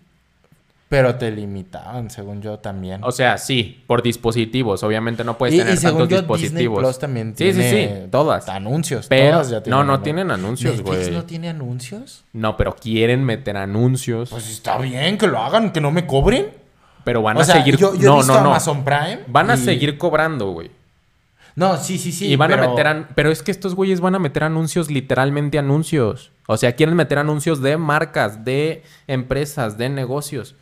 pero 0.89 1.15
te 1.15 1.31
limitaban, 1.31 2.09
según 2.09 2.41
yo 2.41 2.59
también. 2.59 3.03
O 3.03 3.11
sea, 3.11 3.37
sí, 3.37 3.83
por 3.87 4.01
dispositivos. 4.01 4.83
Obviamente 4.83 5.23
no 5.23 5.37
puedes 5.37 5.55
y, 5.55 5.59
tener 5.59 5.73
y 5.73 5.77
según 5.77 6.07
tantos 6.07 6.09
yo, 6.09 6.21
Disney 6.21 6.37
dispositivos. 6.63 6.79
Plus 6.79 6.99
también 6.99 7.33
Sí, 7.37 7.53
sí, 7.53 7.59
tiene 7.59 8.01
sí, 8.03 8.07
todas. 8.09 8.47
anuncios. 8.49 9.07
Pero 9.07 9.31
todas 9.33 9.49
ya 9.49 9.57
no, 9.57 9.63
tienen 9.63 9.87
no 9.87 9.93
anun- 9.97 10.03
tienen 10.03 10.31
anuncios, 10.31 10.77
¿Netflix 10.77 10.97
güey. 11.03 11.11
no 11.11 11.23
tiene 11.25 11.49
anuncios? 11.49 12.23
No, 12.33 12.57
pero 12.57 12.75
quieren 12.75 13.23
meter 13.23 13.57
anuncios. 13.57 14.29
Pues 14.29 14.49
está 14.49 14.77
bien 14.79 15.17
que 15.17 15.27
lo 15.27 15.39
hagan, 15.39 15.71
que 15.71 15.79
no 15.81 15.91
me 15.91 16.05
cobren. 16.07 16.47
pero 17.03 17.21
van 17.21 17.37
o 17.37 17.41
a 17.41 17.43
sea, 17.45 17.55
seguir... 17.55 17.77
yo, 17.77 17.93
yo 17.95 18.01
he 18.01 18.05
no, 18.05 18.17
visto 18.17 18.33
no, 18.33 18.41
no. 18.41 18.49
Amazon 18.49 18.83
Prime. 18.83 19.19
Van 19.27 19.49
a 19.51 19.57
seguir 19.57 19.97
cobrando, 19.97 20.51
güey. 20.51 20.71
No, 21.57 21.75
sí, 21.77 21.97
sí, 21.97 22.11
sí. 22.11 22.27
y 22.27 22.35
van 22.35 22.51
pero- 22.51 22.63
a 22.63 22.69
meter... 22.69 22.85
an- 22.87 23.07
Pero 23.15 23.31
es 23.31 23.41
que 23.41 23.49
estos 23.51 23.73
güeyes 23.73 23.99
van 23.99 24.13
a 24.13 24.19
meter 24.19 24.43
anuncios, 24.43 24.91
literalmente 24.91 25.57
anuncios. 25.57 26.31
O 26.47 26.55
sea, 26.55 26.73
quieren 26.75 26.95
meter 26.95 27.17
anuncios 27.17 27.61
de 27.63 27.77
marcas, 27.77 28.45
de 28.45 28.83
empresas, 29.07 29.75
de 29.77 29.89
negocios. 29.89 30.55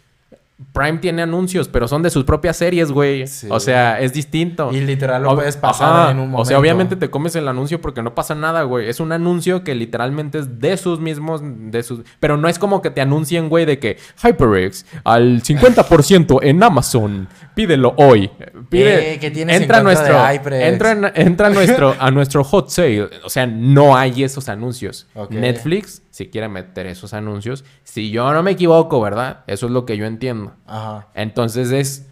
Prime 0.72 1.00
tiene 1.00 1.22
anuncios, 1.22 1.68
pero 1.68 1.86
son 1.86 2.02
de 2.02 2.10
sus 2.10 2.24
propias 2.24 2.56
series, 2.56 2.90
güey. 2.90 3.28
Sí. 3.28 3.48
O 3.50 3.60
sea, 3.60 4.00
es 4.00 4.14
distinto. 4.14 4.72
Y 4.72 4.80
literal 4.80 5.22
lo 5.24 5.36
puedes 5.36 5.58
pasar 5.58 5.90
Ajá. 6.04 6.12
en 6.12 6.18
un 6.20 6.30
momento. 6.30 6.42
O 6.44 6.46
sea, 6.46 6.58
obviamente 6.60 6.96
te 6.96 7.10
comes 7.10 7.36
el 7.36 7.48
anuncio 7.50 7.82
porque 7.82 8.02
no 8.02 8.16
pasa 8.16 8.36
nada, 8.36 8.64
güey. 8.64 8.88
Es 8.88 9.02
un 9.02 9.12
anuncio 9.12 9.66
que 9.66 9.76
literalmente 9.76 10.40
es 10.40 10.60
de 10.62 10.78
sus 10.78 11.02
mismos, 11.02 11.42
de 11.44 11.84
sus... 11.84 12.02
Pero 12.22 12.38
no 12.38 12.48
es 12.48 12.58
como 12.58 12.82
que 12.82 12.90
te 12.90 13.02
anuncien, 13.02 13.50
güey, 13.50 13.66
de 13.66 13.80
que 13.80 13.98
HyperX 14.24 14.86
al 15.04 15.42
50% 15.44 16.40
en 16.42 16.64
Amazon. 16.64 17.28
Pídelo 17.54 17.94
hoy. 17.98 18.32
Pide... 18.70 19.14
Eh, 19.16 19.20
¿qué 19.20 19.32
tienes 19.32 19.58
en 19.58 19.64
entra 19.64 19.80
de 19.80 19.84
nuestro, 19.84 20.16
HyperX? 20.26 20.64
entra, 20.64 20.92
en- 20.92 21.12
entra 21.16 21.50
nuestro, 21.50 21.96
a 22.00 22.12
nuestro 22.12 22.46
hot 22.46 22.70
sale. 22.70 23.10
O 23.26 23.30
sea, 23.30 23.46
no 23.46 23.98
hay 23.98 24.24
esos 24.24 24.48
anuncios. 24.48 25.08
Netflix, 25.30 26.02
si 26.16 26.28
quiere 26.28 26.48
meter 26.48 26.86
esos 26.86 27.14
anuncios, 27.14 27.66
si 27.84 28.10
yo 28.10 28.32
no 28.32 28.42
me 28.42 28.52
equivoco, 28.52 29.02
¿verdad? 29.02 29.44
Eso 29.48 29.66
es 29.66 29.74
lo 29.74 29.86
que 29.86 29.98
yo 29.98 30.06
entiendo. 30.06 30.54
Ajá. 30.66 31.10
Entonces 31.14 31.72
es 31.72 32.08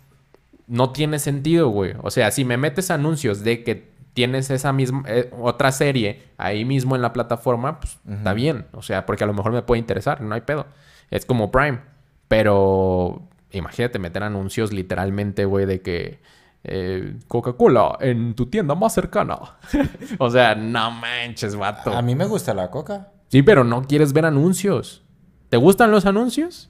no 0.67 0.91
tiene 0.91 1.19
sentido, 1.19 1.69
güey. 1.69 1.93
O 2.01 2.11
sea, 2.11 2.29
si 2.31 2.43
me 2.43 2.57
metes 2.57 2.91
anuncios 2.91 3.45
de 3.45 3.63
que 3.63 3.93
tienes 4.13 4.49
esa 4.49 4.73
misma 4.73 5.03
eh, 5.07 5.31
otra 5.39 5.71
serie 5.71 6.23
ahí 6.37 6.65
mismo 6.65 6.97
en 6.97 7.01
la 7.01 7.13
plataforma, 7.13 7.79
pues 7.79 7.97
está 8.09 8.33
bien. 8.33 8.65
O 8.73 8.81
sea, 8.81 9.05
porque 9.05 9.23
a 9.23 9.27
lo 9.27 9.33
mejor 9.33 9.53
me 9.53 9.61
puede 9.61 9.79
interesar, 9.79 10.19
no 10.19 10.35
hay 10.35 10.41
pedo. 10.41 10.65
Es 11.09 11.25
como 11.25 11.49
Prime. 11.49 11.79
Pero 12.27 13.21
imagínate 13.51 13.99
meter 13.99 14.23
anuncios 14.23 14.73
literalmente, 14.73 15.45
güey, 15.45 15.65
de 15.65 15.81
que 15.81 16.19
eh, 16.65 17.15
Coca-Cola 17.29 17.99
en 18.01 18.33
tu 18.33 18.47
tienda 18.47 18.75
más 18.75 18.93
cercana. 18.93 19.39
o 20.17 20.29
sea, 20.29 20.55
no 20.55 20.91
manches, 20.91 21.55
vato. 21.55 21.93
A 21.93 22.01
mí 22.01 22.15
me 22.15 22.25
gusta 22.25 22.53
la 22.53 22.69
coca. 22.69 23.12
Sí, 23.33 23.41
pero 23.41 23.63
no 23.63 23.81
quieres 23.81 24.13
ver 24.13 24.25
anuncios. 24.27 25.01
¿Te 25.49 25.57
gustan 25.57 25.89
los 25.89 26.05
anuncios? 26.05 26.69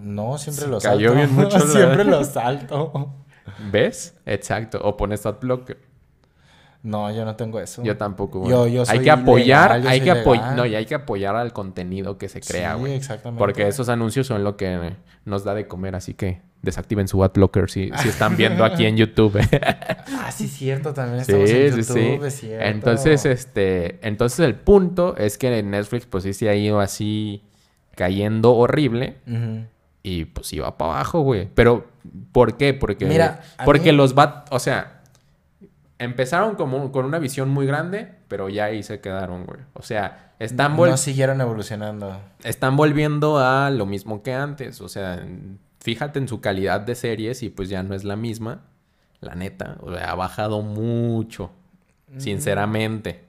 No, 0.00 0.38
siempre 0.38 0.66
los 0.66 0.82
cayó 0.82 1.10
salto. 1.10 1.14
bien 1.14 1.32
mucho 1.36 1.60
siempre 1.68 2.02
los 2.04 2.26
salto. 2.26 3.14
¿Ves? 3.70 4.16
Exacto. 4.26 4.80
O 4.82 4.96
pones 4.96 5.24
adblocker. 5.24 5.78
No, 6.82 7.12
yo 7.12 7.24
no 7.24 7.36
tengo 7.36 7.60
eso. 7.60 7.84
Yo 7.84 7.96
tampoco. 7.96 8.40
güey. 8.40 8.50
Yo- 8.50 8.66
yo 8.66 8.80
hay 8.80 8.86
soy 8.96 9.04
que 9.04 9.10
apoyar, 9.12 9.70
legal, 9.70 9.82
yo 9.84 9.88
hay 9.88 9.98
soy 10.00 10.04
que 10.04 10.10
apoyar, 10.20 10.56
no, 10.56 10.66
y 10.66 10.74
hay 10.74 10.84
que 10.84 10.94
apoyar 10.96 11.36
al 11.36 11.52
contenido 11.52 12.18
que 12.18 12.28
se 12.28 12.40
crea, 12.40 12.74
Sí, 12.74 12.80
güey. 12.80 12.94
exactamente. 12.94 13.38
Porque 13.38 13.68
esos 13.68 13.88
anuncios 13.88 14.26
son 14.26 14.42
lo 14.42 14.56
que 14.56 14.96
nos 15.24 15.44
da 15.44 15.54
de 15.54 15.68
comer, 15.68 15.94
así 15.94 16.14
que 16.14 16.42
desactiven 16.66 17.08
su 17.08 17.24
adblocker 17.24 17.70
si, 17.70 17.90
si 17.96 18.08
están 18.08 18.36
viendo 18.36 18.64
aquí 18.64 18.84
en 18.84 18.96
YouTube. 18.98 19.40
Ah, 20.18 20.30
sí, 20.32 20.46
cierto, 20.48 20.92
también 20.92 21.24
sí, 21.24 21.32
estamos 21.32 21.50
en 21.50 21.72
sí, 21.84 21.92
YouTube, 21.92 22.20
sí. 22.20 22.26
es 22.26 22.34
cierto. 22.40 22.64
Entonces, 22.66 23.24
este, 23.26 23.98
entonces 24.06 24.40
el 24.40 24.54
punto 24.54 25.16
es 25.16 25.38
que 25.38 25.62
Netflix 25.62 26.06
pues 26.06 26.24
sí 26.24 26.32
se 26.32 26.48
ha 26.48 26.54
ido 26.54 26.80
así 26.80 27.42
cayendo 27.94 28.52
horrible 28.54 29.16
y 30.02 30.24
pues 30.26 30.52
iba 30.52 30.76
para 30.76 30.92
abajo, 30.94 31.20
güey. 31.22 31.48
Pero 31.54 31.86
¿por 32.32 32.56
qué? 32.56 32.74
Porque 32.74 33.04
Mira, 33.06 33.40
porque 33.64 33.92
mí- 33.92 33.96
los 33.98 34.16
va, 34.16 34.44
o 34.50 34.58
sea, 34.58 35.02
empezaron 35.98 36.56
como 36.56 36.92
con 36.92 37.04
una 37.04 37.18
visión 37.18 37.48
muy 37.48 37.66
grande, 37.66 38.12
pero 38.28 38.48
ya 38.48 38.66
ahí 38.66 38.82
se 38.82 39.00
quedaron, 39.00 39.44
güey. 39.46 39.60
O 39.74 39.82
sea, 39.82 40.32
están 40.38 40.76
vol- 40.76 40.90
No 40.90 40.96
siguieron 40.96 41.40
evolucionando. 41.40 42.20
están 42.44 42.76
volviendo 42.76 43.38
a 43.38 43.70
lo 43.70 43.86
mismo 43.86 44.22
que 44.22 44.34
antes. 44.34 44.80
O 44.80 44.88
sea, 44.88 45.14
en- 45.14 45.58
fíjate 45.86 46.18
en 46.18 46.26
su 46.26 46.40
calidad 46.40 46.80
de 46.80 46.96
series 46.96 47.44
y 47.44 47.48
pues 47.48 47.68
ya 47.68 47.84
no 47.84 47.94
es 47.94 48.02
la 48.02 48.16
misma. 48.16 48.62
La 49.20 49.36
neta. 49.36 49.76
O 49.82 49.92
sea, 49.94 50.10
ha 50.10 50.14
bajado 50.16 50.60
mucho. 50.62 51.50
Mm. 52.12 52.18
Sinceramente. 52.18 53.24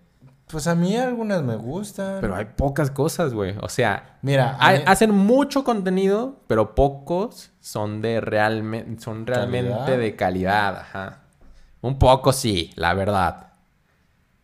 Pues 0.48 0.66
a 0.66 0.74
mí 0.74 0.96
algunas 0.96 1.44
me 1.44 1.56
gustan. 1.56 2.18
Pero 2.20 2.36
hay 2.36 2.46
pocas 2.46 2.90
cosas, 2.90 3.32
güey. 3.36 3.54
O 3.62 3.70
sea, 3.70 4.18
Mira, 4.24 4.56
a 4.60 4.68
hay- 4.70 4.78
mí- 4.80 4.84
hacen 4.88 5.12
mucho 5.14 5.64
contenido, 5.64 6.40
pero 6.48 6.74
pocos 6.74 7.52
son 7.60 8.02
de 8.02 8.22
realmente, 8.22 9.00
son 9.04 9.28
realmente 9.28 9.70
¿Calidad? 9.72 9.98
de 10.00 10.16
calidad. 10.16 10.78
Ajá. 10.80 11.20
Un 11.82 12.00
poco 12.00 12.34
sí, 12.34 12.72
la 12.76 12.96
verdad. 12.96 13.54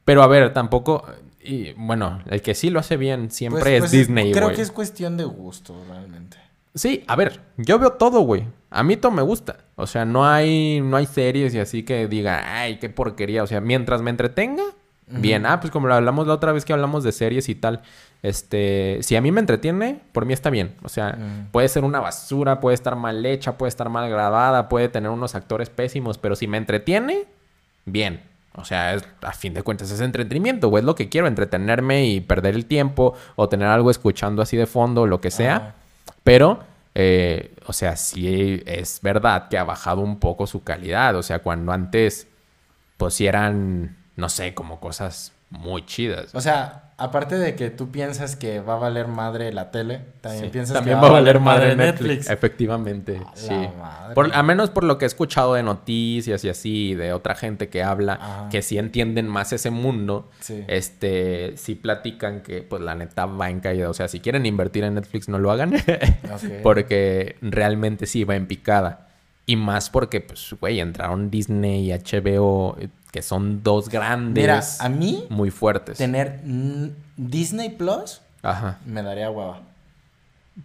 Pero 0.06 0.22
a 0.22 0.28
ver, 0.28 0.54
tampoco. 0.54 1.04
Y 1.42 1.74
bueno, 1.74 2.22
el 2.28 2.44
que 2.44 2.54
sí 2.54 2.70
lo 2.70 2.80
hace 2.80 2.96
bien 2.96 3.32
siempre 3.32 3.62
pues- 3.62 3.74
es 3.74 3.80
pues 3.80 3.92
Disney, 3.92 4.26
güey. 4.32 4.34
Creo 4.34 4.56
que 4.56 4.62
es 4.62 4.72
cuestión 4.72 5.18
de 5.18 5.24
gusto, 5.24 5.74
realmente. 5.90 6.38
Sí, 6.76 7.04
a 7.08 7.16
ver, 7.16 7.40
yo 7.58 7.78
veo 7.80 7.92
todo, 7.94 8.22
güey. 8.22 8.46
A 8.72 8.84
mí 8.84 8.98
todo 8.98 9.12
me 9.12 9.22
gusta. 9.22 9.58
O 9.76 9.86
sea, 9.86 10.06
no 10.06 10.26
hay, 10.26 10.82
no 10.82 10.98
hay 10.98 11.06
series 11.06 11.54
y 11.54 11.60
así 11.60 11.84
que 11.84 12.08
diga, 12.08 12.60
ay, 12.62 12.78
qué 12.80 12.90
porquería. 12.90 13.44
O 13.44 13.48
sea, 13.48 13.62
mientras 13.62 14.02
me 14.02 14.10
entretenga, 14.10 14.64
bien. 15.08 15.46
Ah, 15.46 15.60
pues 15.60 15.70
como 15.72 15.88
lo 15.88 15.94
hablamos 15.94 16.26
la 16.26 16.34
otra 16.34 16.52
vez 16.52 16.66
que 16.66 16.74
hablamos 16.74 17.04
de 17.04 17.12
series 17.12 17.48
y 17.50 17.56
tal. 17.56 17.82
Este, 18.24 18.98
si 19.02 19.16
a 19.16 19.22
mí 19.22 19.32
me 19.32 19.42
entretiene, 19.42 20.00
por 20.14 20.26
mí 20.26 20.34
está 20.34 20.50
bien. 20.50 20.76
O 20.82 20.90
sea, 20.90 21.18
puede 21.52 21.68
ser 21.68 21.84
una 21.84 22.00
basura, 22.00 22.60
puede 22.60 22.74
estar 22.74 22.96
mal 22.96 23.24
hecha, 23.26 23.58
puede 23.58 23.68
estar 23.70 23.90
mal 23.90 24.10
grabada, 24.10 24.70
puede 24.70 24.90
tener 24.90 25.12
unos 25.12 25.36
actores 25.36 25.70
pésimos, 25.70 26.18
pero 26.18 26.36
si 26.36 26.48
me 26.48 26.58
entretiene, 26.58 27.26
bien. 27.86 28.22
O 28.56 28.66
sea, 28.66 28.94
es- 28.96 29.06
a 29.22 29.34
fin 29.34 29.54
de 29.54 29.62
cuentas 29.62 29.92
es 29.92 30.00
entretenimiento, 30.00 30.70
güey. 30.70 30.82
Es 30.82 30.86
lo 30.86 30.96
que 30.96 31.10
quiero, 31.10 31.28
entretenerme 31.28 32.06
y 32.06 32.22
perder 32.22 32.56
el 32.56 32.66
tiempo 32.66 33.14
o 33.36 33.50
tener 33.50 33.68
algo 33.68 33.92
escuchando 33.92 34.42
así 34.42 34.58
de 34.58 34.66
fondo, 34.66 35.06
lo 35.06 35.22
que 35.22 35.30
sea. 35.30 35.76
Pero, 36.24 36.64
eh, 36.96 37.54
o 37.66 37.74
sea, 37.74 37.96
sí 37.96 38.62
es 38.66 39.00
verdad 39.02 39.50
que 39.50 39.58
ha 39.58 39.64
bajado 39.64 40.02
un 40.02 40.20
poco 40.20 40.48
su 40.48 40.64
calidad. 40.64 41.16
O 41.16 41.24
sea, 41.24 41.40
cuando 41.40 41.72
antes, 41.72 42.28
pues 42.98 43.20
eran, 43.22 43.98
no 44.16 44.30
sé, 44.30 44.54
como 44.54 44.80
cosas 44.80 45.34
muy 45.60 45.86
chidas. 45.86 46.34
O 46.34 46.42
sea, 46.42 46.92
aparte 46.98 47.38
de 47.38 47.56
que 47.56 47.70
tú 47.70 47.90
piensas 47.92 48.36
que 48.36 48.60
va 48.60 48.74
a 48.76 48.78
valer 48.78 49.08
madre 49.08 49.52
la 49.54 49.72
tele, 49.72 50.02
también 50.22 50.46
Sí. 50.46 50.50
piensas 50.52 50.76
También 50.76 50.98
que 50.98 51.02
va 51.02 51.08
a 51.10 51.12
valer 51.14 51.40
madre 51.40 51.76
Netflix. 51.76 52.30
Efectivamente, 52.30 53.22
A 53.26 53.36
sí. 53.36 53.56
Por, 54.16 54.34
a 54.34 54.44
menos 54.44 54.70
por 54.70 54.84
lo 54.84 54.98
que 54.98 55.06
he 55.06 55.08
escuchado 55.08 55.54
de 55.56 55.64
noticias 55.64 56.44
y 56.44 56.50
así, 56.50 56.96
de 56.96 57.14
otra 57.14 57.36
gente 57.36 57.70
que 57.70 57.84
habla, 57.84 58.14
Ajá. 58.14 58.50
que 58.50 58.62
sí 58.62 58.78
entienden 58.78 59.28
más 59.28 59.54
ese 59.54 59.70
mundo, 59.70 60.30
Sí. 60.40 60.64
este, 60.68 61.56
sí 61.58 61.76
platican 61.76 62.42
que, 62.42 62.62
pues, 62.62 62.82
la 62.82 62.96
neta 62.96 63.26
va 63.26 63.50
en 63.50 63.60
caída. 63.60 63.90
O 63.90 63.94
sea, 63.94 64.08
si 64.08 64.20
quieren 64.20 64.46
invertir 64.46 64.84
en 64.84 64.96
Netflix, 64.96 65.30
no 65.30 65.40
lo 65.40 65.52
hagan. 65.52 65.74
Porque 66.64 67.38
realmente 67.42 68.06
sí 68.06 68.24
va 68.24 68.36
en 68.36 68.48
picada. 68.48 69.08
Y 69.46 69.58
más 69.58 69.90
porque, 69.90 70.22
pues, 70.22 70.56
güey, 70.60 70.80
entraron 70.80 71.30
Disney 71.30 71.92
y 71.92 71.94
HBO, 71.94 72.78
que 73.14 73.22
son 73.22 73.62
dos 73.64 73.88
grandes. 73.90 74.42
Mira, 74.44 74.62
a 74.80 74.90
mí 74.90 75.26
muy 75.30 75.52
fuertes. 75.52 76.00
tener 76.00 76.42
Disney 77.16 77.70
Plus 77.70 78.22
Ajá. 78.42 78.80
me 78.86 79.02
daría 79.04 79.30
hueva. 79.30 79.62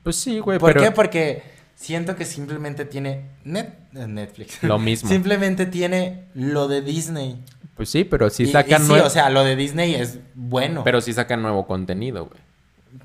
Pues 0.03 0.17
sí, 0.17 0.39
güey, 0.41 0.59
¿Por 0.59 0.73
pero 0.73 0.85
qué? 0.85 0.91
Porque 0.91 1.43
siento 1.77 2.17
que 2.17 2.25
simplemente 2.25 2.85
tiene 2.87 3.27
Net- 3.45 3.75
eh, 3.95 4.07
Netflix. 4.09 4.63
lo 4.63 4.79
mismo. 4.79 5.09
Simplemente 5.11 5.67
tiene 5.67 6.25
lo 6.35 6.69
de 6.69 6.81
Disney. 6.81 7.39
Pues 7.77 7.91
sí, 7.91 8.05
pero 8.05 8.31
sí 8.31 8.45
Y- 8.45 8.49
y 8.49 8.53
sacan 8.53 8.83
sí, 8.83 8.89
nuevo. 8.89 9.07
o 9.07 9.11
sea, 9.11 9.29
lo 9.29 9.45
de 9.45 9.55
Disney 9.55 9.95
es 9.95 10.19
bueno. 10.35 10.83
Pero 10.85 11.03
sí 11.03 11.13
sacan 11.13 11.43
nuevo 11.43 11.67
contenido, 11.67 12.25
güey. 12.27 12.41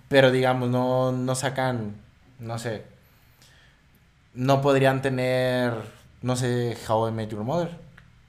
Pero 0.07 0.31
digamos, 0.31 0.69
no, 0.69 1.11
no 1.11 1.35
sacan, 1.35 1.95
no 2.39 2.57
sé. 2.59 2.83
No 4.33 4.61
podrían 4.61 5.01
tener, 5.01 5.73
no 6.21 6.35
sé, 6.37 6.77
How 6.87 7.09
I 7.09 7.11
Met 7.11 7.29
Your 7.29 7.43
Mother. 7.43 7.69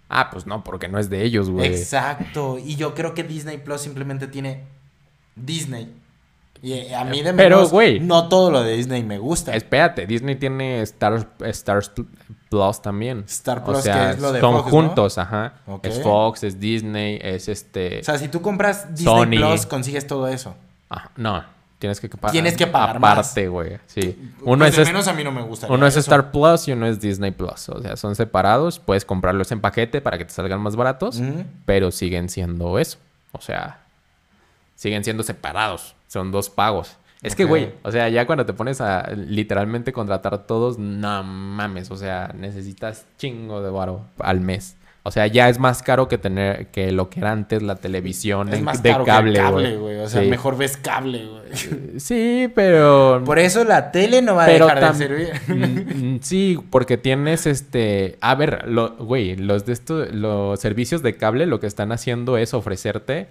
Ah, 0.09 0.31
pues 0.31 0.47
no, 0.47 0.63
porque 0.63 0.89
no 0.89 0.99
es 0.99 1.09
de 1.11 1.23
ellos, 1.23 1.51
güey. 1.51 1.67
Exacto. 1.75 2.59
Y 2.59 2.77
yo 2.77 2.95
creo 2.95 3.15
que 3.15 3.25
Disney 3.25 3.59
Plus 3.59 3.81
simplemente 3.81 4.27
tiene 4.29 4.65
Disney. 5.35 5.93
Y 6.63 6.73
eh, 6.75 6.95
a 6.95 7.05
mí 7.05 7.21
de 7.23 7.35
Pero, 7.35 7.57
menos, 7.57 7.71
güey. 7.73 8.01
no 8.01 8.29
todo 8.29 8.51
lo 8.51 8.63
de 8.63 8.75
Disney 8.77 9.03
me 9.03 9.19
gusta. 9.19 9.55
Espérate, 9.55 10.07
Disney 10.07 10.37
tiene 10.37 10.81
Star, 10.83 11.29
Stars 11.41 11.93
Plus 12.49 12.81
también. 12.81 13.25
Star 13.27 13.59
O 13.59 13.65
Plus, 13.65 13.83
sea, 13.83 14.07
que 14.07 14.11
es 14.13 14.21
lo 14.21 14.33
de 14.33 14.41
son 14.41 14.55
Fox, 14.55 14.65
¿no? 14.65 14.71
juntos, 14.71 15.19
ajá. 15.19 15.55
Ok. 15.67 15.85
Es 15.87 16.03
Fox, 16.03 16.43
es 16.45 16.59
Disney, 16.61 17.19
es 17.21 17.49
este... 17.49 18.01
O 18.01 18.05
sea, 18.05 18.17
si 18.17 18.29
tú 18.29 18.41
compras 18.41 18.95
Disney 18.95 19.05
Sony. 19.15 19.47
Plus, 19.51 19.67
consigues 19.67 20.07
todo 20.07 20.27
eso. 20.29 20.55
Ajá, 20.89 21.11
No, 21.17 21.45
tienes 21.85 22.01
que 22.01 22.09
pagar. 22.09 22.32
Tienes 22.32 22.57
que 22.57 22.66
pagar 22.66 22.97
aparte, 22.97 23.47
güey. 23.49 23.78
Sí. 23.87 24.32
Uno 24.43 24.64
Pues 24.64 24.78
es, 24.78 24.89
menos 24.89 25.07
a 25.07 25.12
mí 25.12 25.22
no 25.22 25.32
me 25.32 25.43
gusta. 25.43 25.66
uno 25.68 25.87
es 25.87 25.97
Star 25.99 26.30
Plus 26.30 26.66
y 26.68 26.72
uno 26.72 26.87
es 26.87 26.99
Disney 26.99 27.30
Plus. 27.30 27.68
O 27.68 27.82
sea, 27.82 27.97
son 27.97 28.16
separados. 28.16 28.78
Puedes 28.78 29.05
comprarlos 29.05 29.53
en 29.53 29.61
paquete 29.61 30.01
para 30.01 30.16
que 30.16 30.24
te 30.24 30.32
salgan 30.32 30.61
más 30.61 30.76
baratos. 30.76 31.20
Pero 31.66 31.91
siguen 31.91 32.28
siendo 32.30 32.78
eso. 32.78 32.99
O 33.32 33.41
sea, 33.41 33.80
siguen 34.74 35.05
siendo 35.05 35.22
separados. 35.22 35.95
Son 36.09 36.32
dos 36.32 36.49
pagos. 36.49 36.97
Es 37.20 37.35
que, 37.35 37.45
güey, 37.45 37.74
o 37.82 37.91
sea, 37.91 38.09
ya 38.09 38.26
cuando 38.26 38.45
te 38.47 38.53
pones 38.53 38.80
a 38.80 39.11
literalmente 39.14 39.93
contratar 39.93 40.47
todos, 40.47 40.78
no 40.78 41.22
mames. 41.22 41.91
O 41.91 41.97
sea, 41.97 42.32
necesitas 42.35 43.07
chingo 43.18 43.62
de 43.62 43.70
varo 43.70 44.07
al 44.18 44.41
mes. 44.41 44.76
O 45.07 45.11
sea, 45.11 45.27
ya 45.27 45.51
es 45.51 45.59
más 45.59 45.83
caro 45.83 46.09
que 46.09 46.17
tener 46.17 46.69
que 46.69 46.91
lo 46.91 47.11
que 47.11 47.21
era 47.21 47.31
antes 47.31 47.63
la 47.63 47.77
televisión 47.77 48.49
Es 48.49 48.55
en- 48.61 48.65
más 48.65 48.83
de 48.83 48.91
caro 48.91 49.05
cable, 49.05 49.39
cable, 49.39 49.77
güey. 49.77 49.99
O 49.99 50.09
sea, 50.09 50.23
Sí. 50.23 50.29
mejor 50.31 50.57
ves 50.57 50.79
cable, 50.79 51.27
güey. 51.27 52.01
Sí, 52.01 52.51
pero. 52.55 53.23
Por 53.25 53.39
eso 53.39 53.65
la 53.65 53.93
tele 53.93 54.23
no 54.23 54.35
va 54.35 54.45
a 54.45 54.47
pero 54.47 54.67
dejar 54.67 54.93
de 54.95 54.99
servir. 54.99 55.29
Mm, 55.49 56.15
mm, 56.15 56.19
sí, 56.23 56.59
porque 56.71 56.97
tienes 56.97 57.47
este. 57.47 58.17
A 58.23 58.35
ver, 58.35 58.67
lo, 58.67 58.97
güey, 58.97 59.37
los 59.37 59.67
de 59.67 59.75
estos, 59.75 60.11
los 60.13 60.59
servicios 60.59 61.03
de 61.03 61.17
cable 61.19 61.45
lo 61.45 61.61
que 61.61 61.67
están 61.67 61.93
haciendo 61.93 62.39
es 62.39 62.55
ofrecerte. 62.55 63.29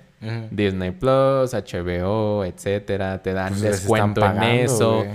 Disney 0.52 0.92
Plus, 0.92 1.54
HBO, 1.54 2.46
etcétera. 2.46 3.22
Te 3.24 3.34
dan 3.34 3.50
Pues 3.50 3.62
descuento 3.64 4.24
en 4.26 4.44
eso. 4.44 4.98
güey. 5.04 5.10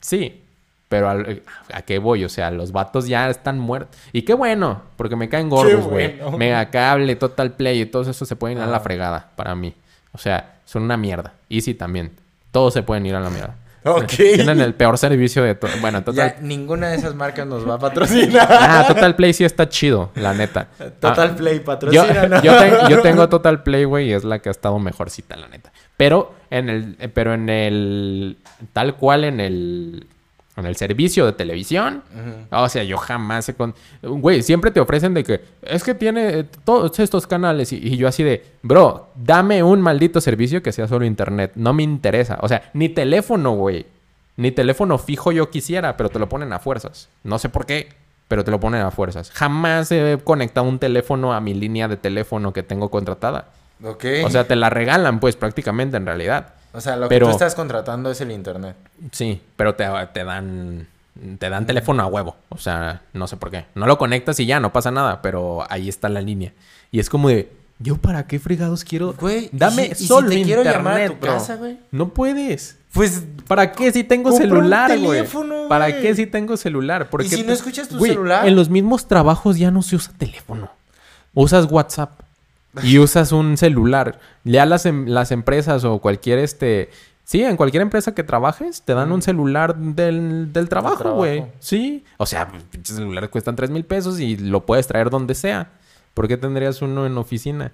Sí, 0.00 0.42
pero 0.90 1.08
al- 1.08 1.42
¿a 1.72 1.80
qué 1.82 1.98
voy? 1.98 2.24
O 2.24 2.28
sea, 2.28 2.50
los 2.50 2.72
vatos 2.72 3.06
ya 3.06 3.30
están 3.30 3.58
muertos. 3.58 3.98
Y 4.12 4.22
qué 4.22 4.34
bueno, 4.34 4.82
porque 4.96 5.16
me 5.16 5.30
caen 5.30 5.48
gordos, 5.48 5.86
güey. 5.86 6.18
bueno. 6.18 6.36
Mega 6.36 6.68
Cable, 6.68 7.16
Total 7.16 7.52
Play 7.52 7.80
y 7.80 7.86
todo 7.86 8.02
eso 8.10 8.26
se 8.26 8.36
pueden 8.36 8.58
ir 8.58 8.64
a 8.64 8.66
la 8.66 8.76
Ah. 8.76 8.80
fregada 8.80 9.30
para 9.36 9.54
mí. 9.54 9.72
O 10.12 10.18
sea, 10.18 10.56
son 10.66 10.82
una 10.82 10.96
mierda. 10.98 11.32
Easy 11.48 11.72
también. 11.74 12.10
Todos 12.50 12.74
se 12.74 12.82
pueden 12.82 13.06
ir 13.06 13.14
a 13.14 13.20
la 13.20 13.30
mierda. 13.30 13.54
Ok. 13.84 14.08
Tienen 14.16 14.60
el 14.60 14.74
peor 14.74 14.98
servicio 14.98 15.42
de 15.44 15.54
todo. 15.54 15.70
Bueno, 15.80 16.02
Total... 16.02 16.34
Ya 16.34 16.40
ninguna 16.42 16.88
de 16.88 16.96
esas 16.96 17.14
marcas 17.14 17.46
nos 17.46 17.66
va 17.66 17.76
a 17.76 17.78
patrocinar. 17.88 18.46
Ah, 18.50 18.84
Total 18.88 19.14
Play 19.14 19.32
sí 19.32 19.44
está 19.44 19.68
chido, 19.68 20.10
la 20.16 20.34
neta. 20.34 20.66
Total 21.00 21.30
Ah, 21.32 21.36
Play 21.36 21.58
yo, 21.58 21.64
patrocina. 21.64 22.42
yo, 22.42 22.58
ten- 22.58 22.88
yo 22.90 23.00
tengo 23.00 23.28
Total 23.28 23.62
Play, 23.62 23.84
güey, 23.84 24.08
y 24.08 24.12
es 24.12 24.24
la 24.24 24.40
que 24.40 24.48
ha 24.48 24.52
estado 24.52 24.78
mejorcita, 24.80 25.36
la 25.36 25.46
neta. 25.48 25.72
Pero 25.96 26.34
en 26.50 26.68
el, 26.68 26.96
eh, 26.98 27.08
pero 27.08 27.32
en 27.32 27.48
el, 27.48 28.36
tal 28.72 28.96
cual 28.96 29.24
en 29.24 29.38
el, 29.40 30.06
en 30.60 30.66
el 30.66 30.76
servicio 30.76 31.26
de 31.26 31.32
televisión. 31.32 32.02
O 32.50 32.68
sea, 32.68 32.84
yo 32.84 32.96
jamás 32.96 33.48
he 33.48 33.54
con... 33.54 33.74
Güey, 34.02 34.42
siempre 34.42 34.70
te 34.70 34.80
ofrecen 34.80 35.14
de 35.14 35.24
que 35.24 35.40
es 35.62 35.82
que 35.82 35.94
tiene 35.94 36.44
todos 36.64 36.98
estos 36.98 37.26
canales 37.26 37.72
y, 37.72 37.76
y 37.76 37.96
yo 37.96 38.06
así 38.06 38.22
de, 38.22 38.44
bro, 38.62 39.08
dame 39.16 39.62
un 39.62 39.80
maldito 39.80 40.20
servicio 40.20 40.62
que 40.62 40.72
sea 40.72 40.86
solo 40.86 41.04
internet. 41.04 41.52
No 41.54 41.72
me 41.72 41.82
interesa. 41.82 42.38
O 42.42 42.48
sea, 42.48 42.70
ni 42.74 42.88
teléfono, 42.88 43.52
güey. 43.52 43.86
Ni 44.36 44.52
teléfono 44.52 44.96
fijo 44.96 45.32
yo 45.32 45.50
quisiera, 45.50 45.96
pero 45.96 46.08
te 46.08 46.18
lo 46.18 46.28
ponen 46.28 46.52
a 46.52 46.60
fuerzas. 46.60 47.08
No 47.24 47.38
sé 47.38 47.48
por 47.48 47.66
qué, 47.66 47.88
pero 48.28 48.44
te 48.44 48.50
lo 48.50 48.60
ponen 48.60 48.80
a 48.80 48.90
fuerzas. 48.90 49.30
Jamás 49.32 49.90
he 49.92 50.18
conectado 50.22 50.66
un 50.66 50.78
teléfono 50.78 51.34
a 51.34 51.40
mi 51.40 51.52
línea 51.52 51.88
de 51.88 51.96
teléfono 51.96 52.52
que 52.52 52.62
tengo 52.62 52.90
contratada. 52.90 53.48
Ok. 53.82 54.04
O 54.24 54.30
sea, 54.30 54.46
te 54.46 54.56
la 54.56 54.70
regalan, 54.70 55.20
pues, 55.20 55.36
prácticamente 55.36 55.96
en 55.96 56.06
realidad. 56.06 56.54
O 56.72 56.80
sea, 56.80 56.96
lo 56.96 57.08
pero- 57.08 57.26
que 57.26 57.30
tú 57.30 57.36
estás 57.36 57.54
contratando 57.54 58.10
es 58.10 58.20
el 58.20 58.30
internet. 58.30 58.76
Sí, 59.12 59.40
pero 59.56 59.74
te, 59.74 59.84
te 60.12 60.24
dan 60.24 60.86
te 61.38 61.50
dan 61.50 61.66
teléfono 61.66 62.02
a 62.02 62.06
huevo. 62.06 62.36
O 62.48 62.58
sea, 62.58 63.02
no 63.12 63.26
sé 63.26 63.36
por 63.36 63.50
qué. 63.50 63.66
No 63.74 63.86
lo 63.86 63.98
conectas 63.98 64.38
y 64.40 64.46
ya, 64.46 64.60
no 64.60 64.72
pasa 64.72 64.90
nada, 64.90 65.20
pero 65.22 65.64
ahí 65.70 65.88
está 65.88 66.08
la 66.08 66.20
línea. 66.20 66.52
Y 66.92 66.98
es 67.00 67.10
como 67.10 67.28
de, 67.28 67.52
¿yo 67.78 67.96
para 67.96 68.26
qué 68.26 68.38
fregados 68.38 68.84
quiero? 68.84 69.14
Güey, 69.20 69.46
¿y 69.46 69.50
dame 69.52 69.88
y 69.92 69.94
si 69.96 70.06
solo 70.06 70.28
te 70.30 70.42
quiero 70.42 70.62
internet, 70.62 70.76
llamar 70.76 71.00
a 71.02 71.08
tu 71.08 71.18
casa, 71.18 71.56
güey? 71.56 71.78
No 71.90 72.08
puedes. 72.10 72.76
Pues, 72.92 73.22
¿Para 73.46 73.70
qué 73.72 73.92
si 73.92 74.02
tengo 74.02 74.30
un 74.30 74.36
celular, 74.36 74.96
güey? 74.98 75.24
¿Para 75.68 76.00
qué 76.00 76.14
si 76.14 76.26
tengo 76.26 76.56
celular? 76.56 77.08
Porque 77.10 77.28
si 77.28 77.42
no 77.42 77.52
escuchas 77.52 77.88
tu 77.88 77.98
Güey, 77.98 78.12
celular? 78.12 78.46
En 78.48 78.56
los 78.56 78.68
mismos 78.68 79.06
trabajos 79.06 79.58
ya 79.58 79.70
no 79.70 79.82
se 79.82 79.96
usa 79.96 80.12
teléfono. 80.16 80.70
Usas 81.34 81.70
WhatsApp 81.70 82.18
y 82.82 82.98
usas 82.98 83.32
un 83.32 83.56
celular. 83.56 84.20
Ya 84.44 84.66
las, 84.66 84.86
em- 84.86 85.06
las 85.06 85.32
empresas 85.32 85.84
o 85.84 85.98
cualquier 85.98 86.38
este... 86.38 86.90
Sí, 87.24 87.44
en 87.44 87.56
cualquier 87.56 87.82
empresa 87.82 88.12
que 88.12 88.24
trabajes, 88.24 88.82
te 88.82 88.92
dan 88.92 89.12
un 89.12 89.22
celular 89.22 89.76
del, 89.76 90.52
del 90.52 90.68
trabajo, 90.68 91.14
güey. 91.14 91.44
Sí. 91.60 92.04
O 92.16 92.26
sea, 92.26 92.48
pinches 92.72 92.96
celulares 92.96 93.30
cuestan 93.30 93.54
3 93.54 93.70
mil 93.70 93.84
pesos 93.84 94.18
y 94.18 94.36
lo 94.36 94.66
puedes 94.66 94.88
traer 94.88 95.10
donde 95.10 95.36
sea. 95.36 95.70
¿Por 96.14 96.26
qué 96.26 96.36
tendrías 96.36 96.82
uno 96.82 97.06
en 97.06 97.16
oficina? 97.18 97.72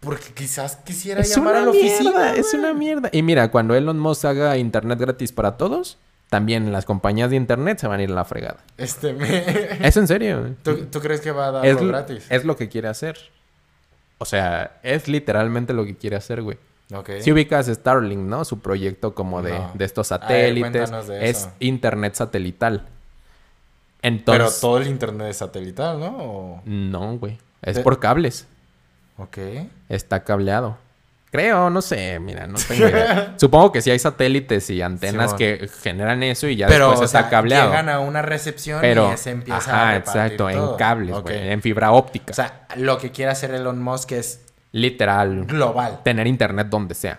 porque 0.00 0.32
quizás 0.34 0.74
quisiera 0.84 1.20
Es 1.20 1.32
llamar 1.36 1.54
a 1.54 1.60
la 1.60 1.70
oficina. 1.70 2.34
es 2.34 2.52
una 2.54 2.74
mierda. 2.74 3.08
Y 3.12 3.22
mira, 3.22 3.52
cuando 3.52 3.76
Elon 3.76 4.00
Musk 4.00 4.24
haga 4.24 4.56
internet 4.56 4.98
gratis 4.98 5.30
para 5.30 5.56
todos, 5.56 5.96
también 6.28 6.72
las 6.72 6.84
compañías 6.86 7.30
de 7.30 7.36
internet 7.36 7.78
se 7.78 7.86
van 7.86 8.00
a 8.00 8.02
ir 8.02 8.10
a 8.10 8.14
la 8.14 8.24
fregada. 8.24 8.56
Este, 8.78 9.12
me... 9.12 9.44
Es 9.86 9.96
en 9.96 10.08
serio. 10.08 10.56
¿Tú, 10.64 10.86
tú 10.90 10.98
crees 10.98 11.20
que 11.20 11.30
va 11.30 11.46
a 11.46 11.50
darlo 11.52 11.70
Es, 11.70 11.86
gratis? 11.86 12.26
es 12.30 12.44
lo 12.44 12.56
que 12.56 12.68
quiere 12.68 12.88
hacer. 12.88 13.16
O 14.22 14.24
sea, 14.24 14.78
es 14.84 15.08
literalmente 15.08 15.72
lo 15.72 15.84
que 15.84 15.96
quiere 15.96 16.14
hacer, 16.14 16.42
güey. 16.42 16.56
Ok. 16.94 17.10
Si 17.22 17.32
ubicas 17.32 17.66
Starlink, 17.66 18.20
¿no? 18.20 18.44
Su 18.44 18.60
proyecto 18.60 19.14
como 19.16 19.42
de, 19.42 19.50
No. 19.58 19.72
de 19.74 19.84
estos 19.84 20.06
satélites. 20.06 20.90
de 21.08 21.28
es 21.28 21.48
internet 21.58 22.14
satelital. 22.14 22.86
Pero 24.00 24.14
Entonces... 24.14 24.60
todo 24.60 24.78
el 24.78 24.86
internet 24.86 25.28
es 25.30 25.38
satelital, 25.38 25.98
¿no? 25.98 26.16
O- 26.18 26.62
No, 26.64 27.18
güey. 27.18 27.38
Es 27.62 27.76
De- 27.76 27.82
por 27.82 27.98
cables. 27.98 28.46
Ok. 29.18 29.38
Está 29.88 30.22
cableado. 30.22 30.78
Creo, 31.32 31.70
no 31.70 31.80
sé, 31.80 32.20
mira, 32.20 32.46
no 32.46 32.58
tengo 32.68 32.86
idea. 32.88 33.34
Supongo 33.38 33.72
que 33.72 33.80
sí 33.80 33.90
hay 33.90 33.98
satélites 33.98 34.68
y 34.68 34.82
antenas 34.82 35.32
que 35.32 35.68
generan 35.82 36.22
eso 36.22 36.46
y 36.46 36.56
ya 36.56 36.66
Pero, 36.66 36.90
después 36.90 37.00
o 37.00 37.04
está 37.06 37.22
sea, 37.22 37.30
cableado. 37.30 37.70
llegan 37.70 37.88
a 37.88 38.00
una 38.00 38.20
recepción 38.20 38.80
Pero, 38.82 39.10
y 39.12 39.16
se 39.16 39.30
empieza 39.30 39.56
ajá, 39.56 39.88
a 39.88 39.96
exacto, 39.96 40.48
todo. 40.48 40.72
en 40.72 40.76
cables, 40.76 41.14
Ok. 41.16 41.22
güey, 41.22 41.48
en 41.50 41.62
fibra 41.62 41.92
óptica. 41.92 42.32
O 42.32 42.34
sea, 42.34 42.66
lo 42.76 42.98
que 42.98 43.10
quiere 43.12 43.32
hacer 43.32 43.52
Elon 43.54 43.82
Musk 43.82 44.12
es 44.12 44.42
Literal, 44.72 45.46
global. 45.46 46.00
tener 46.04 46.26
internet 46.26 46.66
donde 46.68 46.94
sea. 46.94 47.18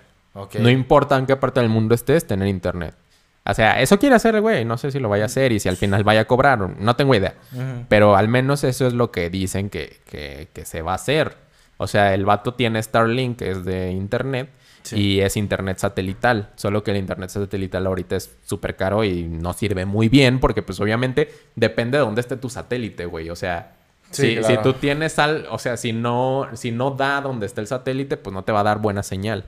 No 0.59 0.69
importa 0.69 1.17
en 1.17 1.25
qué 1.25 1.35
parte 1.35 1.59
del 1.59 1.69
mundo 1.69 1.95
estés, 1.95 2.25
tener 2.27 2.47
internet. 2.47 2.93
O 3.45 3.53
sea, 3.53 3.81
eso 3.81 3.99
quiere 3.99 4.15
hacer 4.15 4.35
el 4.35 4.41
güey. 4.41 4.63
No 4.63 4.77
sé 4.77 4.89
si 4.91 4.99
lo 4.99 5.09
vaya 5.09 5.23
a 5.23 5.25
hacer 5.25 5.51
y 5.51 5.59
si 5.59 5.67
al 5.69 5.75
final 5.75 6.03
vaya 6.03 6.21
a 6.21 6.25
cobrar. 6.25 6.59
No 6.79 6.95
tengo 6.95 7.13
idea. 7.13 7.33
Pero 7.89 8.15
al 8.15 8.27
menos 8.27 8.63
eso 8.63 8.87
es 8.87 8.93
lo 8.93 9.11
que 9.11 9.29
dicen 9.29 9.69
que, 9.69 9.99
que- 10.09 10.49
que 10.53 10.65
se 10.65 10.81
va 10.81 10.93
a 10.93 10.95
hacer. 10.95 11.35
O 11.83 11.87
sea, 11.87 12.13
el 12.13 12.25
vato 12.25 12.53
tiene 12.55 12.81
Starlink, 12.81 13.37
que 13.37 13.51
es 13.51 13.63
de 13.65 13.91
internet, 13.91 14.49
Sí. 14.83 14.97
y 14.99 15.19
es 15.21 15.37
internet 15.37 15.77
satelital. 15.77 16.49
Solo 16.55 16.83
que 16.83 16.91
el 16.91 16.97
internet 16.97 17.29
satelital 17.29 17.85
ahorita 17.87 18.17
es 18.17 18.35
súper 18.43 18.75
caro 18.75 19.03
y 19.05 19.23
no 19.23 19.53
sirve 19.53 19.85
muy 19.85 20.09
bien 20.09 20.39
porque 20.41 20.61
pues 20.61 20.77
obviamente 20.81 21.31
depende 21.55 21.97
de 21.97 22.03
dónde 22.03 22.19
esté 22.19 22.35
tu 22.35 22.49
satélite, 22.49 23.05
güey. 23.05 23.29
O 23.29 23.35
sea, 23.35 23.75
Sí, 24.11 24.27
si, 24.27 24.35
claro. 24.37 24.55
si 24.55 24.61
tú 24.61 24.73
tienes 24.73 25.17
al... 25.19 25.47
O 25.49 25.57
sea, 25.57 25.75
si 25.77 25.91
no, 25.93 26.47
si 26.53 26.71
no 26.71 26.91
da 26.91 27.19
donde 27.21 27.45
está 27.47 27.61
el 27.61 27.67
satélite, 27.67 28.15
pues 28.17 28.31
no 28.33 28.43
te 28.43 28.51
va 28.51 28.59
a 28.59 28.63
dar 28.63 28.77
buena 28.79 29.01
señal. 29.03 29.45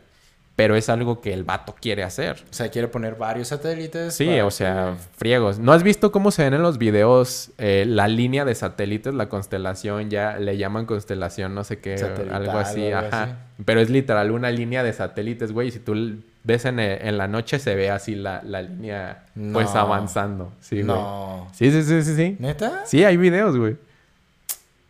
Pero 0.55 0.75
es 0.77 0.87
algo 0.87 1.19
que 1.19 1.33
el 1.33 1.43
vato 1.43 1.75
quiere 1.79 2.03
hacer. 2.03 2.43
O 2.49 2.53
sea, 2.53 2.69
quiere 2.69 2.87
poner 2.87 3.15
varios 3.15 3.49
satélites. 3.49 4.13
Sí, 4.13 4.25
para 4.25 4.45
o 4.45 4.51
sea, 4.51 4.95
friegos. 5.17 5.59
¿No 5.59 5.73
has 5.73 5.83
visto 5.83 6.13
cómo 6.13 6.31
se 6.31 6.43
ven 6.43 6.53
en 6.53 6.61
los 6.61 6.77
videos 6.77 7.51
eh, 7.57 7.83
la 7.85 8.07
línea 8.07 8.45
de 8.45 8.55
satélites, 8.55 9.13
la 9.13 9.27
constelación? 9.27 10.09
Ya 10.09 10.37
le 10.39 10.57
llaman 10.57 10.85
constelación, 10.85 11.53
no 11.53 11.65
sé 11.65 11.79
qué, 11.79 11.97
Satelital 11.97 12.35
algo 12.35 12.57
así, 12.57 12.85
algo 12.85 13.07
ajá. 13.07 13.23
así. 13.23 13.33
Pero 13.65 13.81
es 13.81 13.89
literal 13.89 14.31
una 14.31 14.49
línea 14.49 14.81
de 14.81 14.93
satélites, 14.93 15.51
güey. 15.51 15.71
Si 15.71 15.79
tú 15.79 16.21
ves 16.45 16.63
en, 16.63 16.79
eh, 16.79 16.99
en 17.01 17.17
la 17.17 17.27
noche, 17.27 17.59
se 17.59 17.75
ve 17.75 17.89
así 17.89 18.15
la, 18.15 18.41
la 18.43 18.61
línea, 18.61 19.25
pues 19.51 19.75
avanzando. 19.75 20.53
Sí, 20.61 20.83
güey. 20.83 20.87
No. 20.87 21.49
Sí, 21.53 21.69
sí, 21.69 21.83
sí, 21.83 22.01
sí, 22.01 22.15
sí. 22.15 22.37
¿Neta? 22.39 22.83
Sí, 22.85 23.03
hay 23.03 23.17
videos, 23.17 23.57
güey. 23.57 23.75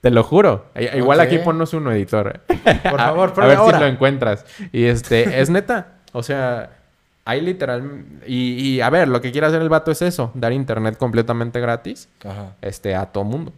Te 0.05 0.11
lo 0.11 0.21
juro. 0.23 0.67
I- 0.75 0.97
Igual 0.99 1.19
aquí 1.19 1.39
ponnos 1.39 1.73
uno, 1.73 1.91
editor. 1.91 2.41
Por 2.47 2.99
favor, 2.99 3.29
a, 3.29 3.33
ponlo 3.33 3.49
ver 3.49 3.57
ahora. 3.57 3.77
si 3.79 3.83
lo 3.85 3.89
encuentras. 3.89 4.45
Y 4.71 4.83
este, 4.85 5.41
es 5.41 5.49
neta. 5.49 5.93
O 6.11 6.21
sea, 6.21 6.77
hay 7.25 7.41
literal. 7.41 8.05
Y, 8.27 8.51
y 8.75 8.81
a 8.81 8.91
ver, 8.91 9.07
lo 9.07 9.19
que 9.19 9.31
quiere 9.31 9.47
hacer 9.47 9.63
el 9.63 9.69
vato 9.69 9.89
es 9.89 10.03
eso: 10.03 10.29
dar 10.35 10.53
internet 10.53 10.95
completamente 10.99 11.59
gratis 11.59 12.07
Ajá. 12.23 12.53
este, 12.61 12.93
a 12.93 13.07
todo 13.07 13.23
mundo. 13.23 13.51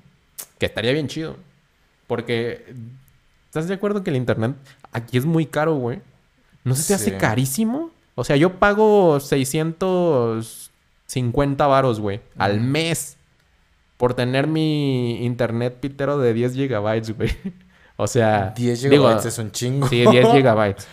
Que 0.58 0.68
estaría 0.68 0.94
bien 0.94 1.10
chido. 1.10 1.36
Porque. 2.08 2.74
¿Estás 3.48 3.68
de 3.68 3.74
acuerdo 3.74 4.02
que 4.06 4.10
el 4.12 4.16
internet 4.16 4.56
aquí 4.94 5.18
es 5.18 5.26
muy 5.26 5.48
caro, 5.48 5.76
güey? 5.76 6.00
¿No 6.64 6.76
se 6.76 6.88
te 6.88 6.94
hace 6.94 7.18
carísimo? 7.18 7.92
O 8.16 8.24
sea, 8.24 8.38
yo 8.38 8.54
pago 8.54 9.20
650 9.20 11.68
varos, 11.68 12.00
güey, 12.00 12.22
al 12.38 12.62
mes 12.62 13.17
por 13.98 14.14
tener 14.14 14.48
mi 14.48 15.26
internet 15.26 15.78
pitero 15.80 16.18
de 16.18 16.34
10 16.34 16.54
gigabytes, 16.54 17.16
güey. 17.16 17.30
O 18.00 18.06
sea, 18.06 18.54
10 18.56 18.82
digo, 18.84 18.92
gigabytes 19.08 19.26
es 19.26 19.40
un 19.40 19.52
chingo. 19.52 19.88
Sí, 19.88 20.06
10 20.06 20.28
gigabytes. 20.32 20.88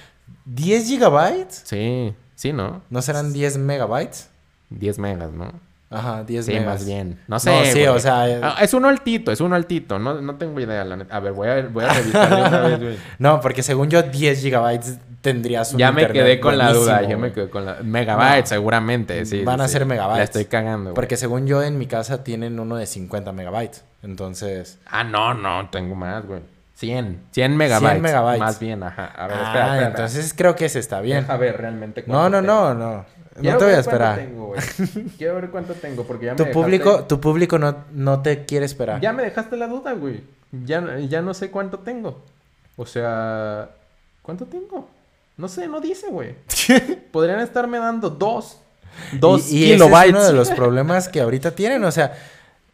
¿10 0.46 0.84
gigabytes? 0.86 1.62
Sí, 1.66 2.14
sí, 2.34 2.50
¿no? 2.54 2.80
¿No 2.88 3.02
serán 3.02 3.34
10 3.34 3.58
megabytes? 3.58 4.30
10 4.70 4.98
megas, 4.98 5.30
¿no? 5.32 5.52
Ajá, 5.94 6.24
10 6.24 6.44
Sí, 6.46 6.52
megas. 6.52 6.66
más 6.66 6.86
bien. 6.86 7.20
No 7.28 7.38
sé. 7.38 7.50
No, 7.50 7.64
sí, 7.64 7.72
güey. 7.72 7.86
o 7.88 7.98
sea, 7.98 8.28
eh, 8.28 8.40
Ah, 8.42 8.56
Es 8.60 8.74
uno 8.74 8.88
altito, 8.88 9.30
es 9.32 9.40
uno 9.40 9.54
altito. 9.56 9.98
No, 9.98 10.20
no 10.20 10.36
tengo 10.36 10.58
idea, 10.60 10.84
la 10.84 10.96
neta. 10.96 11.16
A 11.16 11.20
ver, 11.20 11.32
voy 11.32 11.48
a, 11.48 11.62
voy 11.68 11.84
a 11.84 11.88
revisar 11.94 12.28
de 12.30 12.42
una 12.42 12.60
vez, 12.60 12.80
güey. 12.80 12.96
No, 13.18 13.40
porque 13.40 13.62
según 13.62 13.88
yo 13.90 14.02
10 14.02 14.40
gigabytes 14.42 14.98
tendrías 15.20 15.72
un 15.72 15.78
Ya 15.78 15.90
me 15.92 16.06
quedé 16.08 16.38
con 16.40 16.58
la 16.58 16.72
duda, 16.72 17.00
ya 17.02 17.08
me 17.08 17.14
güey. 17.16 17.32
quedé 17.32 17.48
con 17.50 17.64
la... 17.64 17.76
Megabytes, 17.82 18.50
No. 18.50 18.56
seguramente, 18.56 19.24
sí. 19.24 19.42
Van 19.42 19.58
sí, 19.58 19.64
a 19.64 19.68
sí. 19.68 19.72
ser 19.72 19.86
megabytes. 19.86 20.18
La 20.18 20.24
estoy 20.24 20.44
cagando, 20.46 20.90
güey. 20.90 20.94
Porque 20.94 21.16
según 21.16 21.46
yo 21.46 21.62
en 21.62 21.78
mi 21.78 21.86
casa 21.86 22.22
tienen 22.24 22.60
uno 22.60 22.76
de 22.76 22.86
50 22.86 23.32
megabytes. 23.32 23.84
Entonces... 24.02 24.78
Ah, 24.86 25.02
no, 25.04 25.32
no, 25.34 25.68
tengo 25.70 25.94
más, 25.94 26.26
güey. 26.26 26.40
100. 26.74 27.20
100 27.30 27.56
megabytes. 27.56 27.90
100 27.92 28.02
megabytes. 28.02 28.40
Más 28.40 28.58
bien, 28.58 28.82
ajá. 28.82 29.04
A 29.16 29.26
ver, 29.28 29.36
ah, 29.38 29.44
espera, 29.46 29.66
espera. 29.74 29.86
entonces 29.86 30.34
creo 30.36 30.56
que 30.56 30.64
ese 30.66 30.80
está 30.80 31.00
bien. 31.00 31.20
Deja 31.20 31.36
ver 31.36 31.56
realmente 31.56 32.04
No, 32.06 32.28
no, 32.28 32.40
tengo. 32.42 32.52
no, 32.52 32.74
no. 32.74 33.06
No 33.40 33.56
te 33.58 33.64
voy 33.64 33.74
a 33.74 33.80
esperar. 33.80 34.16
tengo, 34.18 34.46
güey. 34.46 34.60
Quiero 35.18 35.34
ver 35.36 35.50
cuánto 35.50 35.74
tengo, 35.74 36.04
porque 36.04 36.26
ya 36.26 36.32
me 36.32 36.36
Tu 36.36 36.44
dejaste- 36.44 36.52
público, 36.52 37.04
tu 37.04 37.20
público 37.20 37.58
no, 37.58 37.76
no 37.92 38.22
te 38.22 38.44
quiere 38.44 38.64
esperar. 38.66 39.00
Ya 39.00 39.12
me 39.12 39.22
dejaste 39.24 39.56
la 39.56 39.66
duda, 39.66 39.92
güey. 39.92 40.22
Ya, 40.64 40.98
ya 41.00 41.20
no 41.22 41.34
sé 41.34 41.50
cuánto 41.50 41.78
tengo. 41.80 42.20
O 42.76 42.86
sea... 42.86 43.70
¿Cuánto 44.22 44.46
tengo? 44.46 44.88
No 45.36 45.48
sé, 45.48 45.66
no 45.66 45.80
dice, 45.80 46.06
güey. 46.08 46.34
Podrían 47.12 47.40
estarme 47.40 47.78
dando 47.78 48.08
dos. 48.08 48.58
Dos 49.18 49.50
y, 49.50 49.56
y 49.58 49.64
ese 49.64 49.72
kilobytes. 49.74 50.04
es 50.06 50.10
uno 50.14 50.24
de 50.24 50.32
los 50.32 50.50
problemas 50.52 51.08
que 51.08 51.20
ahorita 51.20 51.50
tienen. 51.50 51.84
O 51.84 51.90
sea, 51.92 52.12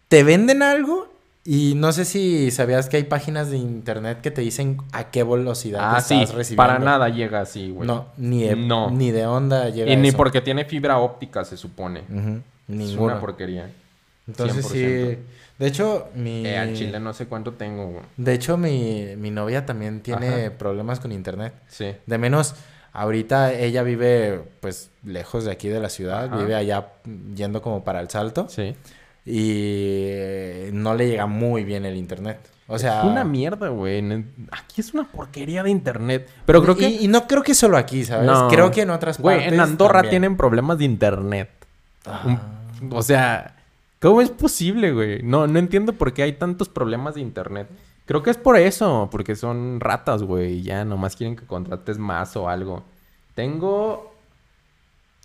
te 0.08 0.22
venden 0.22 0.62
algo 0.62 1.08
y 1.44 1.74
no 1.76 1.92
sé 1.92 2.04
si 2.04 2.50
sabías 2.50 2.88
que 2.88 2.98
hay 2.98 3.04
páginas 3.04 3.50
de 3.50 3.56
internet 3.56 4.20
que 4.20 4.30
te 4.30 4.42
dicen 4.42 4.78
a 4.92 5.10
qué 5.10 5.24
velocidad 5.24 5.80
Ah, 5.94 5.98
estás 5.98 6.28
sí. 6.28 6.34
recibiendo. 6.36 6.56
Para 6.56 6.78
nada 6.78 7.08
llega 7.08 7.40
así, 7.40 7.70
güey. 7.70 7.86
No, 7.86 8.06
ni 8.18 8.42
de, 8.42 8.56
No. 8.56 8.90
ni 8.90 9.10
de 9.10 9.26
onda 9.26 9.68
llega 9.70 9.90
Y 9.90 9.96
ni 9.96 10.12
porque 10.12 10.40
tiene 10.42 10.64
fibra 10.66 10.98
óptica, 10.98 11.44
se 11.44 11.56
supone. 11.56 12.02
Ujú, 12.10 12.40
Es 12.82 12.94
una 12.96 13.18
porquería. 13.20 13.70
Entonces 14.28 14.64
100%. 14.66 14.70
sí. 15.14 15.18
De 15.58 15.66
hecho, 15.66 16.08
mi. 16.14 16.46
Eh, 16.46 16.56
al 16.58 16.74
chile 16.74 17.00
no 17.00 17.12
sé 17.12 17.26
cuánto 17.26 17.52
tengo, 17.52 17.86
güey. 17.86 18.04
De 18.16 18.32
hecho, 18.32 18.56
mi, 18.56 19.14
mi 19.16 19.30
novia 19.30 19.66
también 19.66 20.00
tiene 20.00 20.46
Ajá. 20.46 20.50
problemas 20.58 21.00
con 21.00 21.10
internet. 21.12 21.52
Sí. 21.68 21.92
De 22.06 22.16
menos, 22.18 22.54
ahorita 22.92 23.52
ella 23.52 23.82
vive, 23.82 24.40
pues, 24.60 24.90
lejos 25.04 25.44
de 25.44 25.50
aquí 25.52 25.68
de 25.68 25.80
la 25.80 25.88
ciudad. 25.90 26.26
Ajá. 26.26 26.36
Vive 26.38 26.54
allá 26.54 26.88
yendo 27.34 27.60
como 27.60 27.82
para 27.84 28.00
el 28.00 28.08
salto. 28.08 28.46
Sí. 28.48 28.74
Y 29.26 29.52
eh, 30.06 30.70
no 30.72 30.94
le 30.94 31.08
llega 31.08 31.26
muy 31.26 31.64
bien 31.64 31.84
el 31.84 31.96
internet. 31.96 32.38
O 32.66 32.78
sea... 32.78 33.00
Es 33.00 33.06
una 33.06 33.24
mierda, 33.24 33.68
güey. 33.68 34.00
Aquí 34.52 34.80
es 34.80 34.94
una 34.94 35.04
porquería 35.04 35.62
de 35.62 35.70
internet. 35.70 36.30
Pero 36.46 36.62
creo 36.62 36.76
que... 36.76 36.88
Y, 36.88 37.04
y 37.04 37.08
no 37.08 37.26
creo 37.26 37.42
que 37.42 37.54
solo 37.54 37.76
aquí, 37.76 38.04
¿sabes? 38.04 38.26
No. 38.26 38.48
Creo 38.48 38.70
que 38.70 38.82
en 38.82 38.90
otras 38.90 39.18
Güey, 39.18 39.36
partes 39.38 39.52
en 39.54 39.60
Andorra 39.60 39.94
también. 39.94 40.10
tienen 40.10 40.36
problemas 40.36 40.78
de 40.78 40.84
internet. 40.84 41.50
Ah. 42.06 42.22
Un 42.80 42.92
O 42.92 43.02
sea, 43.02 43.56
¿cómo 44.00 44.20
es 44.22 44.30
posible, 44.30 44.92
güey? 44.92 45.22
No, 45.22 45.46
no 45.46 45.58
entiendo 45.58 45.92
por 45.94 46.12
qué 46.12 46.22
hay 46.22 46.34
tantos 46.34 46.68
problemas 46.68 47.16
de 47.16 47.20
internet. 47.22 47.68
Creo 48.06 48.22
que 48.22 48.30
es 48.30 48.36
por 48.36 48.56
eso, 48.56 49.08
porque 49.10 49.36
son 49.36 49.80
ratas, 49.80 50.22
güey. 50.22 50.54
Y 50.58 50.62
ya 50.62 50.84
nomás 50.84 51.16
quieren 51.16 51.36
que 51.36 51.46
contrates 51.46 51.98
más 51.98 52.36
o 52.36 52.48
algo. 52.48 52.84
Tengo. 53.34 54.09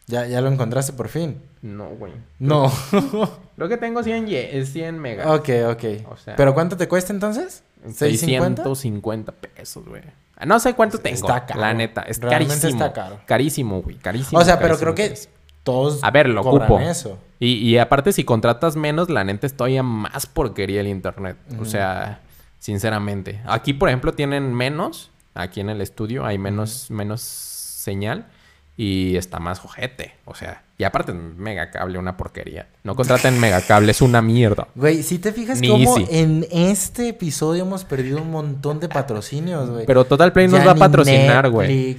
¿Ya, 0.07 0.27
ya 0.27 0.39
lo 0.41 0.49
encontraste 0.51 0.93
por 0.93 1.07
fin? 1.09 1.41
No, 1.61 1.89
güey. 1.89 2.13
No. 2.39 2.71
Creo 3.55 3.67
que 3.69 3.77
tengo 3.77 4.03
100, 4.03 4.27
ye- 4.27 4.65
100 4.65 4.99
megas. 4.99 5.25
ok, 5.27 5.49
ok. 5.71 5.83
O 6.11 6.17
sea- 6.17 6.35
¿Pero 6.35 6.53
cuánto 6.53 6.77
te 6.77 6.87
cuesta 6.87 7.11
entonces? 7.11 7.63
¿650? 7.87 8.63
650 8.63 9.31
pesos, 9.31 9.85
güey. 9.85 10.01
No 10.45 10.59
sé 10.59 10.73
cuánto 10.73 10.97
tengo. 10.99 11.15
Está 11.15 11.45
caro. 11.45 11.61
La 11.61 11.73
neta, 11.73 12.01
es 12.03 12.19
Realmente 12.19 12.55
carísimo. 12.59 12.85
está 12.85 12.93
caro. 12.93 13.19
Carísimo, 13.25 13.81
güey. 13.81 13.95
Carísimo. 13.97 14.39
O 14.39 14.43
sea, 14.43 14.55
pero 14.59 14.75
carísimo, 14.75 14.79
creo 14.93 14.95
que 14.95 15.03
carísimo. 15.13 15.33
todos 15.63 16.03
A 16.03 16.11
ver, 16.11 16.29
lo 16.29 16.43
cobran 16.43 16.71
ocupo. 16.71 16.81
eso. 16.87 17.17
Y, 17.39 17.53
y 17.55 17.77
aparte, 17.77 18.11
si 18.11 18.23
contratas 18.23 18.75
menos, 18.75 19.09
la 19.09 19.23
neta 19.23 19.47
es 19.47 19.55
todavía 19.55 19.81
más 19.83 20.25
porquería 20.25 20.81
el 20.81 20.87
internet. 20.87 21.37
O 21.59 21.65
sea, 21.65 22.19
sinceramente. 22.59 23.41
Aquí, 23.45 23.73
por 23.73 23.89
ejemplo, 23.89 24.13
tienen 24.13 24.53
menos. 24.53 25.09
Aquí 25.33 25.59
en 25.61 25.69
el 25.69 25.81
estudio 25.81 26.25
hay 26.25 26.37
menos, 26.37 26.89
menos 26.91 27.21
señal. 27.21 28.25
Y 28.77 29.15
está 29.15 29.39
más 29.39 29.63
ojete. 29.63 30.13
O 30.25 30.35
sea, 30.35 30.61
y 30.77 30.83
aparte, 30.83 31.13
Megacable, 31.13 31.97
una 31.97 32.17
porquería. 32.17 32.67
No 32.83 32.93
contraten 32.95 33.39
Megacable, 33.39 33.91
es 33.91 34.01
una 34.01 34.21
mierda. 34.21 34.67
Güey, 34.75 35.01
si 35.03 35.17
te 35.17 35.31
fijas 35.31 35.61
Ni 35.61 35.69
cómo 35.69 35.97
easy. 35.97 36.07
en 36.13 36.45
este 36.51 37.07
episodio 37.09 37.63
hemos 37.63 37.85
perdido 37.85 38.21
un 38.21 38.31
montón 38.31 38.81
de 38.81 38.89
patrocinios, 38.89 39.69
güey. 39.69 39.85
Pero 39.85 40.03
Total 40.03 40.33
Play 40.33 40.49
nos 40.49 40.67
va 40.67 40.71
a 40.71 40.75
patrocinar, 40.75 41.49
güey. 41.49 41.95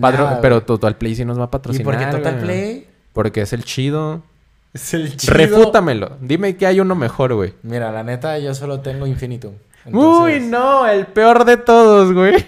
Patro- 0.00 0.38
pero. 0.40 0.62
Total 0.62 0.96
Play 0.96 1.16
sí 1.16 1.24
nos 1.24 1.38
va 1.40 1.44
a 1.44 1.46
¿Y 1.46 1.50
patrocinar. 1.50 1.84
por 1.84 1.98
qué 1.98 2.06
Total 2.16 2.34
güey. 2.34 2.44
Play? 2.44 2.86
Porque 3.12 3.40
es 3.42 3.52
el 3.52 3.64
chido. 3.64 4.22
Es 4.72 4.94
el 4.94 5.16
chido. 5.16 5.34
Refútamelo. 5.34 6.16
Dime 6.20 6.56
que 6.56 6.66
hay 6.66 6.78
uno 6.78 6.94
mejor, 6.94 7.34
güey. 7.34 7.54
Mira, 7.64 7.90
la 7.90 8.04
neta, 8.04 8.38
yo 8.38 8.54
solo 8.54 8.78
tengo 8.80 9.06
Infinitum. 9.08 9.54
Uy, 9.86 9.90
Entonces, 10.34 10.42
no, 10.44 10.86
el 10.86 11.06
peor 11.08 11.44
de 11.44 11.56
todos, 11.56 12.12
güey. 12.12 12.46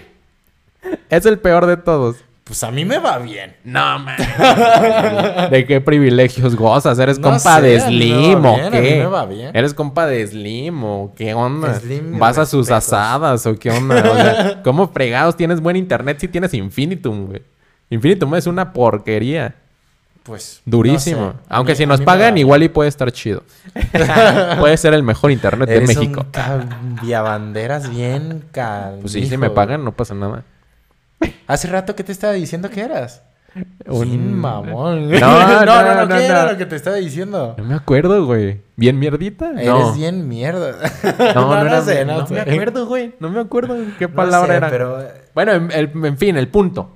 Es 1.09 1.25
el 1.25 1.39
peor 1.39 1.65
de 1.65 1.75
todos. 1.77 2.15
Pues 2.45 2.63
a 2.63 2.69
mí 2.69 2.85
me 2.85 2.99
va 2.99 3.17
bien. 3.17 3.55
No, 3.63 3.97
man. 3.99 4.17
¿De 5.51 5.65
qué 5.67 5.81
privilegios 5.81 6.55
gozas? 6.55 6.99
¿Eres 6.99 7.17
No 7.17 7.29
compa 7.31 7.55
sé, 7.55 7.61
de 7.63 7.77
me 7.79 7.87
Slim 7.87 8.45
va 8.45 8.51
o 8.51 8.55
bien, 8.55 8.65
a 8.67 8.69
mí 8.69 8.87
qué? 8.87 8.95
me 8.99 9.05
va 9.07 9.25
bien. 9.25 9.51
¿Eres 9.55 9.73
compa 9.73 10.05
de 10.05 10.27
Slim 10.27 10.83
o 10.83 11.11
qué 11.17 11.33
onda? 11.33 11.73
Slim, 11.79 12.19
¿Vas 12.19 12.37
a 12.37 12.45
sus 12.45 12.69
asadas 12.69 13.47
o 13.47 13.55
qué 13.55 13.71
onda? 13.71 13.95
O 13.97 14.15
sea, 14.15 14.61
¿cómo 14.63 14.87
fregados 14.89 15.35
tienes 15.35 15.59
buen 15.59 15.75
internet 15.75 16.19
si 16.19 16.27
tienes 16.27 16.53
Infinitum, 16.53 17.25
güey? 17.25 17.41
Infinitum 17.89 18.35
es 18.35 18.45
una 18.45 18.73
porquería. 18.73 19.55
Pues. 20.21 20.61
Durísimo. 20.65 21.21
no 21.21 21.31
sé. 21.33 21.37
A 21.49 21.55
Aunque 21.57 21.71
mí- 21.73 21.77
si 21.77 21.85
nos 21.87 22.01
pagan, 22.01 22.37
igual 22.37 22.61
y 22.61 22.69
puede 22.69 22.89
estar 22.89 23.11
chido. 23.11 23.41
puede 24.59 24.77
ser 24.77 24.93
el 24.93 25.01
mejor 25.01 25.31
internet 25.31 25.67
de 25.67 25.77
Eres 25.77 25.87
México. 25.97 26.21
un 26.21 26.31
cambiabanderas 26.31 27.89
bien 27.89 28.43
cal. 28.51 28.99
Pues 29.01 29.13
sí, 29.13 29.25
si 29.25 29.35
me 29.37 29.49
pagan, 29.49 29.83
no 29.83 29.91
pasa 29.93 30.13
nada. 30.13 30.43
Hace 31.47 31.67
rato 31.67 31.95
que 31.95 32.03
te 32.03 32.11
estaba 32.11 32.33
diciendo 32.33 32.69
que 32.69 32.81
eras. 32.81 33.21
Un- 33.85 34.33
mamón. 34.39 35.09
No, 35.19 35.19
no, 35.19 35.65
no, 35.65 35.83
no, 35.83 36.05
no, 36.05 36.15
¿qué 36.15 36.25
era 36.25 36.45
no. 36.45 36.51
lo 36.51 36.57
que 36.57 36.65
te 36.65 36.75
estaba 36.75 36.97
diciendo? 36.97 37.55
No 37.57 37.63
me 37.63 37.75
acuerdo, 37.75 38.25
güey. 38.25 38.61
¿Bien 38.75 38.99
mierdita? 38.99 39.51
Eres 39.51 39.65
no. 39.67 39.93
bien 39.93 40.27
mierda. 40.27 40.75
No, 41.35 41.47
no, 41.55 41.61
era- 41.61 41.81
sé, 41.81 42.03
no, 42.05 42.25
me 42.27 42.39
acuerdo, 42.41 42.85
güey. 42.87 43.13
No 43.19 43.29
me 43.29 43.39
acuerdo 43.39 43.77
qué 43.97 44.07
palabra 44.09 44.53
sé, 44.53 44.57
era. 44.57 44.69
Pero 44.69 45.07
Bueno, 45.33 45.51
en, 45.53 45.71
el- 45.71 45.91
en 46.05 46.17
fin, 46.17 46.35
el 46.37 46.47
punto. 46.49 46.91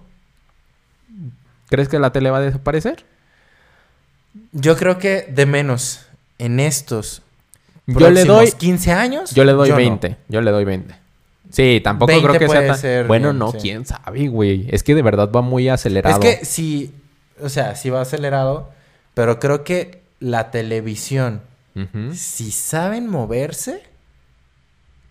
¿Crees 1.69 1.87
que 1.87 1.99
la 1.99 2.11
tele 2.11 2.31
va 2.31 2.37
a 2.39 2.41
desaparecer? 2.41 3.05
yo 4.51 4.75
creo 4.77 4.97
que 4.99 5.27
de 5.29 5.45
menos 5.45 6.05
en 6.37 6.59
estos 6.59 7.21
Yo 7.87 8.09
le 8.09 8.25
doy, 8.25 8.37
próximos 8.47 8.55
15 8.55 8.91
años. 8.93 9.31
yo 9.31 9.43
le 9.43 9.51
doy 9.53 9.69
no. 9.69 9.75
20. 9.75 10.17
Yo 10.27 10.41
le 10.41 10.51
doy 10.51 10.65
20. 10.65 10.95
Sí, 11.51 11.81
tampoco 11.83 12.11
20 12.11 12.27
creo 12.27 12.39
que 12.39 12.47
sea 12.47 12.67
tan... 12.67 12.77
ser 12.77 13.07
bueno, 13.07 13.33
no, 13.33 13.51
sí. 13.51 13.57
quién 13.61 13.85
sabe, 13.85 14.27
güey. 14.27 14.67
Es 14.69 14.83
que 14.83 14.93
de 14.95 15.01
verdad 15.01 15.29
va 15.35 15.41
muy 15.41 15.67
acelerado. 15.69 16.21
Es 16.21 16.37
que 16.39 16.45
si, 16.45 16.93
o 17.41 17.49
sea, 17.49 17.75
si 17.75 17.89
va 17.89 18.01
acelerado, 18.01 18.69
pero 19.13 19.39
creo 19.39 19.63
que 19.63 20.01
la 20.19 20.51
televisión, 20.51 21.41
si 22.13 22.51
saben 22.51 23.07
moverse, 23.09 23.83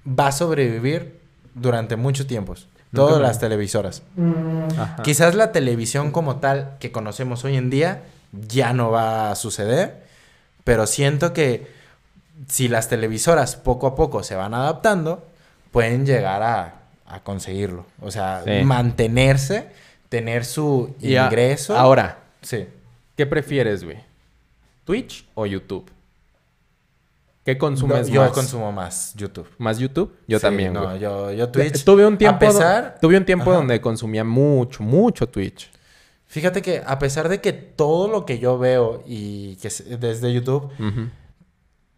va 0.07 0.29
a 0.29 0.33
sobrevivir 0.33 1.19
durante 1.55 1.97
muchos 1.97 2.27
tiempos. 2.27 2.69
Nunca 2.93 3.07
Todas 3.09 3.17
me- 3.21 3.27
las 3.27 3.39
televisoras. 3.39 4.03
Ajá. 4.79 5.03
Quizás 5.03 5.35
la 5.35 5.53
televisión 5.53 6.11
como 6.11 6.37
tal 6.37 6.77
que 6.79 6.93
conocemos 6.93 7.45
hoy 7.45 7.57
en 7.57 7.69
día 7.71 8.03
ya 8.33 8.73
no 8.73 8.91
va 8.91 9.31
a 9.31 9.35
suceder, 9.35 10.05
pero 10.65 10.87
siento 10.87 11.33
que 11.33 11.67
si 12.49 12.69
las 12.69 12.89
televisoras 12.89 13.57
poco 13.57 13.87
a 13.89 13.95
poco 13.95 14.23
se 14.23 14.37
van 14.37 14.55
adaptando, 14.55 15.27
pueden 15.71 16.05
llegar 16.07 16.43
a, 16.43 16.75
a 17.07 17.21
conseguirlo. 17.23 17.87
O 18.01 18.11
sea, 18.11 18.43
Sí. 18.45 18.65
mantenerse, 18.65 19.69
tener 20.09 20.45
su 20.45 20.95
Y 21.01 21.17
a- 21.17 21.25
ingreso. 21.27 21.77
Ahora, 21.77 22.19
Sí. 22.43 22.67
¿qué 23.17 23.27
prefieres, 23.27 23.85
güey? 23.85 23.99
¿Twitch 24.85 25.27
o 25.35 25.45
YouTube? 25.47 25.91
¿Qué 27.45 27.55
No, 27.55 27.59
consumes 27.61 28.09
yo 28.09 28.21
más? 28.23 28.33
consumo 28.33 28.71
más 28.73 29.15
YouTube. 29.15 29.49
¿Más 29.57 29.79
YouTube? 29.79 30.15
Yo 30.27 30.39
Sí, 30.39 30.43
también, 30.43 30.73
no, 30.75 30.85
güey. 30.85 30.99
yo, 31.01 31.33
yo 31.33 31.49
Twitch. 31.49 31.83
Tuve 31.85 32.07
un 32.07 32.19
tiempo, 32.19 32.37
A 32.37 32.39
pesar, 32.39 32.99
tuve 33.01 33.17
un 33.17 33.25
tiempo 33.25 33.51
Ajá. 33.51 33.61
donde 33.61 33.81
consumía 33.81 34.23
mucho, 34.25 34.83
mucho 34.83 35.27
Twitch. 35.29 35.71
fíjate 36.27 36.61
que 36.61 36.83
a 36.87 36.99
pesar 36.99 37.31
de 37.31 37.41
que 37.41 37.55
todo 37.55 38.07
lo 38.09 38.27
que 38.27 38.39
yo 38.39 38.59
veo 38.59 39.03
y 39.07 39.57
que 39.57 39.69
es 39.69 39.83
desde 39.99 40.31
YouTube. 40.33 40.71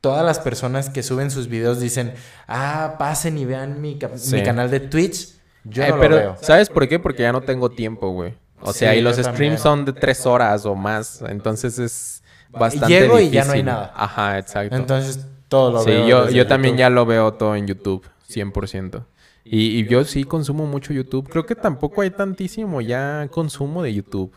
Todas 0.01 0.25
las 0.25 0.39
personas 0.39 0.89
que 0.91 1.03
suben 1.03 1.31
sus 1.31 1.49
videos 1.49 1.81
dicen, 1.81 2.15
ah, 2.49 2.97
pasen 2.99 3.37
y 3.39 3.45
vean 3.45 3.81
mi, 3.81 3.99
ca- 3.99 4.11
Sí. 4.17 4.37
mi 4.37 4.43
canal 4.43 4.71
de 4.71 4.81
Twitch. 4.81 5.35
Yo 5.65 5.83
Eh, 5.83 5.91
no 5.91 6.01
pero, 6.01 6.11
lo 6.17 6.21
veo. 6.23 6.37
¿sabes 6.41 6.69
por 6.71 6.89
qué? 6.89 6.99
Porque 6.99 7.23
ya 7.23 7.33
no 7.33 7.43
tengo 7.43 7.71
tiempo, 7.71 8.11
güey. 8.11 8.35
O 8.63 8.73
sea, 8.73 8.93
Sí, 8.93 8.99
y 8.99 9.03
los 9.03 9.17
yo 9.17 9.23
streams 9.25 9.37
también. 9.39 9.59
son 9.59 9.85
de 9.85 9.93
tres 9.93 10.25
horas 10.27 10.65
o 10.67 10.75
más. 10.75 11.23
Entonces 11.29 11.79
es 11.79 12.23
bastante 12.51 12.89
Llego 12.89 13.19
y 13.19 13.25
difícil. 13.25 13.33
ya 13.35 13.45
no 13.45 13.53
hay 13.53 13.63
nada. 13.63 13.93
Ajá, 13.95 14.39
exacto. 14.39 14.75
Entonces, 14.77 15.27
todo 15.49 15.71
lo 15.73 15.83
sí, 15.83 15.91
veo. 15.91 16.07
yo, 16.07 16.25
desde 16.27 16.37
yo 16.39 16.47
también 16.47 16.77
ya 16.77 16.89
lo 16.91 17.05
veo 17.07 17.33
todo 17.35 17.57
en 17.57 17.67
YouTube, 17.67 18.05
100%. 18.29 19.05
Y, 19.45 19.79
y 19.81 19.87
yo 19.89 20.05
sí 20.05 20.25
consumo 20.25 20.67
mucho 20.67 20.93
YouTube. 20.93 21.29
Creo 21.29 21.45
que 21.47 21.55
tampoco 21.55 22.03
hay 22.03 22.11
tantísimo 22.11 22.81
ya 22.81 23.27
consumo 23.31 23.83
de 23.83 23.95
YouTube. 23.95 24.33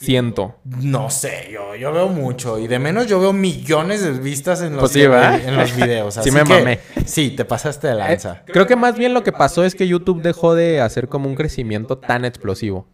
Siento. 0.00 0.54
No 0.64 1.10
sé, 1.10 1.50
yo, 1.52 1.74
yo 1.76 1.92
veo 1.92 2.08
mucho. 2.08 2.58
Y 2.58 2.66
de 2.68 2.78
menos 2.78 3.06
yo 3.06 3.20
veo 3.20 3.34
millones 3.34 4.02
de 4.02 4.12
vistas 4.12 4.62
en 4.62 4.72
los, 4.72 4.80
Pues 4.80 4.92
sí, 4.92 5.06
¿verdad? 5.06 5.38
en 5.46 5.56
los 5.56 5.76
videos. 5.76 6.14
Sí 6.14 6.20
así 6.20 6.30
me 6.30 6.42
que, 6.44 6.54
mamé. 6.54 6.80
Sí, 7.04 7.30
te 7.30 7.44
pasaste 7.44 7.88
de 7.88 7.94
lanza. 7.96 8.42
Eh, 8.46 8.50
creo 8.52 8.66
que 8.66 8.76
más 8.76 8.96
bien 8.96 9.12
lo 9.12 9.22
que 9.22 9.32
pasó 9.32 9.62
es 9.62 9.74
que 9.74 9.86
YouTube 9.86 10.22
dejó 10.22 10.54
de 10.54 10.80
hacer 10.80 11.08
como 11.08 11.28
un 11.28 11.34
crecimiento 11.34 11.98
tan 11.98 12.24
explosivo. 12.24 12.86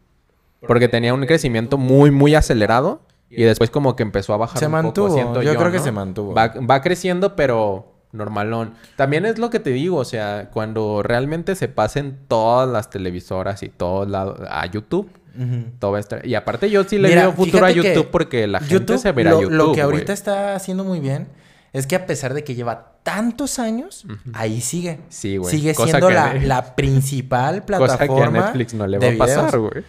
Porque 0.67 0.89
tenía 0.89 1.15
un 1.15 1.25
crecimiento 1.27 1.79
muy, 1.79 2.11
muy 2.11 2.35
acelerado. 2.35 3.03
Y 3.31 3.43
después 3.45 3.71
como 3.71 3.95
que 3.95 4.03
empezó 4.03 4.35
a 4.35 4.37
bajar 4.37 4.59
Se 4.59 4.67
un 4.67 4.73
poco, 4.73 4.83
mantuvo, 4.83 5.11
siento 5.15 5.43
yo 5.43 5.55
creo 5.57 5.71
que 5.71 5.79
¿no? 5.79 5.85
se 5.85 5.93
mantuvo. 5.93 6.35
Va, 6.35 6.55
va 6.69 6.81
creciendo, 6.81 7.37
pero 7.37 7.93
normalón. 8.13 8.75
También 8.97 9.27
es 9.27 9.39
lo 9.39 9.51
que 9.51 9.61
te 9.61 9.71
digo, 9.71 9.99
o 9.99 10.05
sea, 10.05 10.51
cuando 10.53 11.03
realmente 11.05 11.55
se 11.55 11.69
pasen 11.69 12.19
todas 12.29 12.69
las 12.69 12.91
televisoras 12.91 13.63
y 13.63 13.69
todo 13.69 14.07
lado 14.07 14.39
a 14.49 14.67
YouTube, 14.67 15.09
Ujú. 15.39 15.71
todo 15.79 15.93
va 15.93 15.99
a 15.99 16.01
estar... 16.01 16.27
Y 16.27 16.35
aparte 16.35 16.71
yo 16.71 16.85
sí 16.85 16.99
le 16.99 17.09
Mira, 17.09 17.23
veo 17.23 17.33
futuro 17.33 17.67
a 17.67 17.71
YouTube 17.71 18.09
porque 18.11 18.47
la 18.47 18.59
gente 18.61 18.75
YouTube, 18.75 18.99
se 18.99 19.13
verá 19.13 19.31
lo, 19.33 19.43
YouTube, 19.43 19.57
Lo 19.57 19.73
que 19.73 19.83
ahorita 19.83 20.13
está 20.13 20.55
haciendo 20.55 20.85
muy 20.85 21.01
bien 21.01 21.29
es 21.73 21.87
que 21.87 21.95
a 21.97 22.07
pesar 22.07 22.33
de 22.35 22.43
que 22.45 22.55
lleva 22.55 22.93
tantos 23.03 23.59
años, 23.59 24.07
ahí 24.33 24.61
sigue. 24.61 24.99
Sí, 25.11 25.37
güey. 25.37 25.51
Sigue 25.55 25.75
Cosa 25.75 25.91
siendo 25.91 26.11
la, 26.11 26.35
la 26.35 26.75
principal 26.75 27.65
Cosa 27.67 27.97
plataforma. 27.99 28.33
que 28.33 28.39
a 28.39 28.43
Netflix 28.47 28.75
no 28.75 28.87
le 28.87 28.99
va 28.99 29.09
a 29.09 29.17
pasar, 29.19 29.59
güey. 29.59 29.85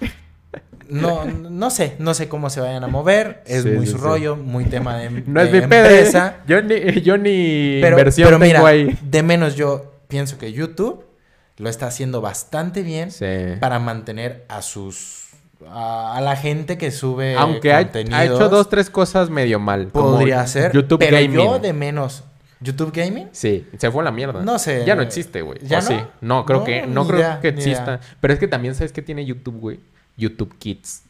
No, 0.89 1.25
no 1.25 1.69
sé, 1.69 1.95
no 1.99 2.13
sé 2.13 2.29
cómo 2.29 2.49
se 2.49 2.61
vayan 2.61 2.83
a 2.83 2.87
mover. 2.87 3.43
Es 3.45 3.63
Sí, 3.63 3.69
muy 3.71 3.85
sí, 3.85 3.91
su 3.91 3.97
sí. 3.97 4.03
rollo, 4.03 4.35
muy 4.37 4.65
tema 4.65 4.97
de, 4.97 5.09
No 5.27 5.41
es 5.41 5.51
mi. 5.51 5.57
¿eh? 5.57 5.63
empresa. 5.63 6.37
Yo 6.47 6.61
ni, 6.61 7.01
yo 7.01 7.17
ni 7.17 7.79
Pero, 7.81 7.97
inversión 7.97 8.27
pero 8.27 8.39
tengo 8.39 8.47
mira, 8.63 8.67
ahí. 8.67 8.97
de 9.01 9.23
menos 9.23 9.55
yo 9.55 9.93
pienso 10.07 10.37
que 10.37 10.53
YouTube 10.53 11.03
lo 11.57 11.69
está 11.69 11.87
haciendo 11.87 12.21
bastante 12.21 12.83
bien 12.83 13.09
para 13.59 13.79
mantener 13.79 14.45
a 14.47 14.61
sus 14.61 15.26
a, 15.69 16.19
la 16.21 16.35
gente 16.35 16.77
que 16.77 16.91
sube 16.91 17.35
Aunque 17.35 17.73
ha, 17.73 17.77
ha 17.77 18.25
hecho 18.25 18.49
dos, 18.49 18.69
tres 18.69 18.89
cosas 18.89 19.29
medio 19.29 19.59
mal. 19.59 19.89
como 19.91 20.11
podría 20.11 20.45
ser, 20.47 20.71
YouTube 20.73 20.99
pero 20.99 21.17
Gaming. 21.17 21.33
yo 21.35 21.59
de 21.59 21.73
menos 21.73 22.23
YouTube 22.59 22.91
Gaming 22.91 23.29
Sí, 23.31 23.67
se 23.77 23.91
fue 23.91 24.01
a 24.01 24.05
la 24.05 24.11
mierda. 24.11 24.41
No 24.43 24.57
sé. 24.59 24.83
Ya 24.85 24.95
no 24.95 25.01
existe, 25.01 25.41
güey. 25.41 25.59
¿Ya 25.61 25.79
¿O 25.79 25.81
no? 25.81 25.87
sí? 25.87 25.95
No, 26.21 26.45
creo 26.45 26.59
No, 26.59 26.65
que, 26.65 26.87
no 26.87 27.07
creo 27.07 27.19
idea, 27.19 27.39
que 27.39 27.49
exista. 27.49 27.99
Pero 28.19 28.33
es 28.33 28.39
que 28.39 28.47
también 28.47 28.75
sabes 28.75 28.91
que 28.91 29.01
tiene 29.01 29.25
YouTube, 29.25 29.59
güey. 29.59 29.79
YouTube 30.17 30.57
Kids. 30.57 31.03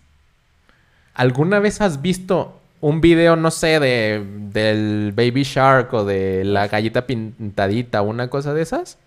¿Alguna 1.14 1.60
vez 1.60 1.80
has 1.82 2.02
visto 2.02 2.60
un 2.82 3.02
video, 3.02 3.36
no 3.36 3.50
sé, 3.50 3.80
de 3.80 4.24
del 4.52 5.14
Baby 5.16 5.44
Shark 5.44 5.94
o 5.94 6.04
de 6.04 6.44
la 6.44 6.68
gallita 6.68 7.08
pintadita 7.08 8.02
o 8.02 8.06
una 8.06 8.30
cosa 8.30 8.54
de 8.54 8.62
esas? 8.62 8.98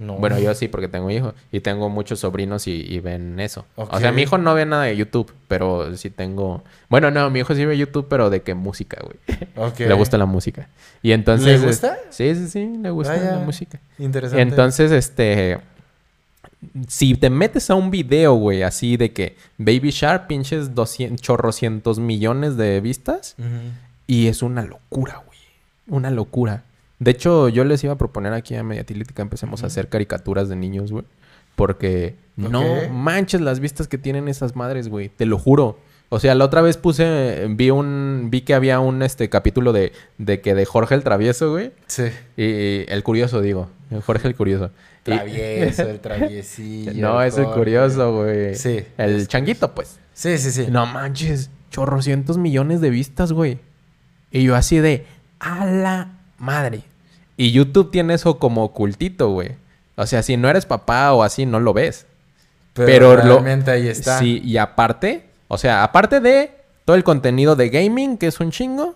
No. 0.00 0.14
Bueno, 0.14 0.38
yo 0.38 0.54
sí, 0.54 0.66
porque 0.66 0.88
tengo 0.88 1.10
hijos. 1.10 1.34
Y 1.52 1.60
tengo 1.60 1.90
muchos 1.90 2.20
sobrinos 2.20 2.66
y, 2.66 2.72
y 2.72 3.00
ven 3.00 3.38
eso. 3.38 3.66
O 3.76 4.00
sea, 4.00 4.12
mi 4.12 4.22
hijo 4.22 4.38
no 4.38 4.54
ve 4.54 4.64
nada 4.64 4.84
de 4.84 4.96
YouTube, 4.96 5.30
pero 5.46 5.94
sí 5.96 6.08
tengo... 6.08 6.64
Bueno, 6.88 7.10
no, 7.10 7.28
mi 7.28 7.40
hijo 7.40 7.54
sí 7.54 7.66
ve 7.66 7.76
YouTube, 7.76 8.06
pero 8.08 8.30
de 8.30 8.40
qué 8.40 8.54
música, 8.54 8.98
güey. 9.02 9.38
Ok. 9.56 9.80
Le 9.80 9.92
gusta 9.92 10.16
la 10.16 10.24
música. 10.24 10.68
Y 11.02 11.12
entonces... 11.12 11.60
¿Le 11.60 11.66
gusta? 11.66 11.98
Sí, 12.08 12.34
sí, 12.34 12.48
sí, 12.48 12.78
le 12.80 12.90
gusta 12.90 13.14
Vaya. 13.14 13.36
la 13.36 13.38
música. 13.44 13.78
Interesante. 13.98 14.40
Entonces, 14.40 14.90
este... 14.90 15.58
Si 16.88 17.14
te 17.14 17.28
metes 17.28 17.68
a 17.68 17.74
un 17.74 17.90
video, 17.90 18.34
güey, 18.34 18.62
así 18.62 18.96
de 18.96 19.12
que 19.12 19.36
Baby 19.58 19.90
Shark 19.90 20.26
pinches 20.28 20.74
200, 20.74 21.20
chorrocientos 21.20 21.98
millones 21.98 22.56
de 22.56 22.80
vistas 22.80 23.36
y 24.06 24.28
es 24.28 24.42
una 24.42 24.62
locura, 24.62 25.22
güey. 25.26 25.38
Una 25.88 26.10
locura. 26.10 26.64
De 27.00 27.10
hecho, 27.10 27.48
yo 27.48 27.64
les 27.64 27.82
iba 27.82 27.94
a 27.94 27.98
proponer 27.98 28.32
aquí 28.34 28.54
a 28.54 28.62
Mediatilit 28.62 29.10
que 29.10 29.22
empecemos 29.22 29.64
a 29.64 29.66
hacer 29.66 29.88
caricaturas 29.88 30.48
de 30.48 30.54
niños, 30.54 30.92
güey. 30.92 31.04
Porque 31.56 32.14
no 32.36 32.62
manches 32.92 33.40
las 33.40 33.58
vistas 33.60 33.88
que 33.88 33.98
tienen 33.98 34.28
esas 34.28 34.54
madres, 34.54 34.88
güey. 34.88 35.08
Te 35.08 35.26
lo 35.26 35.38
juro. 35.38 35.78
O 36.08 36.18
sea, 36.20 36.34
la 36.34 36.44
otra 36.44 36.60
vez 36.62 36.76
puse, 36.76 37.46
vi 37.50 37.70
un, 37.70 38.28
vi 38.30 38.40
que 38.42 38.54
había 38.54 38.80
un 38.80 39.02
este 39.02 39.28
capítulo 39.28 39.72
de, 39.72 39.92
de 40.18 40.40
que 40.40 40.54
de 40.54 40.64
Jorge 40.64 40.94
el 40.94 41.02
Travieso, 41.04 41.50
güey. 41.52 41.72
Sí. 41.86 42.04
Y 42.36 42.90
el 42.90 43.02
curioso, 43.02 43.40
digo. 43.40 43.68
Jorge 44.06 44.28
el 44.28 44.34
curioso. 44.36 44.70
Y- 45.06 45.10
Travieso, 45.10 45.82
el 45.88 46.00
traviesillo. 46.02 46.92
no, 46.96 47.22
es 47.22 47.38
el 47.38 47.46
curioso, 47.46 48.14
güey. 48.16 48.54
Sí. 48.56 48.84
El 48.98 49.26
changuito, 49.28 49.74
pues. 49.74 49.98
Sí, 50.12 50.36
sí, 50.38 50.50
sí. 50.50 50.66
No 50.70 50.84
manches, 50.86 51.50
chorrocientos 51.70 52.36
millones 52.38 52.80
de 52.80 52.90
vistas, 52.90 53.32
güey. 53.32 53.58
Y 54.30 54.42
yo 54.44 54.54
así 54.56 54.78
de, 54.78 55.06
a 55.38 55.64
la 55.64 56.18
madre. 56.38 56.82
Y 57.40 57.52
YouTube 57.52 57.90
tiene 57.90 58.14
eso 58.14 58.38
como 58.38 58.64
ocultito, 58.64 59.30
güey. 59.30 59.52
O 59.96 60.04
sea, 60.06 60.22
si 60.22 60.36
no 60.36 60.48
eres 60.50 60.66
papá 60.66 61.12
o 61.14 61.22
así, 61.22 61.46
no 61.46 61.58
lo 61.58 61.72
ves. 61.72 62.04
Pero, 62.74 62.86
pero 62.86 63.16
lo- 63.16 63.34
realmente 63.34 63.70
ahí 63.70 63.88
está. 63.88 64.18
Sí, 64.18 64.42
y 64.44 64.58
aparte, 64.58 65.24
o 65.48 65.56
sea, 65.56 65.82
aparte 65.82 66.20
de 66.20 66.50
todo 66.84 66.96
el 66.96 67.04
contenido 67.04 67.56
de 67.56 67.70
gaming, 67.70 68.18
que 68.18 68.26
es 68.26 68.40
un 68.40 68.50
chingo, 68.50 68.94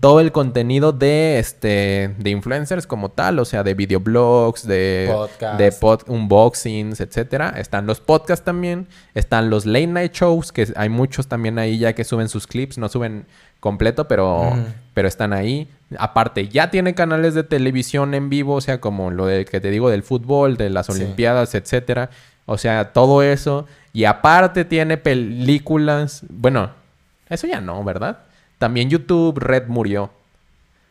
Todo 0.00 0.20
el 0.20 0.32
contenido 0.32 0.92
de 0.92 1.38
este 1.38 2.12
de 2.18 2.30
influencers 2.30 2.86
como 2.86 3.10
tal, 3.10 3.38
o 3.38 3.44
sea, 3.44 3.62
de 3.62 3.74
videoblogs, 3.74 4.66
de 4.66 5.08
Podcast. 5.12 5.58
de 5.58 5.70
pod- 5.72 6.04
unboxings, 6.08 7.00
etcétera. 7.00 7.54
Están 7.56 7.86
los 7.86 8.00
podcasts 8.00 8.44
también, 8.44 8.88
están 9.14 9.50
los 9.50 9.64
late 9.64 9.86
night 9.86 10.12
shows, 10.12 10.50
que 10.50 10.66
hay 10.76 10.88
muchos 10.88 11.28
también 11.28 11.58
ahí 11.58 11.78
ya 11.78 11.92
que 11.92 12.02
suben 12.04 12.28
sus 12.28 12.46
clips, 12.48 12.78
no 12.78 12.88
suben 12.88 13.26
completo, 13.60 14.08
pero 14.08 14.52
pero 14.92 15.06
están 15.08 15.32
ahí. 15.32 15.68
Aparte, 15.98 16.48
ya 16.48 16.70
tiene 16.70 16.94
canales 16.94 17.34
de 17.34 17.44
televisión 17.44 18.14
en 18.14 18.28
vivo, 18.30 18.54
o 18.54 18.60
sea, 18.60 18.80
como 18.80 19.10
lo 19.10 19.26
de, 19.26 19.44
que 19.44 19.60
te 19.60 19.70
digo 19.70 19.88
del 19.90 20.02
fútbol, 20.02 20.56
de 20.56 20.70
las 20.70 20.86
Sí. 20.86 20.92
olimpiadas, 20.92 21.54
etcétera. 21.54 22.10
O 22.46 22.58
sea, 22.58 22.92
todo 22.92 23.22
eso. 23.22 23.66
Y 23.92 24.04
aparte 24.04 24.64
tiene 24.64 24.96
películas. 24.98 26.22
Bueno, 26.28 26.70
eso 27.28 27.46
ya 27.46 27.60
no, 27.60 27.82
¿verdad? 27.84 28.18
También 28.64 28.88
YouTube 28.88 29.38
Red 29.38 29.64
murió. 29.68 30.10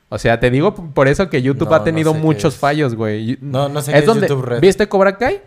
O 0.10 0.20
sea, 0.20 0.40
te 0.40 0.52
digo 0.52 0.76
por 0.76 1.08
eso 1.08 1.28
que 1.28 1.42
YouTube 1.42 1.70
No, 1.70 1.76
ha 1.76 1.80
no 1.80 1.84
tenido 1.86 2.14
sé 2.14 2.20
muchos 2.20 2.54
es. 2.54 2.60
fallos, 2.60 2.94
güey. 2.94 3.32
Y- 3.32 3.38
No, 3.42 3.68
no 3.68 3.82
sé 3.82 3.92
qué 3.94 3.98
es 3.98 4.06
donde, 4.06 4.28
YouTube 4.28 4.46
Red. 4.46 4.62
¿Viste 4.62 4.88
Cobra 4.88 5.18
Kai? 5.18 5.42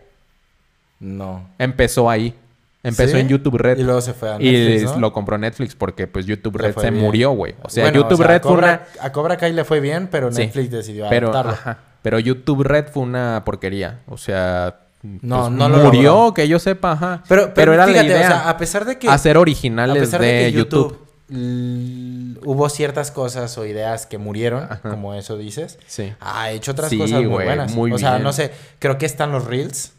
No. 0.99 1.49
Empezó 1.59 2.11
ahí. 2.11 2.35
Empezó 2.83 3.13
¿Sí? 3.15 3.21
en 3.21 3.29
YouTube 3.29 3.59
Red. 3.59 3.79
Y 3.79 3.85
luego 3.85 4.01
se 4.01 4.13
fue 4.13 4.29
a 4.33 4.41
Y 4.41 4.51
Netflix, 4.51 4.93
¿no? 4.95 4.99
lo 5.01 5.13
compró 5.13 5.39
Netflix 5.39 5.77
porque 5.77 6.09
pues 6.09 6.27
YouTube 6.27 6.57
Red 6.57 6.73
fue 6.75 6.83
se 6.83 6.91
bien. 6.91 7.05
murió, 7.05 7.31
güey. 7.31 7.55
O 7.63 7.69
sea, 7.69 7.85
Bueno, 7.85 8.01
YouTube 8.01 8.15
o 8.15 8.17
sea, 8.19 8.27
Red 8.27 8.37
a 8.37 8.41
fue 8.41 8.51
Cobra, 8.51 8.87
una... 8.97 9.05
A 9.07 9.13
Cobra 9.13 9.37
Kai 9.37 9.53
le 9.53 9.65
fue 9.65 9.79
bien, 9.81 10.09
pero 10.11 10.33
Sí. 10.33 10.39
Netflix 10.43 10.71
decidió 10.71 11.07
Pero, 11.09 11.33
ajá, 11.37 11.79
pero 12.03 12.19
YouTube 12.19 12.63
Red 12.65 12.87
fue 12.93 13.03
una 13.05 13.43
porquería. 13.45 14.01
O 14.09 14.17
sea, 14.17 14.81
No, 15.03 15.43
pues, 15.43 15.51
no 15.53 15.69
lo 15.69 15.79
murió, 15.79 16.13
logró. 16.15 16.35
que 16.35 16.49
yo 16.49 16.59
sepa, 16.59 16.93
ajá. 16.93 17.23
Pero, 17.29 17.53
pero, 17.55 17.73
era 17.73 17.87
fíjate, 17.87 18.09
la 18.09 18.15
idea. 18.17 18.27
o 18.27 18.31
sea, 18.31 18.49
a 18.51 18.57
pesar 18.57 18.85
de 18.85 18.99
que... 18.99 19.09
hacer 19.09 19.37
a 19.37 19.41
originales 19.41 19.99
pesar 19.99 20.21
de, 20.21 20.27
de 20.27 20.45
que 20.47 20.53
YouTube. 20.53 21.06
Hubo 21.29 22.69
ciertas 22.69 23.11
cosas 23.11 23.57
o 23.59 23.67
ideas 23.67 24.07
que 24.07 24.19
murieron, 24.19 24.65
Ajá. 24.65 24.91
como 24.91 25.15
eso 25.15 25.37
dices, 25.37 25.79
Sí. 25.87 26.13
ha 26.21 26.51
hecho 26.51 26.73
otras 26.73 26.91
Sí, 26.91 26.99
cosas 26.99 27.19
muy 27.21 27.27
buenas. 27.27 27.73
muy 27.75 27.93
o 27.93 27.99
sea, 27.99 28.13
bien. 28.13 28.23
no 28.23 28.33
sé, 28.33 28.53
creo 28.79 28.99
que 28.99 29.07
están 29.07 29.33
los 29.33 29.45
Reels. 29.45 29.93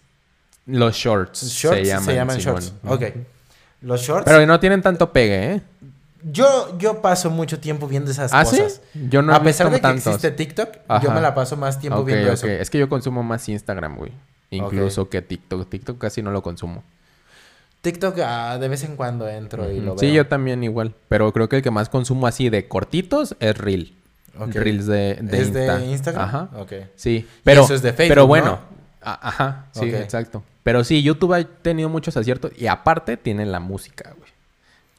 Los 0.66 0.96
shorts, 0.96 1.44
Shorts 1.50 1.88
se 2.06 2.16
llaman. 2.16 2.38
shorts. 2.40 2.74
Simón. 2.82 2.94
Ok. 2.96 3.04
Los 3.82 4.02
shorts. 4.02 4.26
Pero 4.26 4.46
no 4.46 4.60
tienen 4.60 4.82
tanto 4.82 5.12
pegue, 5.14 5.54
¿eh? 5.54 5.62
Yo, 6.30 6.78
yo 6.78 7.02
paso 7.02 7.30
mucho 7.30 7.60
tiempo 7.60 7.88
viendo 7.88 8.12
esas 8.12 8.34
¿Ah, 8.34 8.44
sí? 8.44 8.58
cosas. 8.58 8.82
Yo 8.94 9.22
no 9.22 9.34
a 9.34 9.42
pesar 9.44 9.70
de 9.70 9.76
que 9.78 9.82
tantos. 9.82 10.08
existe 10.08 10.32
TikTok, 10.32 10.70
yo 11.02 11.12
me 11.12 11.22
la 11.22 11.34
paso 11.36 11.56
más 11.56 11.80
tiempo 11.80 12.04
viendo 12.04 12.28
ok. 12.28 12.34
eso. 12.34 12.48
Es 12.48 12.70
que 12.70 12.80
yo 12.80 12.90
consumo 12.90 13.24
más 13.24 13.48
Instagram, 13.48 13.96
güey. 13.98 14.12
Incluso 14.50 15.10
que 15.10 15.22
TikTok. 15.22 15.70
TikTok 15.70 15.98
casi 15.98 16.22
no 16.22 16.32
lo 16.32 16.42
consumo. 16.42 16.84
TikTok 17.82 18.20
ah, 18.20 18.58
de 18.60 18.68
vez 18.68 18.84
en 18.84 18.96
cuando 18.96 19.28
entro 19.28 19.72
y 19.72 19.80
lo 19.80 19.96
veo. 19.96 20.00
Sí, 20.00 20.12
yo 20.12 20.28
también 20.28 20.64
igual. 20.64 20.94
Pero 21.10 21.32
creo 21.32 21.48
que 21.48 21.58
el 21.58 21.62
que 21.62 21.72
más 21.72 21.90
consumo 21.90 22.28
así 22.28 22.50
de 22.50 22.68
cortitos 22.68 23.36
es 23.40 23.58
Reel. 23.58 23.94
Ok. 24.40 24.54
Reels 24.56 24.86
de, 24.86 25.16
de 25.22 25.38
¿Es 25.38 25.48
Insta. 25.48 25.78
de 25.78 25.86
Instagram? 25.88 26.24
Ajá. 26.24 26.50
Ok. 26.58 26.74
Sí. 26.96 27.28
Pero, 27.44 27.64
eso 27.64 27.74
es 27.74 27.82
de 27.82 27.94
Facebook, 27.94 28.10
Pero 28.10 28.22
¿no? 28.22 28.28
bueno. 28.28 28.60
Ajá. 29.02 29.68
Sí, 29.72 29.86
exacto. 29.86 30.44
Pero 30.64 30.84
sí, 30.84 31.02
YouTube 31.02 31.34
ha 31.34 31.44
tenido 31.44 31.90
muchos 31.90 32.18
aciertos. 32.18 32.52
Y 32.58 32.68
aparte 32.68 33.16
tienen 33.16 33.52
la 33.52 33.60
música, 33.60 34.14
güey. 34.18 34.30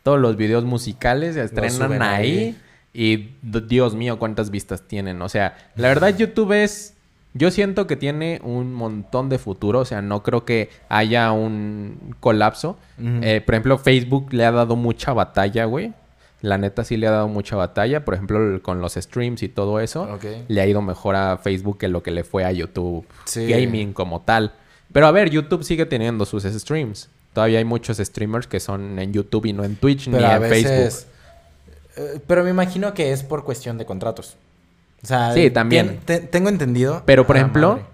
Todos 0.03 0.19
los 0.19 0.37
videos 0.37 0.65
musicales 0.65 1.35
se 1.35 1.45
estrenan 1.45 2.01
ahí. 2.03 2.39
ahí. 2.39 2.59
Y 2.95 3.35
Dios 3.43 3.95
mío, 3.95 4.19
cuántas 4.19 4.51
vistas 4.51 4.83
tienen. 4.89 5.21
O 5.21 5.29
sea, 5.29 5.71
la 5.77 5.89
verdad 5.89 6.17
YouTube 6.17 6.53
es... 6.53 6.95
Yo 7.39 7.51
siento 7.51 7.87
que 7.87 7.97
tiene 7.97 8.41
un 8.43 8.75
montón 8.75 9.29
de 9.29 9.39
futuro. 9.39 9.81
O 9.81 9.85
sea, 9.85 10.03
no 10.03 10.23
creo 10.23 10.45
que 10.45 10.71
haya 10.89 11.31
un 11.33 12.15
colapso. 12.21 12.77
Eh, 12.99 13.41
por 13.45 13.55
ejemplo, 13.55 13.79
Facebook 13.79 14.33
le 14.33 14.45
ha 14.45 14.51
dado 14.53 14.75
mucha 14.77 15.13
batalla, 15.13 15.65
güey. 15.67 15.93
La 16.41 16.57
neta 16.59 16.85
sí 16.85 16.97
le 16.97 17.07
ha 17.07 17.11
dado 17.13 17.29
mucha 17.29 17.57
batalla. 17.57 18.05
Por 18.05 18.15
ejemplo, 18.15 18.61
con 18.63 18.81
los 18.81 18.95
streams 18.95 19.43
y 19.43 19.49
todo 19.49 19.81
eso. 19.81 20.19
Le 20.49 20.61
ha 20.61 20.67
ido 20.67 20.83
mejor 20.83 21.17
a 21.17 21.39
Facebook 21.39 21.79
que 21.79 21.89
lo 21.89 22.03
que 22.03 22.11
le 22.11 22.25
fue 22.25 22.45
a 22.45 22.53
YouTube 22.53 23.07
Sí. 23.25 23.47
Gaming 23.47 23.93
como 23.93 24.21
tal. 24.23 24.53
Pero 24.93 25.07
a 25.07 25.11
ver, 25.13 25.31
YouTube 25.31 25.63
sigue 25.65 25.87
teniendo 25.87 26.25
sus 26.27 26.45
streams. 26.45 27.09
Todavía 27.35 27.59
hay 27.59 27.65
muchos 27.65 27.99
streamers 27.99 28.47
que 28.47 28.59
son 28.59 28.99
en 28.99 29.13
YouTube 29.13 29.47
y 29.47 29.53
no 29.53 29.63
en 29.65 29.77
Twitch 29.77 30.09
Pero 30.11 30.27
ni 30.27 30.33
en 30.35 30.41
veces... 30.41 31.07
Facebook. 31.97 32.15
eh, 32.17 32.21
pero 32.27 32.43
me 32.43 32.51
imagino 32.51 32.95
que 32.95 33.13
es 33.13 33.23
por 33.23 33.45
cuestión 33.45 33.79
de 33.79 33.85
contratos. 33.85 34.37
O 35.03 35.07
sea, 35.07 35.33
Sí, 35.33 35.51
también. 35.51 36.01
te- 36.05 36.21
tengo 36.21 36.49
entendido. 36.49 37.03
Pero 37.07 37.27
por 37.27 37.37
Ah, 37.37 37.41
ejemplo, 37.41 37.69
madre. 37.73 37.85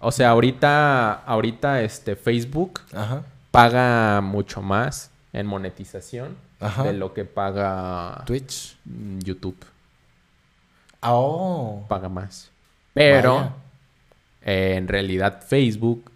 o 0.00 0.12
sea, 0.12 0.30
ahorita, 0.30 1.12
ahorita 1.12 1.82
este 1.82 2.14
Facebook 2.16 2.80
Ajá. 2.94 3.22
paga 3.50 4.20
mucho 4.20 4.62
más 4.62 5.10
en 5.32 5.46
monetización 5.46 6.36
Ajá. 6.60 6.84
de 6.84 6.92
lo 6.92 7.12
que 7.14 7.24
paga 7.24 8.22
Twitch. 8.26 8.76
mm, 8.84 9.18
YouTube. 9.20 9.56
Oh. 11.02 11.84
Paga 11.88 12.08
más. 12.08 12.50
Pero 12.94 13.52
eh, 14.42 14.74
en 14.76 14.88
realidad 14.88 15.42
Facebook 15.46 16.10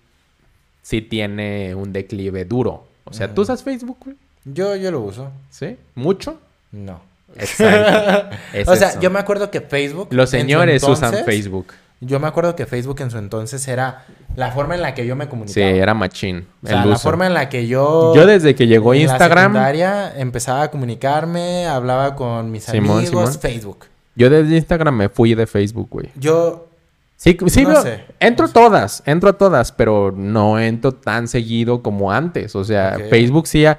sí 0.83 1.03
tiene 1.03 1.75
un 1.75 1.93
declive 1.93 2.45
duro. 2.45 2.87
O 3.05 3.13
sea, 3.13 3.27
¿tú 3.29 3.33
Ujú. 3.33 3.43
usas 3.43 3.63
Facebook? 3.63 4.17
Yo, 4.45 4.75
yo 4.77 4.91
lo 4.91 5.01
uso. 5.01 5.31
¿Sí? 5.51 5.77
¿Mucho? 5.95 6.41
No. 6.73 7.01
Exacto. 7.37 8.37
Es 8.53 8.69
o 8.69 8.77
sea, 8.77 8.91
eso. 8.91 9.01
yo 9.01 9.11
me 9.11 9.19
acuerdo 9.19 9.51
que 9.51 9.61
Facebook. 9.61 10.09
Los 10.13 10.31
señores 10.31 10.83
usan 10.83 11.15
Facebook. 11.25 11.73
Yo 12.03 12.19
me 12.19 12.27
acuerdo 12.27 12.57
que 12.57 12.65
Facebook 12.65 13.01
en 13.03 13.11
su 13.11 13.19
entonces 13.19 13.67
era 13.69 14.07
la 14.35 14.51
forma 14.53 14.75
en 14.75 14.81
la 14.81 14.95
que 14.95 15.05
yo 15.07 15.17
me 15.17 15.25
Sí, 15.25 15.31
comunicaba. 15.31 15.67
era 15.71 15.93
machín. 15.95 16.47
O 16.63 16.67
sea, 16.67 16.83
el 16.83 16.89
la 16.89 16.95
uso. 16.95 17.03
forma 17.03 17.27
en 17.27 17.35
la 17.35 17.49
que 17.51 17.67
yo. 17.67 18.15
Yo 18.15 18.25
desde 18.27 18.55
que 18.55 18.67
llegó 18.67 18.95
en 18.95 19.01
la 19.07 19.13
Instagram, 19.13 19.53
secundaria 19.53 20.13
empezaba 20.17 20.63
a 20.63 20.71
comunicarme, 20.71 21.67
hablaba 21.67 22.17
con 22.17 22.51
mis 22.51 22.65
Simón, 22.65 22.99
amigos, 23.01 23.29
Simón. 23.31 23.39
Facebook. 23.41 23.85
yo 24.17 24.31
desde 24.31 24.57
Instagram 24.57 24.97
me 24.97 25.09
fui 25.11 25.35
de 25.35 25.47
Facebook, 25.47 25.89
güey. 25.91 26.09
Yo. 26.17 26.69
Sí, 27.17 27.37
sí, 27.49 27.65
No 27.67 27.83
sé. 27.83 28.03
entro 28.19 28.45
No 28.45 28.49
sé. 28.49 28.55
todas, 28.55 29.03
entro 29.05 29.29
a 29.29 29.33
todas, 29.35 29.71
pero 29.73 30.11
no 30.17 30.59
entro 30.59 30.93
tan 30.93 31.29
seguido 31.29 31.83
como 31.83 32.11
antes. 32.11 32.57
O 32.57 32.65
sea, 32.65 32.95
Ok. 32.97 33.11
Facebook 33.11 33.47
sí, 33.47 33.61
ya- 33.61 33.79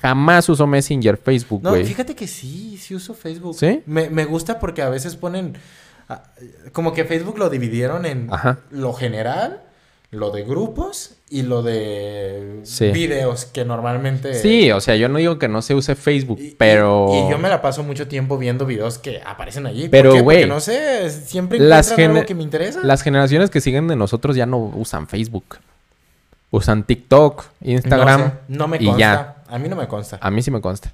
jamás 0.00 0.48
uso 0.48 0.66
Messenger 0.66 1.16
Facebook, 1.16 1.62
No, 1.62 1.70
güey. 1.70 1.84
fíjate 1.84 2.14
que 2.14 2.26
sí, 2.26 2.76
sí 2.78 2.94
uso 2.94 3.14
Facebook. 3.14 3.56
¿Sí? 3.58 3.82
Me, 3.86 4.10
me 4.10 4.24
gusta 4.24 4.58
porque 4.58 4.82
a 4.82 4.88
veces 4.88 5.16
ponen. 5.16 5.56
ah, 6.08 6.22
Como 6.72 6.92
que 6.92 7.04
Facebook 7.04 7.38
lo 7.38 7.50
dividieron 7.50 8.06
en 8.06 8.28
Ajá. 8.32 8.58
lo 8.70 8.92
general, 8.92 9.62
lo 10.10 10.30
de 10.30 10.42
grupos 10.44 11.16
y 11.30 11.40
lo 11.42 11.62
de 11.62 12.60
Sí. 12.64 12.90
videos 12.90 13.46
que 13.46 13.64
normalmente. 13.64 14.34
Sí, 14.34 14.70
o 14.70 14.80
sea, 14.80 14.94
yo 14.96 15.08
no 15.08 15.16
digo 15.18 15.38
que 15.38 15.48
no 15.48 15.62
se 15.62 15.74
use 15.74 15.94
Facebook, 15.94 16.38
Y- 16.38 16.50
pero... 16.58 17.06
Y, 17.10 17.30
yo 17.30 17.38
me 17.38 17.48
la 17.48 17.62
paso 17.62 17.82
mucho 17.82 18.06
tiempo 18.08 18.36
viendo 18.36 18.66
videos 18.66 18.98
que 18.98 19.22
aparecen 19.24 19.64
allí. 19.66 19.88
Pero, 19.88 20.22
güey, 20.22 20.44
no 20.46 20.60
sé, 20.60 21.08
siempre 21.10 21.58
las 21.58 21.86
encuentran 21.92 22.10
algo 22.10 22.16
gene- 22.20 22.26
que 22.26 22.34
me 22.34 22.42
interesa. 22.42 22.80
Las 22.82 23.00
generaciones 23.02 23.48
que 23.48 23.62
siguen 23.62 23.88
de 23.88 23.96
nosotros 23.96 24.36
ya 24.36 24.44
no 24.44 24.58
usan 24.58 25.08
Facebook. 25.08 25.56
Usan 26.52 26.84
TikTok, 26.84 27.44
Instagram 27.62 28.20
No, 28.20 28.26
sé, 28.28 28.32
no 28.48 28.68
me 28.68 28.76
y 28.76 28.84
consta. 28.86 28.98
ya. 29.00 29.36
A 29.48 29.58
mí 29.58 29.68
no 29.68 29.74
me 29.76 29.88
consta. 29.88 30.18
A 30.20 30.30
mí 30.30 30.42
sí 30.42 30.50
me 30.52 30.60
consta. 30.60 30.92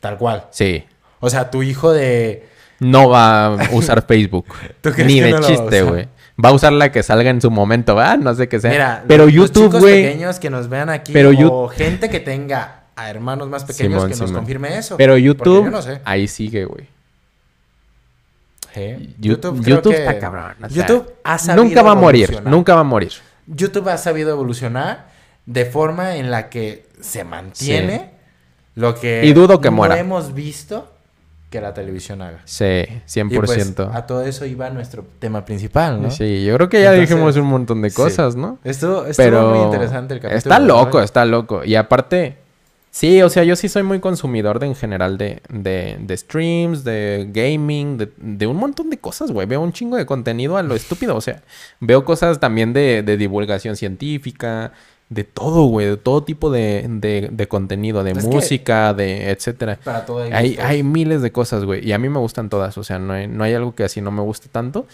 Tal 0.00 0.16
cual. 0.16 0.46
Sí. 0.50 0.84
O 1.20 1.28
sea, 1.28 1.50
tu 1.50 1.62
hijo 1.62 1.92
de. 1.92 2.48
No 2.80 3.08
va 3.10 3.46
a 3.54 3.68
usar 3.72 4.02
Facebook. 4.06 4.46
¿Tú 4.80 4.90
crees 4.92 5.06
Ni 5.06 5.14
que 5.16 5.24
de 5.24 5.30
no 5.32 5.40
chiste, 5.40 5.82
güey. 5.82 6.08
Va 6.42 6.48
a 6.48 6.52
usar 6.52 6.72
la 6.72 6.90
que 6.90 7.02
salga 7.02 7.28
en 7.30 7.40
su 7.40 7.50
momento, 7.50 7.94
¿va? 7.94 8.16
No 8.16 8.34
sé 8.34 8.48
qué 8.48 8.58
sea. 8.58 8.70
Mira, 8.70 9.04
pero 9.06 9.24
los 9.26 9.32
YouTube, 9.34 9.78
güey. 9.78 10.02
pequeños 10.04 10.38
que 10.40 10.48
nos 10.48 10.68
vean 10.68 10.88
aquí 10.88 11.12
Pero 11.12 11.28
o 11.28 11.32
You- 11.32 11.68
gente 11.68 12.08
que 12.08 12.20
tenga 12.20 12.84
a 12.96 13.10
hermanos 13.10 13.48
más 13.48 13.64
pequeños 13.64 14.02
Simón, 14.02 14.10
que 14.12 14.16
nos 14.18 14.32
confirme 14.32 14.78
eso. 14.78 14.96
Pero 14.96 15.18
YouTube, 15.18 15.64
yo 15.66 15.70
no 15.70 15.82
sé. 15.82 16.00
ahí 16.04 16.26
sigue, 16.26 16.64
güey. 16.64 16.86
Sí. 18.74 19.14
Yu- 19.20 19.38
creo 19.38 19.54
YouTube 19.54 19.92
que- 19.92 19.98
está 19.98 20.18
cabrón. 20.18 20.54
o 20.62 20.68
sea, 20.68 20.86
YouTube 20.86 21.12
ha 21.24 21.38
sabido 21.38 21.64
nunca 21.64 21.82
va 21.82 21.92
a 21.92 21.94
morir, 21.94 22.40
nunca 22.44 22.74
va 22.74 22.80
a 22.80 22.84
morir. 22.84 23.12
YouTube 23.46 23.88
ha 23.88 23.98
sabido 23.98 24.30
evolucionar 24.30 25.06
de 25.46 25.64
forma 25.64 26.16
en 26.16 26.30
la 26.30 26.48
que 26.48 26.86
se 27.00 27.24
mantiene 27.24 28.10
lo 28.74 28.94
que 28.94 29.24
Y 29.24 29.32
dudo 29.32 29.60
que 29.60 29.70
no 29.70 29.76
muera. 29.76 29.98
hemos 29.98 30.34
visto 30.34 30.88
que 31.50 31.60
la 31.60 31.74
televisión 31.74 32.22
haga. 32.22 32.40
Sí, 32.46 32.64
Y 32.64 33.02
100%. 33.06 33.74
pues, 33.74 33.78
a 33.94 34.06
todo 34.06 34.22
eso 34.22 34.46
iba 34.46 34.70
nuestro 34.70 35.04
tema 35.18 35.44
principal, 35.44 36.00
¿no? 36.00 36.10
Sí, 36.10 36.44
yo 36.44 36.54
creo 36.56 36.68
que 36.70 36.80
ya 36.80 36.92
Entonces, 36.94 37.10
dijimos 37.10 37.36
un 37.36 37.44
montón 37.46 37.82
de 37.82 37.90
sí. 37.90 37.96
cosas, 37.96 38.36
¿no? 38.36 38.58
Estuvo, 38.64 39.04
estuvo 39.04 39.16
Pero 39.16 39.50
muy 39.54 39.64
interesante 39.64 40.14
el 40.14 40.20
capítulo. 40.20 40.38
está 40.38 40.58
loco, 40.58 41.00
está 41.02 41.24
loco. 41.26 41.62
Y 41.64 41.74
aparte, 41.74 42.38
sí, 42.92 43.20
o 43.22 43.28
sea, 43.28 43.42
yo 43.42 43.56
sí 43.56 43.68
soy 43.68 43.82
muy 43.82 43.98
consumidor 43.98 44.58
de 44.60 44.66
en 44.66 44.74
general 44.76 45.16
de, 45.18 45.42
de, 45.48 45.96
de 45.98 46.16
streams, 46.16 46.84
de 46.84 47.26
gaming, 47.32 47.96
de, 47.98 48.12
de 48.18 48.46
un 48.46 48.56
montón 48.56 48.90
de 48.90 48.98
cosas, 48.98 49.32
güey. 49.32 49.46
Veo 49.48 49.60
un 49.60 49.72
chingo 49.72 49.96
de 49.96 50.06
contenido 50.06 50.56
a 50.58 50.62
lo 50.62 50.74
estúpido. 50.76 51.16
O 51.16 51.20
sea, 51.20 51.42
veo 51.80 52.04
cosas 52.04 52.38
también 52.38 52.72
de, 52.72 53.02
de 53.02 53.16
divulgación 53.16 53.76
científica, 53.76 54.72
de 55.08 55.24
todo, 55.24 55.64
güey, 55.64 55.86
de 55.88 55.96
todo 55.96 56.22
tipo 56.22 56.50
de, 56.50 56.86
de, 56.88 57.28
de 57.32 57.48
contenido, 57.48 58.04
de 58.04 58.12
Es 58.12 58.24
música, 58.24 58.94
de 58.94 59.30
etcétera. 59.30 59.78
Para 59.82 60.06
todo 60.06 60.20
hay 60.22 60.56
hay 60.60 60.82
miles 60.82 61.22
de 61.22 61.32
cosas, 61.32 61.64
güey. 61.64 61.86
Y 61.86 61.92
a 61.92 61.98
mí 61.98 62.08
me 62.08 62.18
gustan 62.18 62.48
todas. 62.48 62.78
O 62.78 62.84
sea, 62.84 62.98
no 62.98 63.12
hay, 63.14 63.26
no 63.26 63.42
hay 63.44 63.54
algo 63.54 63.74
que 63.74 63.84
así 63.84 64.00
no 64.00 64.10
me 64.10 64.22
guste 64.22 64.48
tanto. 64.48 64.86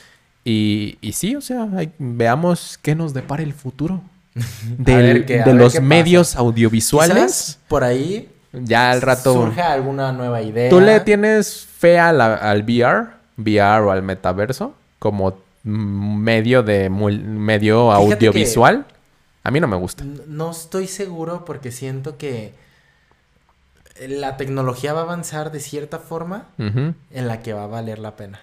Y, 0.44 0.98
y 1.00 1.12
sí, 1.12 1.36
o 1.36 1.40
sea, 1.40 1.68
hay- 1.76 1.92
veamos 1.98 2.78
qué 2.80 2.94
nos 2.94 3.12
depara 3.12 3.42
el 3.42 3.52
futuro. 3.52 4.00
Del- 4.78 5.24
qué- 5.26 5.42
de 5.42 5.54
los 5.54 5.74
pasa. 5.74 5.84
medios 5.84 6.36
audiovisuales. 6.36 7.14
Quizás 7.14 7.58
por 7.68 7.84
ahí 7.84 8.28
Ya 8.52 8.90
al 8.90 9.02
rato. 9.02 9.32
surja 9.34 9.72
alguna 9.72 10.12
nueva 10.12 10.42
idea. 10.42 10.70
¿Tú 10.70 10.80
le 10.80 11.00
tienes 11.00 11.66
fe 11.66 11.98
a 11.98 12.12
la- 12.12 12.34
al 12.34 12.62
VR? 12.62 13.08
VR 13.36 13.84
o 13.86 13.90
al 13.90 14.02
metaverso? 14.02 14.74
Como 14.98 15.38
medio 15.64 16.62
de 16.62 16.88
medio 16.90 17.90
Fíjate 17.92 18.26
audiovisual. 18.26 18.86
A 19.44 19.50
mí 19.50 19.60
no 19.60 19.68
me 19.68 19.76
gusta. 19.76 20.04
No 20.26 20.50
estoy 20.50 20.86
seguro 20.88 21.44
porque 21.44 21.70
siento 21.72 22.16
que 22.18 22.52
la 24.08 24.36
tecnología 24.36 24.92
va 24.92 25.00
a 25.00 25.02
avanzar 25.04 25.50
de 25.50 25.60
cierta 25.60 25.98
forma 25.98 26.46
en 26.58 26.94
la 27.28 27.42
que 27.42 27.52
va 27.52 27.64
a 27.64 27.66
valer 27.66 27.98
la 27.98 28.16
pena. 28.16 28.40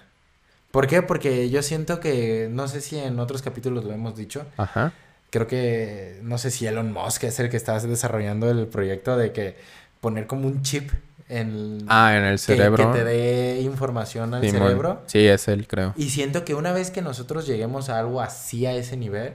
¿Por 0.70 0.86
qué? 0.86 1.00
Porque 1.02 1.48
yo 1.48 1.62
siento 1.62 2.00
que, 2.00 2.48
no 2.50 2.68
sé 2.68 2.80
si 2.82 2.98
en 2.98 3.18
otros 3.18 3.40
capítulos 3.40 3.84
lo 3.84 3.92
hemos 3.92 4.16
dicho, 4.16 4.44
Ajá. 4.58 4.92
Creo 5.30 5.46
que, 5.46 6.18
no 6.22 6.38
sé 6.38 6.50
si 6.50 6.66
Elon 6.66 6.92
Musk 6.92 7.24
es 7.24 7.38
el 7.40 7.48
que 7.50 7.56
está 7.56 7.78
desarrollando 7.80 8.50
el 8.50 8.66
proyecto 8.66 9.16
de 9.16 9.32
que 9.32 9.56
poner 10.00 10.26
como 10.26 10.46
un 10.48 10.62
chip 10.62 10.90
en 11.28 11.84
Ah, 11.88 12.16
en 12.16 12.24
el 12.24 12.34
que- 12.34 12.38
cerebro. 12.38 12.92
que, 12.92 12.98
te 12.98 13.04
dé 13.04 13.60
información 13.62 14.32
al 14.34 14.42
Simón. 14.42 14.62
cerebro. 14.68 15.02
Sí, 15.06 15.26
es 15.26 15.48
él, 15.48 15.66
creo. 15.66 15.92
Y 15.96 16.10
siento 16.10 16.44
que 16.44 16.54
una 16.54 16.72
vez 16.72 16.90
que 16.90 17.02
nosotros 17.02 17.46
lleguemos 17.46 17.88
a 17.88 17.98
algo 17.98 18.20
así 18.20 18.64
a 18.66 18.72
ese 18.74 18.96
nivel, 18.96 19.32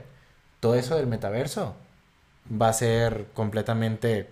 todo 0.60 0.74
eso 0.74 0.96
del 0.96 1.06
metaverso 1.06 1.74
va 2.50 2.68
a 2.68 2.72
ser 2.72 3.26
completamente 3.34 4.28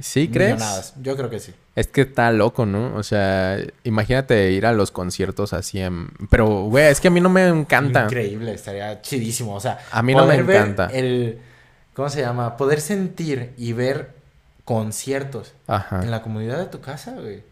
¿Sí 0.00 0.28
crees? 0.28 0.54
millonadas. 0.54 0.94
Yo 1.00 1.16
creo 1.16 1.30
que 1.30 1.38
sí. 1.40 1.52
Es 1.76 1.86
que 1.88 2.02
está 2.02 2.30
loco, 2.32 2.66
¿no? 2.66 2.94
O 2.96 3.02
sea, 3.02 3.58
imagínate 3.84 4.50
ir 4.52 4.66
a 4.66 4.72
los 4.72 4.90
conciertos 4.90 5.52
así 5.52 5.80
en... 5.80 6.08
Pero, 6.30 6.64
güey, 6.64 6.86
es 6.86 7.00
que 7.00 7.08
a 7.08 7.10
mí 7.10 7.20
no 7.20 7.28
me 7.28 7.46
encanta. 7.46 8.04
Increíble, 8.04 8.52
estaría 8.54 9.00
chidísimo. 9.02 9.54
O 9.54 9.60
sea, 9.60 9.78
A 9.92 10.02
mí 10.02 10.14
no 10.14 10.26
me 10.26 10.42
ver 10.42 10.56
encanta. 10.56 10.86
El, 10.92 11.38
¿Cómo 11.94 12.08
se 12.08 12.20
llama? 12.20 12.56
Poder 12.56 12.80
sentir 12.80 13.52
y 13.56 13.72
ver 13.72 14.10
conciertos 14.64 15.54
Ajá. 15.66 16.00
en 16.02 16.10
la 16.10 16.22
comunidad 16.22 16.58
de 16.58 16.66
tu 16.66 16.80
casa, 16.80 17.12
güey. 17.12 17.42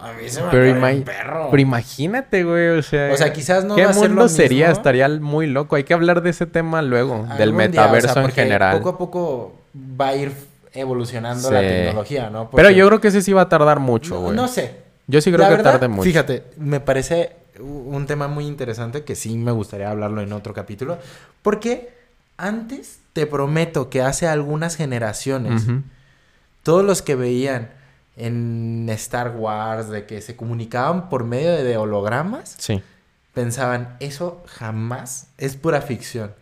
A 0.00 0.12
mí 0.14 0.28
se 0.28 0.42
me 0.42 0.48
Pero, 0.50 0.66
ima- 0.66 1.04
perro. 1.04 1.48
pero 1.50 1.60
imagínate, 1.62 2.42
güey, 2.42 2.70
o 2.70 2.82
sea... 2.82 3.12
O 3.12 3.16
sea, 3.16 3.32
quizás 3.32 3.64
no 3.64 3.76
¿Qué 3.76 3.84
va 3.84 3.90
a 3.90 3.94
ser 3.94 4.08
mundo 4.08 4.22
lo 4.22 4.28
sería? 4.28 4.66
mismo. 4.68 4.78
Estaría 4.80 5.08
muy 5.08 5.46
loco. 5.46 5.76
Hay 5.76 5.84
que 5.84 5.94
hablar 5.94 6.22
de 6.22 6.30
ese 6.30 6.46
tema 6.46 6.82
luego, 6.82 7.18
del 7.18 7.24
Algún 7.30 7.36
día, 7.38 7.48
o 7.48 7.52
metaverso 7.52 8.12
sea, 8.14 8.24
en 8.24 8.30
general. 8.32 8.78
Poco 8.78 8.88
a 8.88 8.98
poco 8.98 9.60
va 10.00 10.08
a 10.08 10.16
ir 10.16 10.32
evolucionando 10.76 11.48
Sí. 11.48 11.54
la 11.54 11.60
tecnología, 11.60 12.30
¿no? 12.30 12.50
Pero 12.50 12.70
yo 12.70 12.86
creo 12.86 13.00
que 13.00 13.08
ese 13.08 13.22
sí 13.22 13.32
va 13.32 13.42
a 13.42 13.48
tardar 13.48 13.80
mucho, 13.80 14.20
güey. 14.20 14.36
no 14.36 14.48
sé. 14.48 14.84
Yo 15.08 15.20
sí 15.20 15.30
creo 15.30 15.42
La 15.42 15.48
que 15.50 15.56
verdad, 15.56 15.72
tarde 15.72 15.88
mucho. 15.88 16.02
Fíjate, 16.02 16.42
me 16.56 16.80
parece 16.80 17.32
un 17.60 18.06
tema 18.06 18.26
muy 18.28 18.46
interesante 18.46 19.04
que 19.04 19.14
sí 19.14 19.36
me 19.38 19.52
gustaría 19.52 19.90
hablarlo 19.90 20.20
en 20.20 20.32
otro 20.32 20.52
capítulo. 20.52 20.98
Porque 21.42 21.90
antes, 22.36 22.98
te 23.12 23.26
prometo 23.26 23.88
que 23.88 24.02
hace 24.02 24.26
algunas 24.26 24.76
generaciones, 24.76 25.62
todos 26.62 26.84
los 26.84 27.02
que 27.02 27.14
veían 27.14 27.70
en 28.16 28.86
Star 28.90 29.36
Wars 29.36 29.88
de 29.90 30.06
que 30.06 30.20
se 30.20 30.36
comunicaban 30.36 31.08
por 31.08 31.24
medio 31.24 31.52
de, 31.52 31.62
de 31.62 31.76
hologramas, 31.76 32.56
Sí. 32.58 32.82
pensaban, 33.32 33.96
eso 34.00 34.42
jamás 34.46 35.28
es 35.38 35.56
pura 35.56 35.80
ficción. 35.82 36.32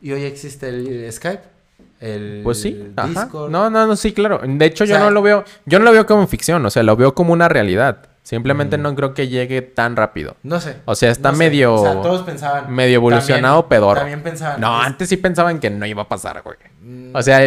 Y 0.00 0.12
hoy 0.12 0.24
existe 0.24 0.68
el 0.68 1.10
Skype, 1.12 1.42
el 2.00 2.40
Pues 2.44 2.60
sí, 2.60 2.92
ajá. 2.96 3.08
Discord. 3.08 3.50
No, 3.50 3.70
no, 3.70 3.86
no, 3.86 3.96
sí, 3.96 4.12
claro. 4.12 4.40
De 4.44 4.64
hecho, 4.66 4.84
O 4.84 4.86
yo 4.86 4.98
no 4.98 5.10
lo 5.10 5.22
veo, 5.22 5.44
yo 5.66 5.78
no 5.78 5.84
lo 5.84 5.92
veo 5.92 6.06
como 6.06 6.26
ficción, 6.26 6.64
o 6.64 6.70
sea, 6.70 6.82
lo 6.82 6.96
veo 6.96 7.14
como 7.14 7.32
una 7.32 7.48
realidad. 7.48 7.98
Simplemente 8.22 8.76
Mm. 8.76 8.82
no 8.82 8.94
creo 8.94 9.14
que 9.14 9.28
llegue 9.28 9.62
tan 9.62 9.96
rápido. 9.96 10.36
No 10.42 10.60
sé. 10.60 10.76
O 10.84 10.94
sea, 10.94 11.10
está 11.10 11.32
no 11.32 11.38
medio 11.38 11.72
O 11.76 11.82
sea, 11.82 11.92
todos 12.02 12.22
pensaban. 12.24 12.70
medio 12.70 12.96
evolucionado 12.96 13.64
también-. 13.64 13.94
También 14.00 14.22
pensaban. 14.22 14.60
No, 14.60 14.80
es- 14.82 14.86
antes 14.86 15.08
sí 15.08 15.16
pensaban 15.16 15.58
que 15.60 15.70
no 15.70 15.86
iba 15.86 16.02
a 16.02 16.08
pasar, 16.10 16.42
güey. 16.44 16.56
Mm, 16.82 17.16
O 17.16 17.22
sea, 17.22 17.40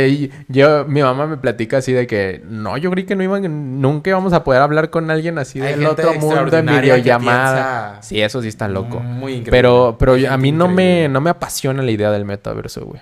yo, 0.47 0.85
mi 0.85 1.03
mamá 1.03 1.27
me 1.27 1.37
platica 1.37 1.77
así 1.77 1.93
de 1.93 2.07
que, 2.07 2.41
no, 2.49 2.77
yo 2.77 2.89
creí 2.89 3.05
que 3.05 3.15
no 3.15 3.21
iban, 3.21 3.79
nunca 3.79 4.09
íbamos 4.09 4.33
a 4.33 4.43
poder 4.43 4.63
hablar 4.63 4.89
con 4.89 5.11
alguien 5.11 5.37
así 5.37 5.61
Hay 5.61 5.75
del 5.75 5.85
otro 5.85 6.15
mundo 6.15 6.57
en 6.57 6.65
videollamada. 6.65 7.91
piensa 7.91 8.01
Sí, 8.01 8.19
eso 8.19 8.41
sí 8.41 8.47
está 8.47 8.67
loco. 8.67 8.99
Muy 9.01 9.33
increíble. 9.33 9.51
Pero, 9.51 9.97
pero 9.99 10.15
a 10.31 10.37
mí 10.37 10.51
no 10.51 10.67
me, 10.67 11.07
no 11.09 11.21
me 11.21 11.29
apasiona 11.29 11.83
la 11.83 11.91
idea 11.91 12.09
del 12.09 12.25
metaverso, 12.25 12.85
güey. 12.85 13.01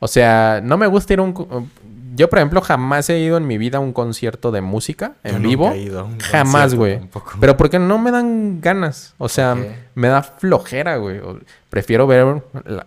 O 0.00 0.08
sea, 0.08 0.60
no 0.64 0.76
me 0.76 0.86
gusta 0.88 1.12
ir 1.12 1.20
a 1.20 1.22
un... 1.22 1.70
Yo, 2.16 2.28
por 2.28 2.38
ejemplo, 2.40 2.60
jamás 2.60 3.08
he 3.08 3.18
ido 3.20 3.36
en 3.36 3.46
mi 3.46 3.56
vida 3.56 3.78
a 3.78 3.80
un 3.80 3.92
concierto 3.92 4.50
de 4.50 4.60
música 4.60 5.12
Yo 5.22 5.30
en 5.30 5.34
nunca 5.36 5.48
vivo. 5.48 5.70
he 5.70 5.78
ido 5.82 6.00
a 6.00 6.04
un 6.04 6.18
Jamás, 6.18 6.74
güey. 6.74 6.98
Pero 7.38 7.56
porque 7.56 7.78
no 7.78 7.98
me 7.98 8.10
dan 8.10 8.60
ganas. 8.60 9.14
O 9.18 9.28
sea, 9.28 9.56
me 9.94 10.08
da 10.08 10.22
flojera, 10.22 10.96
güey. 10.96 11.18
O- 11.20 11.38
Prefiero 11.70 12.08
ver, 12.08 12.42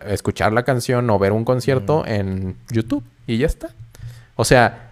escuchar 0.07 0.51
la 0.51 0.63
canción 0.63 1.09
o 1.09 1.17
ver 1.17 1.31
un 1.31 1.45
concierto 1.45 2.03
en 2.05 2.57
YouTube 2.69 3.03
y 3.25 3.37
ya 3.37 3.45
está. 3.47 3.69
O 4.35 4.43
sea, 4.43 4.91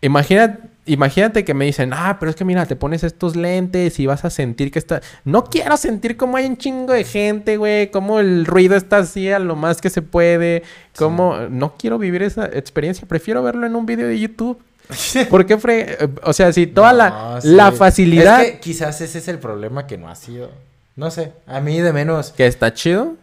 imagina, 0.00 0.58
imagínate 0.92 1.44
que 1.44 1.54
me 1.54 1.64
dicen, 1.64 1.92
ah, 1.92 2.16
pero 2.18 2.30
es 2.30 2.36
que 2.36 2.44
mira, 2.44 2.66
te 2.66 2.76
pones 2.76 3.02
estos 3.04 3.36
lentes 3.36 3.98
y 4.00 4.06
vas 4.06 4.24
a 4.24 4.30
sentir 4.30 4.70
que 4.70 4.78
está... 4.78 5.00
No 5.24 5.44
quiero 5.44 5.76
sentir 5.76 6.16
como 6.16 6.36
hay 6.36 6.46
un 6.46 6.56
chingo 6.56 6.92
de 6.92 7.04
gente, 7.04 7.56
güey, 7.56 7.90
como 7.90 8.20
el 8.20 8.46
ruido 8.46 8.76
está 8.76 8.98
así 8.98 9.30
a 9.30 9.38
lo 9.38 9.56
más 9.56 9.80
que 9.80 9.90
se 9.90 10.02
puede, 10.02 10.62
como... 10.96 11.36
No 11.50 11.74
quiero 11.78 11.98
vivir 11.98 12.22
esa 12.22 12.46
experiencia, 12.46 13.06
prefiero 13.08 13.42
verlo 13.42 13.66
en 13.66 13.76
un 13.76 13.86
video 13.86 14.08
de 14.08 14.18
YouTube. 14.18 14.58
¿Por 15.30 15.46
qué 15.46 15.56
fre- 15.58 16.10
O 16.24 16.32
sea, 16.32 16.52
si 16.52 16.66
toda 16.66 16.92
la, 16.92 17.38
sí. 17.40 17.48
la 17.48 17.70
facilidad 17.72 18.42
Es 18.42 18.52
que 18.52 18.60
quizás 18.60 19.00
ese 19.00 19.18
es 19.18 19.28
el 19.28 19.38
problema 19.38 19.86
que 19.86 19.96
no 19.98 20.08
ha 20.08 20.14
sido. 20.16 20.50
No 20.96 21.10
sé. 21.10 21.32
A 21.46 21.60
mí 21.60 21.78
de 21.80 21.92
menos. 21.92 22.32
que 22.32 22.46
está 22.46 22.74
chido, 22.74 23.14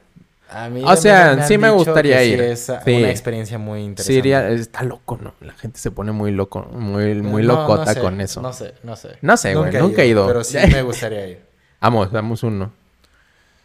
A 0.49 0.69
mí 0.69 0.81
O 0.85 0.95
sea, 0.95 1.31
han 1.31 1.47
sí 1.47 1.57
me 1.57 1.69
gustaría 1.69 2.19
que 2.19 2.23
sí 2.25 2.31
ir. 2.31 2.41
es 2.41 2.71
Sí. 2.85 2.93
una 2.95 3.09
experiencia 3.09 3.57
muy 3.57 3.81
interesante. 3.81 4.13
sí 4.13 4.17
iría- 4.19 4.47
está 4.49 4.83
loco, 4.83 5.19
¿no? 5.21 5.33
La 5.41 5.53
gente 5.53 5.77
se 5.79 5.91
pone 5.91 6.11
muy 6.13 6.31
loco, 6.31 6.61
muy, 6.71 7.15
muy 7.21 7.43
No, 7.43 7.53
no 7.55 7.61
locota 7.61 7.93
sé, 7.93 7.99
con 7.99 8.21
eso. 8.21 8.41
No 8.41 8.53
sé, 8.53 8.73
no 8.83 8.95
sé. 8.95 9.17
No 9.21 9.35
sé, 9.35 9.55
güey, 9.55 9.73
nunca 9.73 10.03
he 10.03 10.07
ido. 10.07 10.25
Pero 10.25 10.43
sí 10.43 10.57
me 10.71 10.81
gustaría 10.83 11.27
ir. 11.27 11.41
Vamos, 11.81 12.11
damos 12.11 12.43
uno. 12.43 12.71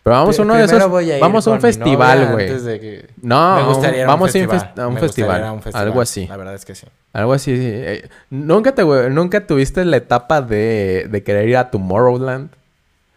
Pero 0.04 0.16
vamos 0.16 0.36
uno 0.40 0.54
de 0.56 0.64
esos. 0.64 0.88
voy 0.90 1.08
a 1.12 1.16
ir 1.16 1.20
Vamos 1.22 1.46
a 1.46 1.52
un 1.52 1.60
festival, 1.60 2.32
güey. 2.32 2.48
que- 2.80 3.06
No, 3.22 3.54
me 3.56 3.62
gustaría 3.62 4.00
ir 4.00 4.06
vamos 4.08 4.22
a 4.34 4.38
un, 4.38 4.48
festival. 4.48 4.72
fes- 4.74 4.82
a 4.82 4.88
un 4.88 4.94
Me 4.94 5.00
festival. 5.00 5.40
ir 5.40 5.46
a 5.46 5.52
un 5.52 5.62
festival. 5.62 5.86
Algo 5.86 6.00
así. 6.00 6.26
La 6.26 6.36
verdad 6.36 6.54
es 6.56 6.64
que 6.64 6.74
sí. 6.74 6.86
Algo 7.12 7.32
así. 7.34 7.56
sí. 7.56 7.62
Eh, 7.72 8.08
¿Nunca, 8.28 8.74
te, 8.74 8.84
nunca 8.84 9.46
tuviste 9.46 9.84
la 9.84 9.98
etapa 9.98 10.42
de, 10.42 11.06
de 11.08 11.22
querer 11.22 11.48
ir 11.48 11.56
a 11.56 11.70
Tomorrowland? 11.70 12.50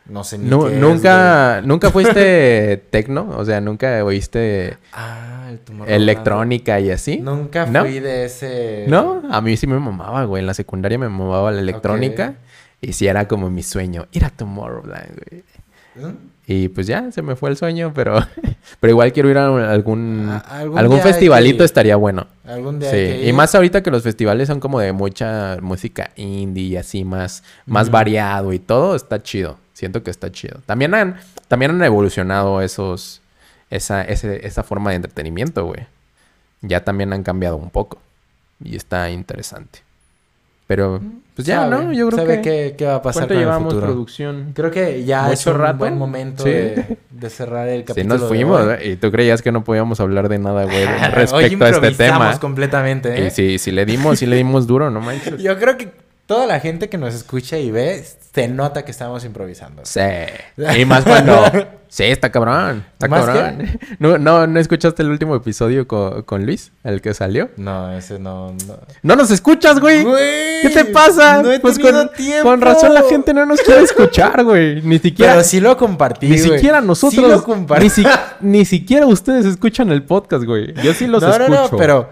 No 0.07 0.23
sé 0.23 0.37
ni 0.37 0.49
qué 0.49 0.75
es, 0.75 0.79
nunca, 0.79 1.61
nunca 1.65 1.89
fuiste 1.89 2.77
tecno, 2.91 3.29
o 3.35 3.43
sea, 3.43 3.59
nunca 3.61 4.03
oíste. 4.03 4.77
Ah, 4.93 5.49
el 5.87 6.01
electrónica 6.03 6.79
y 6.79 6.91
así. 6.91 7.17
Nunca 7.17 7.65
¿No? 7.65 7.81
fui 7.81 7.99
de 7.99 8.25
ese... 8.25 8.85
¿No? 8.87 9.23
A 9.31 9.41
mí 9.41 9.57
sí 9.57 9.67
me 9.67 9.79
mamaba, 9.79 10.25
güey. 10.25 10.41
En 10.41 10.47
la 10.47 10.53
secundaria 10.53 10.97
me 10.97 11.09
mamaba 11.09 11.51
la 11.51 11.59
electrónica. 11.61 12.35
Y 12.81 12.93
sí 12.93 13.07
era 13.07 13.27
como 13.27 13.49
mi 13.49 13.63
sueño, 13.63 14.05
ir 14.11 14.25
a 14.25 14.29
Tomorrowland, 14.29 15.19
güey. 15.29 15.43
¿Mm? 15.95 16.15
Y 16.47 16.67
pues 16.69 16.85
ya, 16.85 17.11
se 17.11 17.23
me 17.23 17.35
fue 17.35 17.49
el 17.49 17.57
sueño, 17.57 17.91
pero... 17.95 18.19
pero 18.79 18.91
igual 18.91 19.11
quiero 19.11 19.29
ir 19.31 19.37
a 19.39 19.71
algún... 19.71 20.27
A- 20.29 20.37
algún 20.77 20.99
festivalito 20.99 21.63
estaría 21.63 21.95
bueno. 21.95 22.27
Algún 22.45 22.79
día 22.79 22.91
Sí. 22.91 23.21
Y 23.27 23.33
más 23.33 23.55
ahorita 23.55 23.81
que 23.81 23.89
los 23.89 24.03
festivales 24.03 24.47
son 24.47 24.59
como 24.59 24.79
de 24.79 24.91
mucha 24.91 25.57
música 25.61 26.11
indie 26.15 26.65
y 26.65 26.77
así 26.77 27.03
más, 27.03 27.43
más 27.65 27.89
variado 27.89 28.53
y 28.53 28.59
todo, 28.59 28.95
está 28.95 29.23
chido. 29.23 29.57
Siento 29.75 30.01
que 30.01 30.09
está 30.09 30.31
chido. 30.31 30.61
También 30.65 30.95
han, 30.95 31.19
también 31.47 31.69
han 31.71 31.83
evolucionado 31.83 32.61
esos, 32.61 33.21
esa, 33.69 34.01
ese- 34.03 34.47
esa 34.47 34.63
forma 34.63 34.89
de 34.89 34.95
entretenimiento, 34.95 35.65
güey. 35.65 35.85
Ya 36.61 36.83
también 36.83 37.13
han 37.13 37.21
cambiado 37.23 37.57
un 37.57 37.69
poco. 37.69 37.99
Y 38.63 38.75
está 38.75 39.09
interesante. 39.11 39.79
Pero, 40.67 40.99
pues 41.35 41.45
ya, 41.45 41.57
Sabe, 41.69 41.69
¿no? 41.85 41.91
Yo 41.93 42.07
creo 42.07 42.17
sabe 42.19 42.41
que... 42.41 42.41
qué, 42.71 42.75
qué 42.75 42.85
va 42.85 42.95
a 42.95 43.01
pasar 43.03 43.23
¿Cuánto 43.23 43.33
con 43.35 43.37
el 43.37 43.43
llevamos 43.47 43.73
futuro. 43.73 43.85
producción? 43.91 44.51
Creo 44.55 44.71
que 44.71 45.03
ya 45.03 45.31
es 45.31 45.45
¿Mucho 45.45 45.51
un 45.57 45.61
rato? 45.61 45.77
buen 45.77 45.97
momento 45.97 46.43
Sí. 46.43 46.49
de, 46.49 46.97
de 47.11 47.29
cerrar 47.29 47.67
el 47.67 47.81
Sí, 47.81 47.85
capítulo. 47.87 48.13
nos 48.15 48.21
de 48.23 48.27
fuimos, 48.29 48.59
hoy. 48.61 48.65
güey, 48.65 48.91
y 48.93 48.95
tú 48.95 49.11
creías 49.11 49.41
que 49.43 49.51
no 49.51 49.63
podíamos 49.63 49.99
hablar 49.99 50.27
de 50.29 50.39
nada, 50.39 50.63
güey, 50.63 50.83
Hoy 50.87 50.87
respecto 51.11 51.35
a 51.35 51.41
este 51.43 51.53
improvisamos 51.53 51.97
tema. 51.97 52.39
completamente, 52.39 53.13
¿eh? 53.23 53.27
Y 53.27 53.31
sí, 53.31 53.59
sí 53.59 53.71
le 53.71 53.85
dimos, 53.85 54.17
sí 54.19 54.25
le 54.25 54.37
dimos 54.37 54.65
duro, 54.65 54.89
no 54.89 55.01
manches. 55.01 55.37
Yo 55.43 55.59
creo 55.59 55.77
que 55.77 55.91
toda 56.25 56.47
la 56.47 56.59
gente 56.61 56.89
que 56.89 56.97
nos 56.97 57.13
escucha 57.13 57.59
y 57.59 57.69
ve, 57.69 58.03
se 58.35 58.47
nota 58.49 58.83
que 58.85 58.91
estamos 58.91 59.23
improvisando. 59.25 59.81
Sí. 59.85 60.01
Y 60.77 60.85
más 60.85 61.03
cuando. 61.05 61.43
Sí, 61.87 62.03
está 62.03 62.29
cabrón. 62.29 62.83
Está 62.91 63.07
¿Más 63.07 63.25
cabrón. 63.25 63.79
¿No, 63.99 64.17
no, 64.17 64.45
¿No 64.47 64.59
escuchaste 64.59 65.01
el 65.01 65.09
último 65.09 65.33
episodio 65.35 65.87
con, 65.87 66.23
con 66.23 66.45
Luis? 66.45 66.73
El 66.83 67.01
que 67.01 67.13
salió. 67.13 67.49
No, 67.55 67.91
ese 67.97 68.19
no... 68.19 68.51
no. 68.67 68.77
¡No 69.01 69.15
nos 69.15 69.31
escuchas, 69.31 69.79
güey! 69.79 70.03
Güey, 70.03 70.61
¿Qué 70.63 70.69
te 70.73 70.85
pasa? 70.85 71.41
No 71.41 71.51
he 71.53 71.59
Pues 71.61 71.77
tenido 71.77 72.07
con, 72.07 72.13
tiempo. 72.17 72.49
con 72.49 72.59
razón 72.59 72.93
la 72.93 73.03
gente 73.03 73.33
no 73.33 73.45
nos 73.45 73.61
quiere 73.61 73.81
escuchar, 73.83 74.43
güey. 74.43 74.81
Ni 74.81 74.99
siquiera. 74.99 75.33
Pero 75.33 75.43
sí 75.45 75.61
lo 75.61 75.77
compartí, 75.77 76.27
ni 76.27 76.37
güey. 76.37 76.51
siquiera 76.59 76.81
Sí 76.81 76.87
nosotros. 76.87 77.29
lo 77.29 77.43
compartí. 77.43 77.85
ni, 77.85 77.89
si- 77.89 78.05
ni 78.41 78.65
siquiera 78.65 79.05
ustedes 79.05 79.45
escuchan 79.45 79.89
el 79.91 80.03
podcast, 80.03 80.43
güey. 80.43 80.73
Yo 80.83 80.93
sí 80.93 81.07
los 81.07 81.23
no, 81.23 81.29
escucho. 81.29 81.49
no, 81.49 81.69
no, 81.71 81.77
pero... 81.77 82.09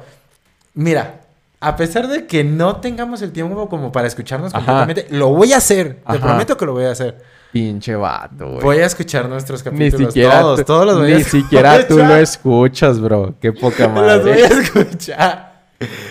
Mira, 0.75 1.19
a 1.67 1.75
pesar 1.75 2.07
de 2.07 2.25
que 2.27 2.43
no 2.43 2.77
tengamos 2.77 3.21
el 3.21 3.31
tiempo 3.31 3.67
como 3.69 3.91
para 3.91 4.07
escucharnos 4.07 4.53
Ajá. 4.53 4.65
completamente, 4.65 5.07
lo 5.15 5.29
voy 5.29 5.53
a 5.53 5.57
hacer. 5.57 6.01
Te 6.11 6.19
prometo 6.19 6.57
que 6.57 6.65
lo 6.65 6.73
voy 6.73 6.85
a 6.85 6.91
hacer. 6.91 7.17
Pinche 7.51 7.95
vato, 7.95 8.47
güey. 8.49 8.61
Voy 8.61 8.77
a 8.79 8.85
escuchar 8.87 9.29
nuestros 9.29 9.63
Ni 9.65 9.71
capítulos. 9.71 10.07
siquiera. 10.13 10.39
todos, 10.41 10.59
tú- 10.59 10.65
todos 10.65 10.85
los 10.87 10.97
voy 10.99 11.13
a 11.13 11.17
Ni 11.17 11.23
siquiera 11.23 11.87
tú 11.87 11.97
lo 11.99 12.15
escuchas, 12.17 12.99
bro. 12.99 13.35
Qué 13.39 13.51
poca 13.53 13.87
Los 13.93 13.93
voy 14.23 14.31
madre. 14.31 14.43
a 14.43 14.47
escuchar. 14.47 15.53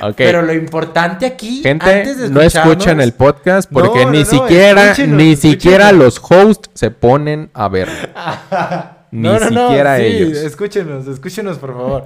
Ok. 0.02 0.14
Pero 0.16 0.42
lo 0.42 0.52
importante 0.52 1.24
aquí, 1.26 1.62
Gente, 1.62 1.90
antes 1.90 2.18
de 2.18 2.28
no 2.30 2.40
escucharnos- 2.42 3.02
el 3.02 3.12
podcast 3.12 3.70
porque 3.72 4.04
No, 4.04 4.10
ni 4.12 4.18
no, 4.20 4.24
siquiera, 4.24 4.84
escúchenos, 4.90 5.16
ni 5.16 5.34
siquiera 5.36 5.92
los 5.92 6.20
hosts 6.22 6.70
se 6.74 6.90
ponen 6.90 7.50
a 7.54 7.68
ver. 7.68 7.88
Ni 9.10 9.28
no, 9.28 9.38
siquiera 9.38 9.96
sí, 9.98 10.04
ellos. 10.04 10.38
Escúchenos, 10.38 11.06
escúchenos, 11.06 11.58
por 11.58 11.74
favor. 11.74 12.04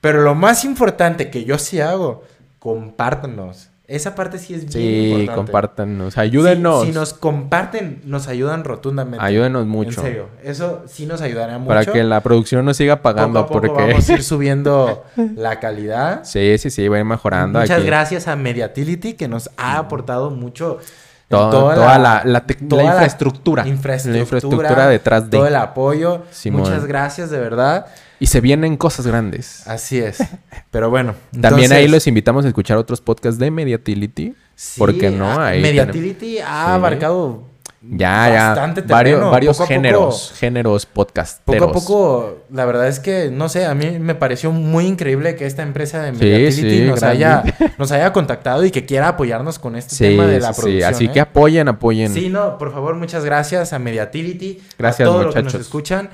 Pero 0.00 0.22
lo 0.22 0.34
más 0.34 0.64
importante 0.64 1.30
que 1.30 1.44
yo 1.44 1.58
sí 1.58 1.80
hago, 1.80 2.24
compártanos. 2.58 3.70
Esa 3.86 4.14
parte 4.14 4.38
sí 4.38 4.52
es 4.52 4.60
bien 4.66 4.72
Sí, 4.72 5.04
importante. 5.12 5.34
compártanos, 5.34 6.18
ayúdenos. 6.18 6.82
Si, 6.82 6.88
si 6.88 6.92
nos 6.94 7.14
comparten, 7.14 8.02
nos 8.04 8.28
ayudan 8.28 8.64
rotundamente. 8.64 9.24
Ayúdenos 9.24 9.64
mucho. 9.66 10.00
En 10.02 10.06
serio, 10.06 10.28
eso 10.44 10.82
sí 10.86 11.06
nos 11.06 11.22
ayudaría 11.22 11.56
mucho. 11.56 11.68
Para 11.68 11.86
que 11.86 12.04
la 12.04 12.20
producción 12.20 12.66
nos 12.66 12.76
siga 12.76 13.00
pagando 13.00 13.46
poco 13.46 13.58
a 13.58 13.62
poco 13.62 13.74
porque... 13.76 13.90
vamos 13.92 14.10
a 14.10 14.12
ir 14.12 14.22
subiendo 14.24 15.04
la 15.36 15.58
calidad. 15.58 16.20
Sí, 16.24 16.58
sí, 16.58 16.68
sí, 16.70 16.86
va 16.86 16.96
a 16.96 16.98
ir 16.98 17.06
mejorando 17.06 17.60
Muchas 17.60 17.78
aquí. 17.78 17.86
gracias 17.86 18.28
a 18.28 18.36
Mediatility 18.36 19.14
que 19.14 19.26
nos 19.26 19.48
ha 19.56 19.78
aportado 19.78 20.28
mucho. 20.28 20.80
en 20.80 20.86
Todo- 21.30 21.50
toda 21.50 21.98
la- 21.98 22.22
la 22.22 22.22
la 22.26 22.40
toda 22.46 22.84
infraestructura. 22.84 23.66
infraestructura, 23.66 24.12
La 24.16 24.20
infraestructura 24.20 24.86
detrás 24.88 25.30
de. 25.30 25.36
Todo 25.38 25.46
el 25.46 25.56
apoyo. 25.56 26.24
Simón. 26.30 26.60
Muchas 26.60 26.84
gracias, 26.84 27.30
de 27.30 27.38
verdad. 27.40 27.86
Y 28.20 28.26
se 28.26 28.40
vienen 28.40 28.76
cosas 28.76 29.06
grandes. 29.06 29.66
Así 29.66 29.98
es. 29.98 30.18
Pero 30.70 30.90
bueno. 30.90 31.14
También 31.40 31.72
ahí 31.72 31.86
los 31.88 32.06
invitamos 32.06 32.44
a 32.44 32.48
escuchar 32.48 32.76
otros 32.76 33.00
podcasts 33.00 33.38
de 33.38 33.50
Mediatility. 33.50 34.34
sí, 34.56 34.78
¿Por 34.78 34.96
qué 34.98 35.10
no? 35.10 35.26
ah, 35.40 35.48
Ahí 35.48 35.62
Mediatility 35.62 36.38
ha 36.40 36.42
Sí. 36.66 36.70
abarcado 36.72 37.44
Ya, 37.80 38.28
ya. 38.28 38.48
bastante 38.48 38.80
Varios, 38.80 39.14
terreno. 39.18 39.30
varios 39.30 39.56
Poco 39.56 39.62
a 39.62 39.66
poco- 39.66 39.74
géneros. 39.74 40.34
géneros 40.36 40.84
podcasteros. 40.86 41.68
Poco 41.68 41.70
a 41.70 41.72
poco, 41.80 42.38
la 42.52 42.64
verdad 42.64 42.88
es 42.88 42.98
que, 42.98 43.30
no 43.32 43.48
sé, 43.48 43.66
a 43.66 43.74
mí 43.76 44.00
me 44.00 44.16
pareció 44.16 44.50
muy 44.50 44.86
increíble 44.86 45.36
que 45.36 45.46
esta 45.46 45.62
empresa 45.62 46.02
de 46.02 46.10
Mediatility 46.10 46.78
sí, 46.78 46.84
nos, 46.86 47.04
haya, 47.04 47.44
nos 47.78 47.92
haya 47.92 48.12
contactado 48.12 48.64
y 48.64 48.72
que 48.72 48.84
quiera 48.84 49.06
apoyarnos 49.08 49.60
con 49.60 49.76
este 49.76 49.96
tema 49.96 50.26
de 50.26 50.40
la 50.40 50.48
sí, 50.48 50.54
sí. 50.54 50.60
producción. 50.62 50.92
Así 50.92 51.04
¿eh? 51.04 51.12
que 51.12 51.20
apoyen, 51.20 51.68
apoyen. 51.68 52.12
Sí, 52.12 52.28
no, 52.28 52.58
por 52.58 52.72
favor, 52.72 52.96
muchas 52.96 53.24
gracias 53.24 53.72
a 53.72 53.78
Mediatility. 53.78 54.60
Gracias, 54.76 55.08
a 55.08 55.12
todos 55.12 55.26
los 55.26 55.34
que 55.36 55.42
nos 55.44 55.52
muchachos. 55.52 55.66
escuchan. 55.68 56.10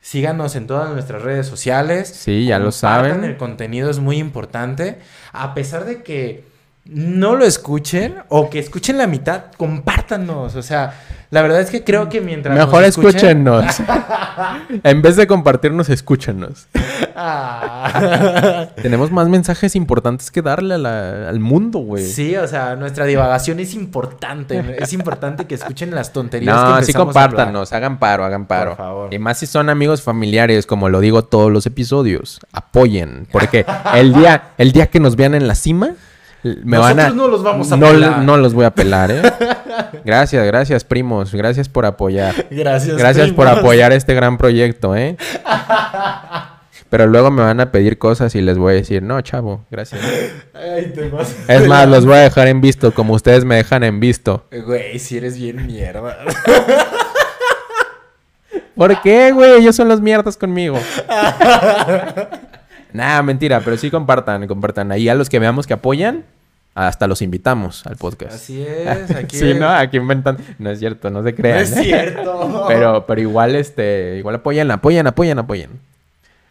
Síganos 0.00 0.56
en 0.56 0.66
todas 0.66 0.90
nuestras 0.90 1.22
redes 1.22 1.46
sociales. 1.46 2.08
Sí, 2.08 2.46
ya 2.46 2.58
lo 2.58 2.72
saben. 2.72 3.22
El 3.22 3.36
contenido 3.36 3.90
es 3.90 3.98
muy 3.98 4.16
importante. 4.16 4.98
A 5.32 5.52
pesar 5.54 5.84
de 5.84 6.02
que 6.02 6.49
no 6.84 7.36
lo 7.36 7.44
escuchen 7.44 8.16
o 8.28 8.50
que 8.50 8.58
escuchen 8.58 8.98
la 8.98 9.06
mitad, 9.06 9.44
compártanos. 9.56 10.56
O 10.56 10.62
sea, 10.62 10.94
la 11.30 11.42
verdad 11.42 11.60
es 11.60 11.70
que 11.70 11.84
creo 11.84 12.08
que 12.08 12.20
mientras. 12.20 12.56
nos 12.56 12.66
Mejor 12.66 12.84
escuchen- 12.84 13.06
escúchenos. 13.16 13.76
en 14.82 15.02
vez 15.02 15.16
de 15.16 15.26
compartirnos, 15.26 15.88
escúchenos. 15.88 16.66
Ah. 17.14 18.68
Tenemos 18.82 19.10
más 19.12 19.28
mensajes 19.28 19.76
importantes 19.76 20.30
que 20.30 20.42
darle 20.42 20.74
a 20.74 20.78
la- 20.78 21.28
al 21.28 21.38
mundo, 21.38 21.78
güey. 21.80 22.04
Sí, 22.04 22.34
o 22.36 22.48
sea, 22.48 22.74
nuestra 22.76 23.04
divagación 23.04 23.60
es 23.60 23.74
importante. 23.74 24.76
Es 24.78 24.92
importante 24.92 25.44
que 25.46 25.54
escuchen 25.54 25.94
las 25.94 26.12
tonterías 26.12 26.56
que 26.56 26.60
No, 26.60 26.82
sí 26.82 26.92
a 26.92 26.98
hablar. 26.98 27.06
compártanos, 27.06 27.72
hagan 27.72 27.98
paro, 27.98 28.24
hagan 28.24 28.46
paro. 28.46 28.70
Por 28.70 28.78
favor. 28.78 29.14
Y 29.14 29.18
más 29.18 29.38
si 29.38 29.46
son 29.46 29.68
amigos 29.68 30.02
familiares, 30.02 30.66
como 30.66 30.88
lo 30.88 31.00
digo 31.00 31.22
todos 31.24 31.52
los 31.52 31.66
episodios, 31.66 32.40
apoyen. 32.52 33.28
Porque 33.30 33.64
el 33.94 34.12
día, 34.14 34.50
el 34.58 34.72
día 34.72 34.86
que 34.88 34.98
nos 35.00 35.14
vean 35.16 35.34
en 35.34 35.46
la 35.46 35.54
cima, 35.54 35.90
me 36.42 36.78
van 36.78 36.98
a. 37.00 37.02
Nosotros 37.10 37.16
no 37.16 37.28
los 37.28 37.42
vamos 37.42 37.72
a 37.72 37.76
no, 37.76 37.86
pelar. 37.88 38.18
no 38.18 38.36
los 38.36 38.54
voy 38.54 38.64
a 38.64 38.70
pelar, 38.70 39.10
¿eh? 39.10 39.22
Gracias, 40.04 40.46
gracias, 40.46 40.84
primos. 40.84 41.34
Gracias 41.34 41.68
por 41.68 41.84
apoyar. 41.84 42.46
Gracias. 42.50 42.96
Gracias 42.96 43.30
por 43.32 43.46
primos. 43.46 43.58
apoyar 43.60 43.92
este 43.92 44.14
gran 44.14 44.38
proyecto, 44.38 44.96
¿eh? 44.96 45.16
Pero 46.90 47.06
luego 47.06 47.30
me 47.30 47.42
van 47.42 47.60
a 47.60 47.70
pedir 47.70 47.98
cosas 47.98 48.34
y 48.34 48.40
les 48.40 48.58
voy 48.58 48.72
a 48.72 48.76
decir, 48.76 49.00
no, 49.02 49.20
chavo, 49.20 49.64
gracias. 49.70 50.00
Ay, 50.54 50.92
te 50.94 51.08
vas- 51.08 51.36
Es 51.46 51.68
más, 51.68 51.88
los 51.88 52.04
voy 52.04 52.16
a 52.16 52.20
dejar 52.22 52.48
en 52.48 52.60
visto, 52.60 52.92
como 52.92 53.14
ustedes 53.14 53.44
me 53.44 53.54
dejan 53.56 53.84
en 53.84 54.00
visto. 54.00 54.46
Güey, 54.50 54.98
si 54.98 55.18
eres 55.18 55.38
bien 55.38 55.66
mierda. 55.66 56.18
¿Por 58.74 59.00
qué, 59.02 59.30
güey? 59.32 59.52
Ellos 59.60 59.76
son 59.76 59.88
los 59.88 60.00
mierdas 60.00 60.36
conmigo. 60.36 60.78
Nah, 62.92 63.22
mentira, 63.22 63.60
pero 63.60 63.76
sí 63.76 63.90
compartan, 63.90 64.46
compartan. 64.46 64.92
Ahí 64.92 65.08
a 65.08 65.14
los 65.14 65.28
que 65.28 65.38
veamos 65.38 65.66
que 65.66 65.74
apoyan, 65.74 66.24
hasta 66.74 67.06
los 67.06 67.22
invitamos 67.22 67.86
al 67.86 67.96
podcast. 67.96 68.34
Así 68.34 68.62
es, 68.62 69.10
aquí 69.16 69.38
Sí, 69.38 69.54
¿no? 69.54 69.68
Aquí 69.70 69.96
inventan. 69.96 70.38
No 70.58 70.70
es 70.70 70.78
cierto, 70.78 71.10
no 71.10 71.22
se 71.22 71.30
No 71.32 71.36
crean. 71.36 71.58
es 71.58 71.76
¿eh? 71.76 71.82
cierto. 71.84 72.64
Pero, 72.68 73.06
pero 73.06 73.20
igual, 73.20 73.54
este, 73.56 74.16
igual 74.18 74.36
apoyan, 74.36 74.70
apoyan, 74.70 75.06
apoyan, 75.06 75.38
apoyen. 75.38 75.80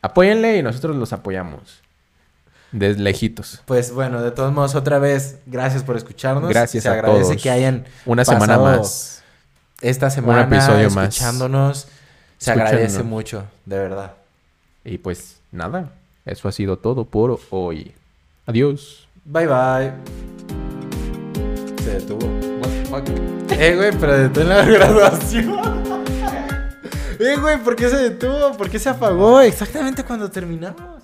Apóyenle 0.02 0.58
y 0.58 0.64
nosotros 0.64 0.96
los 0.96 1.12
apoyamos. 1.14 1.82
Desde 2.72 3.02
lejitos. 3.02 3.62
Pues 3.66 3.92
bueno, 3.92 4.22
de 4.22 4.32
todos 4.32 4.54
modos, 4.54 4.76
otra 4.76 5.00
vez, 5.00 5.40
gracias 5.48 5.84
por 5.84 5.98
escucharnos. 5.98 6.50
Gracias 6.50 6.84
Se 6.84 6.90
a 6.90 6.94
agradece 6.94 7.32
todos. 7.32 7.42
que 7.42 7.50
hayan 7.50 7.86
Una 8.06 8.24
semana 8.24 8.60
más. 8.60 9.24
esta 9.82 10.10
semana 10.10 10.44
episodio 10.44 10.90
más. 10.92 11.10
escuchándonos. 11.16 11.88
Se 12.38 12.52
agradece 12.52 13.04
mucho, 13.04 13.46
de 13.66 13.78
verdad. 13.80 14.14
Y 14.86 15.00
pues 15.00 15.38
nada, 15.52 15.90
eso 16.30 16.48
ha 16.48 16.52
sido 16.52 16.78
todo 16.78 17.06
por 17.06 17.40
hoy. 17.50 17.92
Adiós. 18.46 19.08
Bye 19.26 19.48
bye. 19.48 19.94
Se 21.84 21.94
detuvo. 21.96 22.20
Eh, 23.52 23.76
güey, 23.76 23.92
pero 24.00 24.18
detuvo 24.18 24.42
en 24.44 24.50
la 24.50 24.64
graduación. 24.66 25.50
eh, 27.20 27.36
güey, 27.40 27.58
¿por 27.64 27.76
qué 27.76 27.90
se 27.90 27.98
detuvo? 27.98 28.54
¿Por 28.58 28.70
qué 28.70 28.80
se 28.80 28.90
apagó? 28.90 29.42
Exactamente 29.42 30.04
cuando 30.04 30.30
terminamos. 30.30 30.99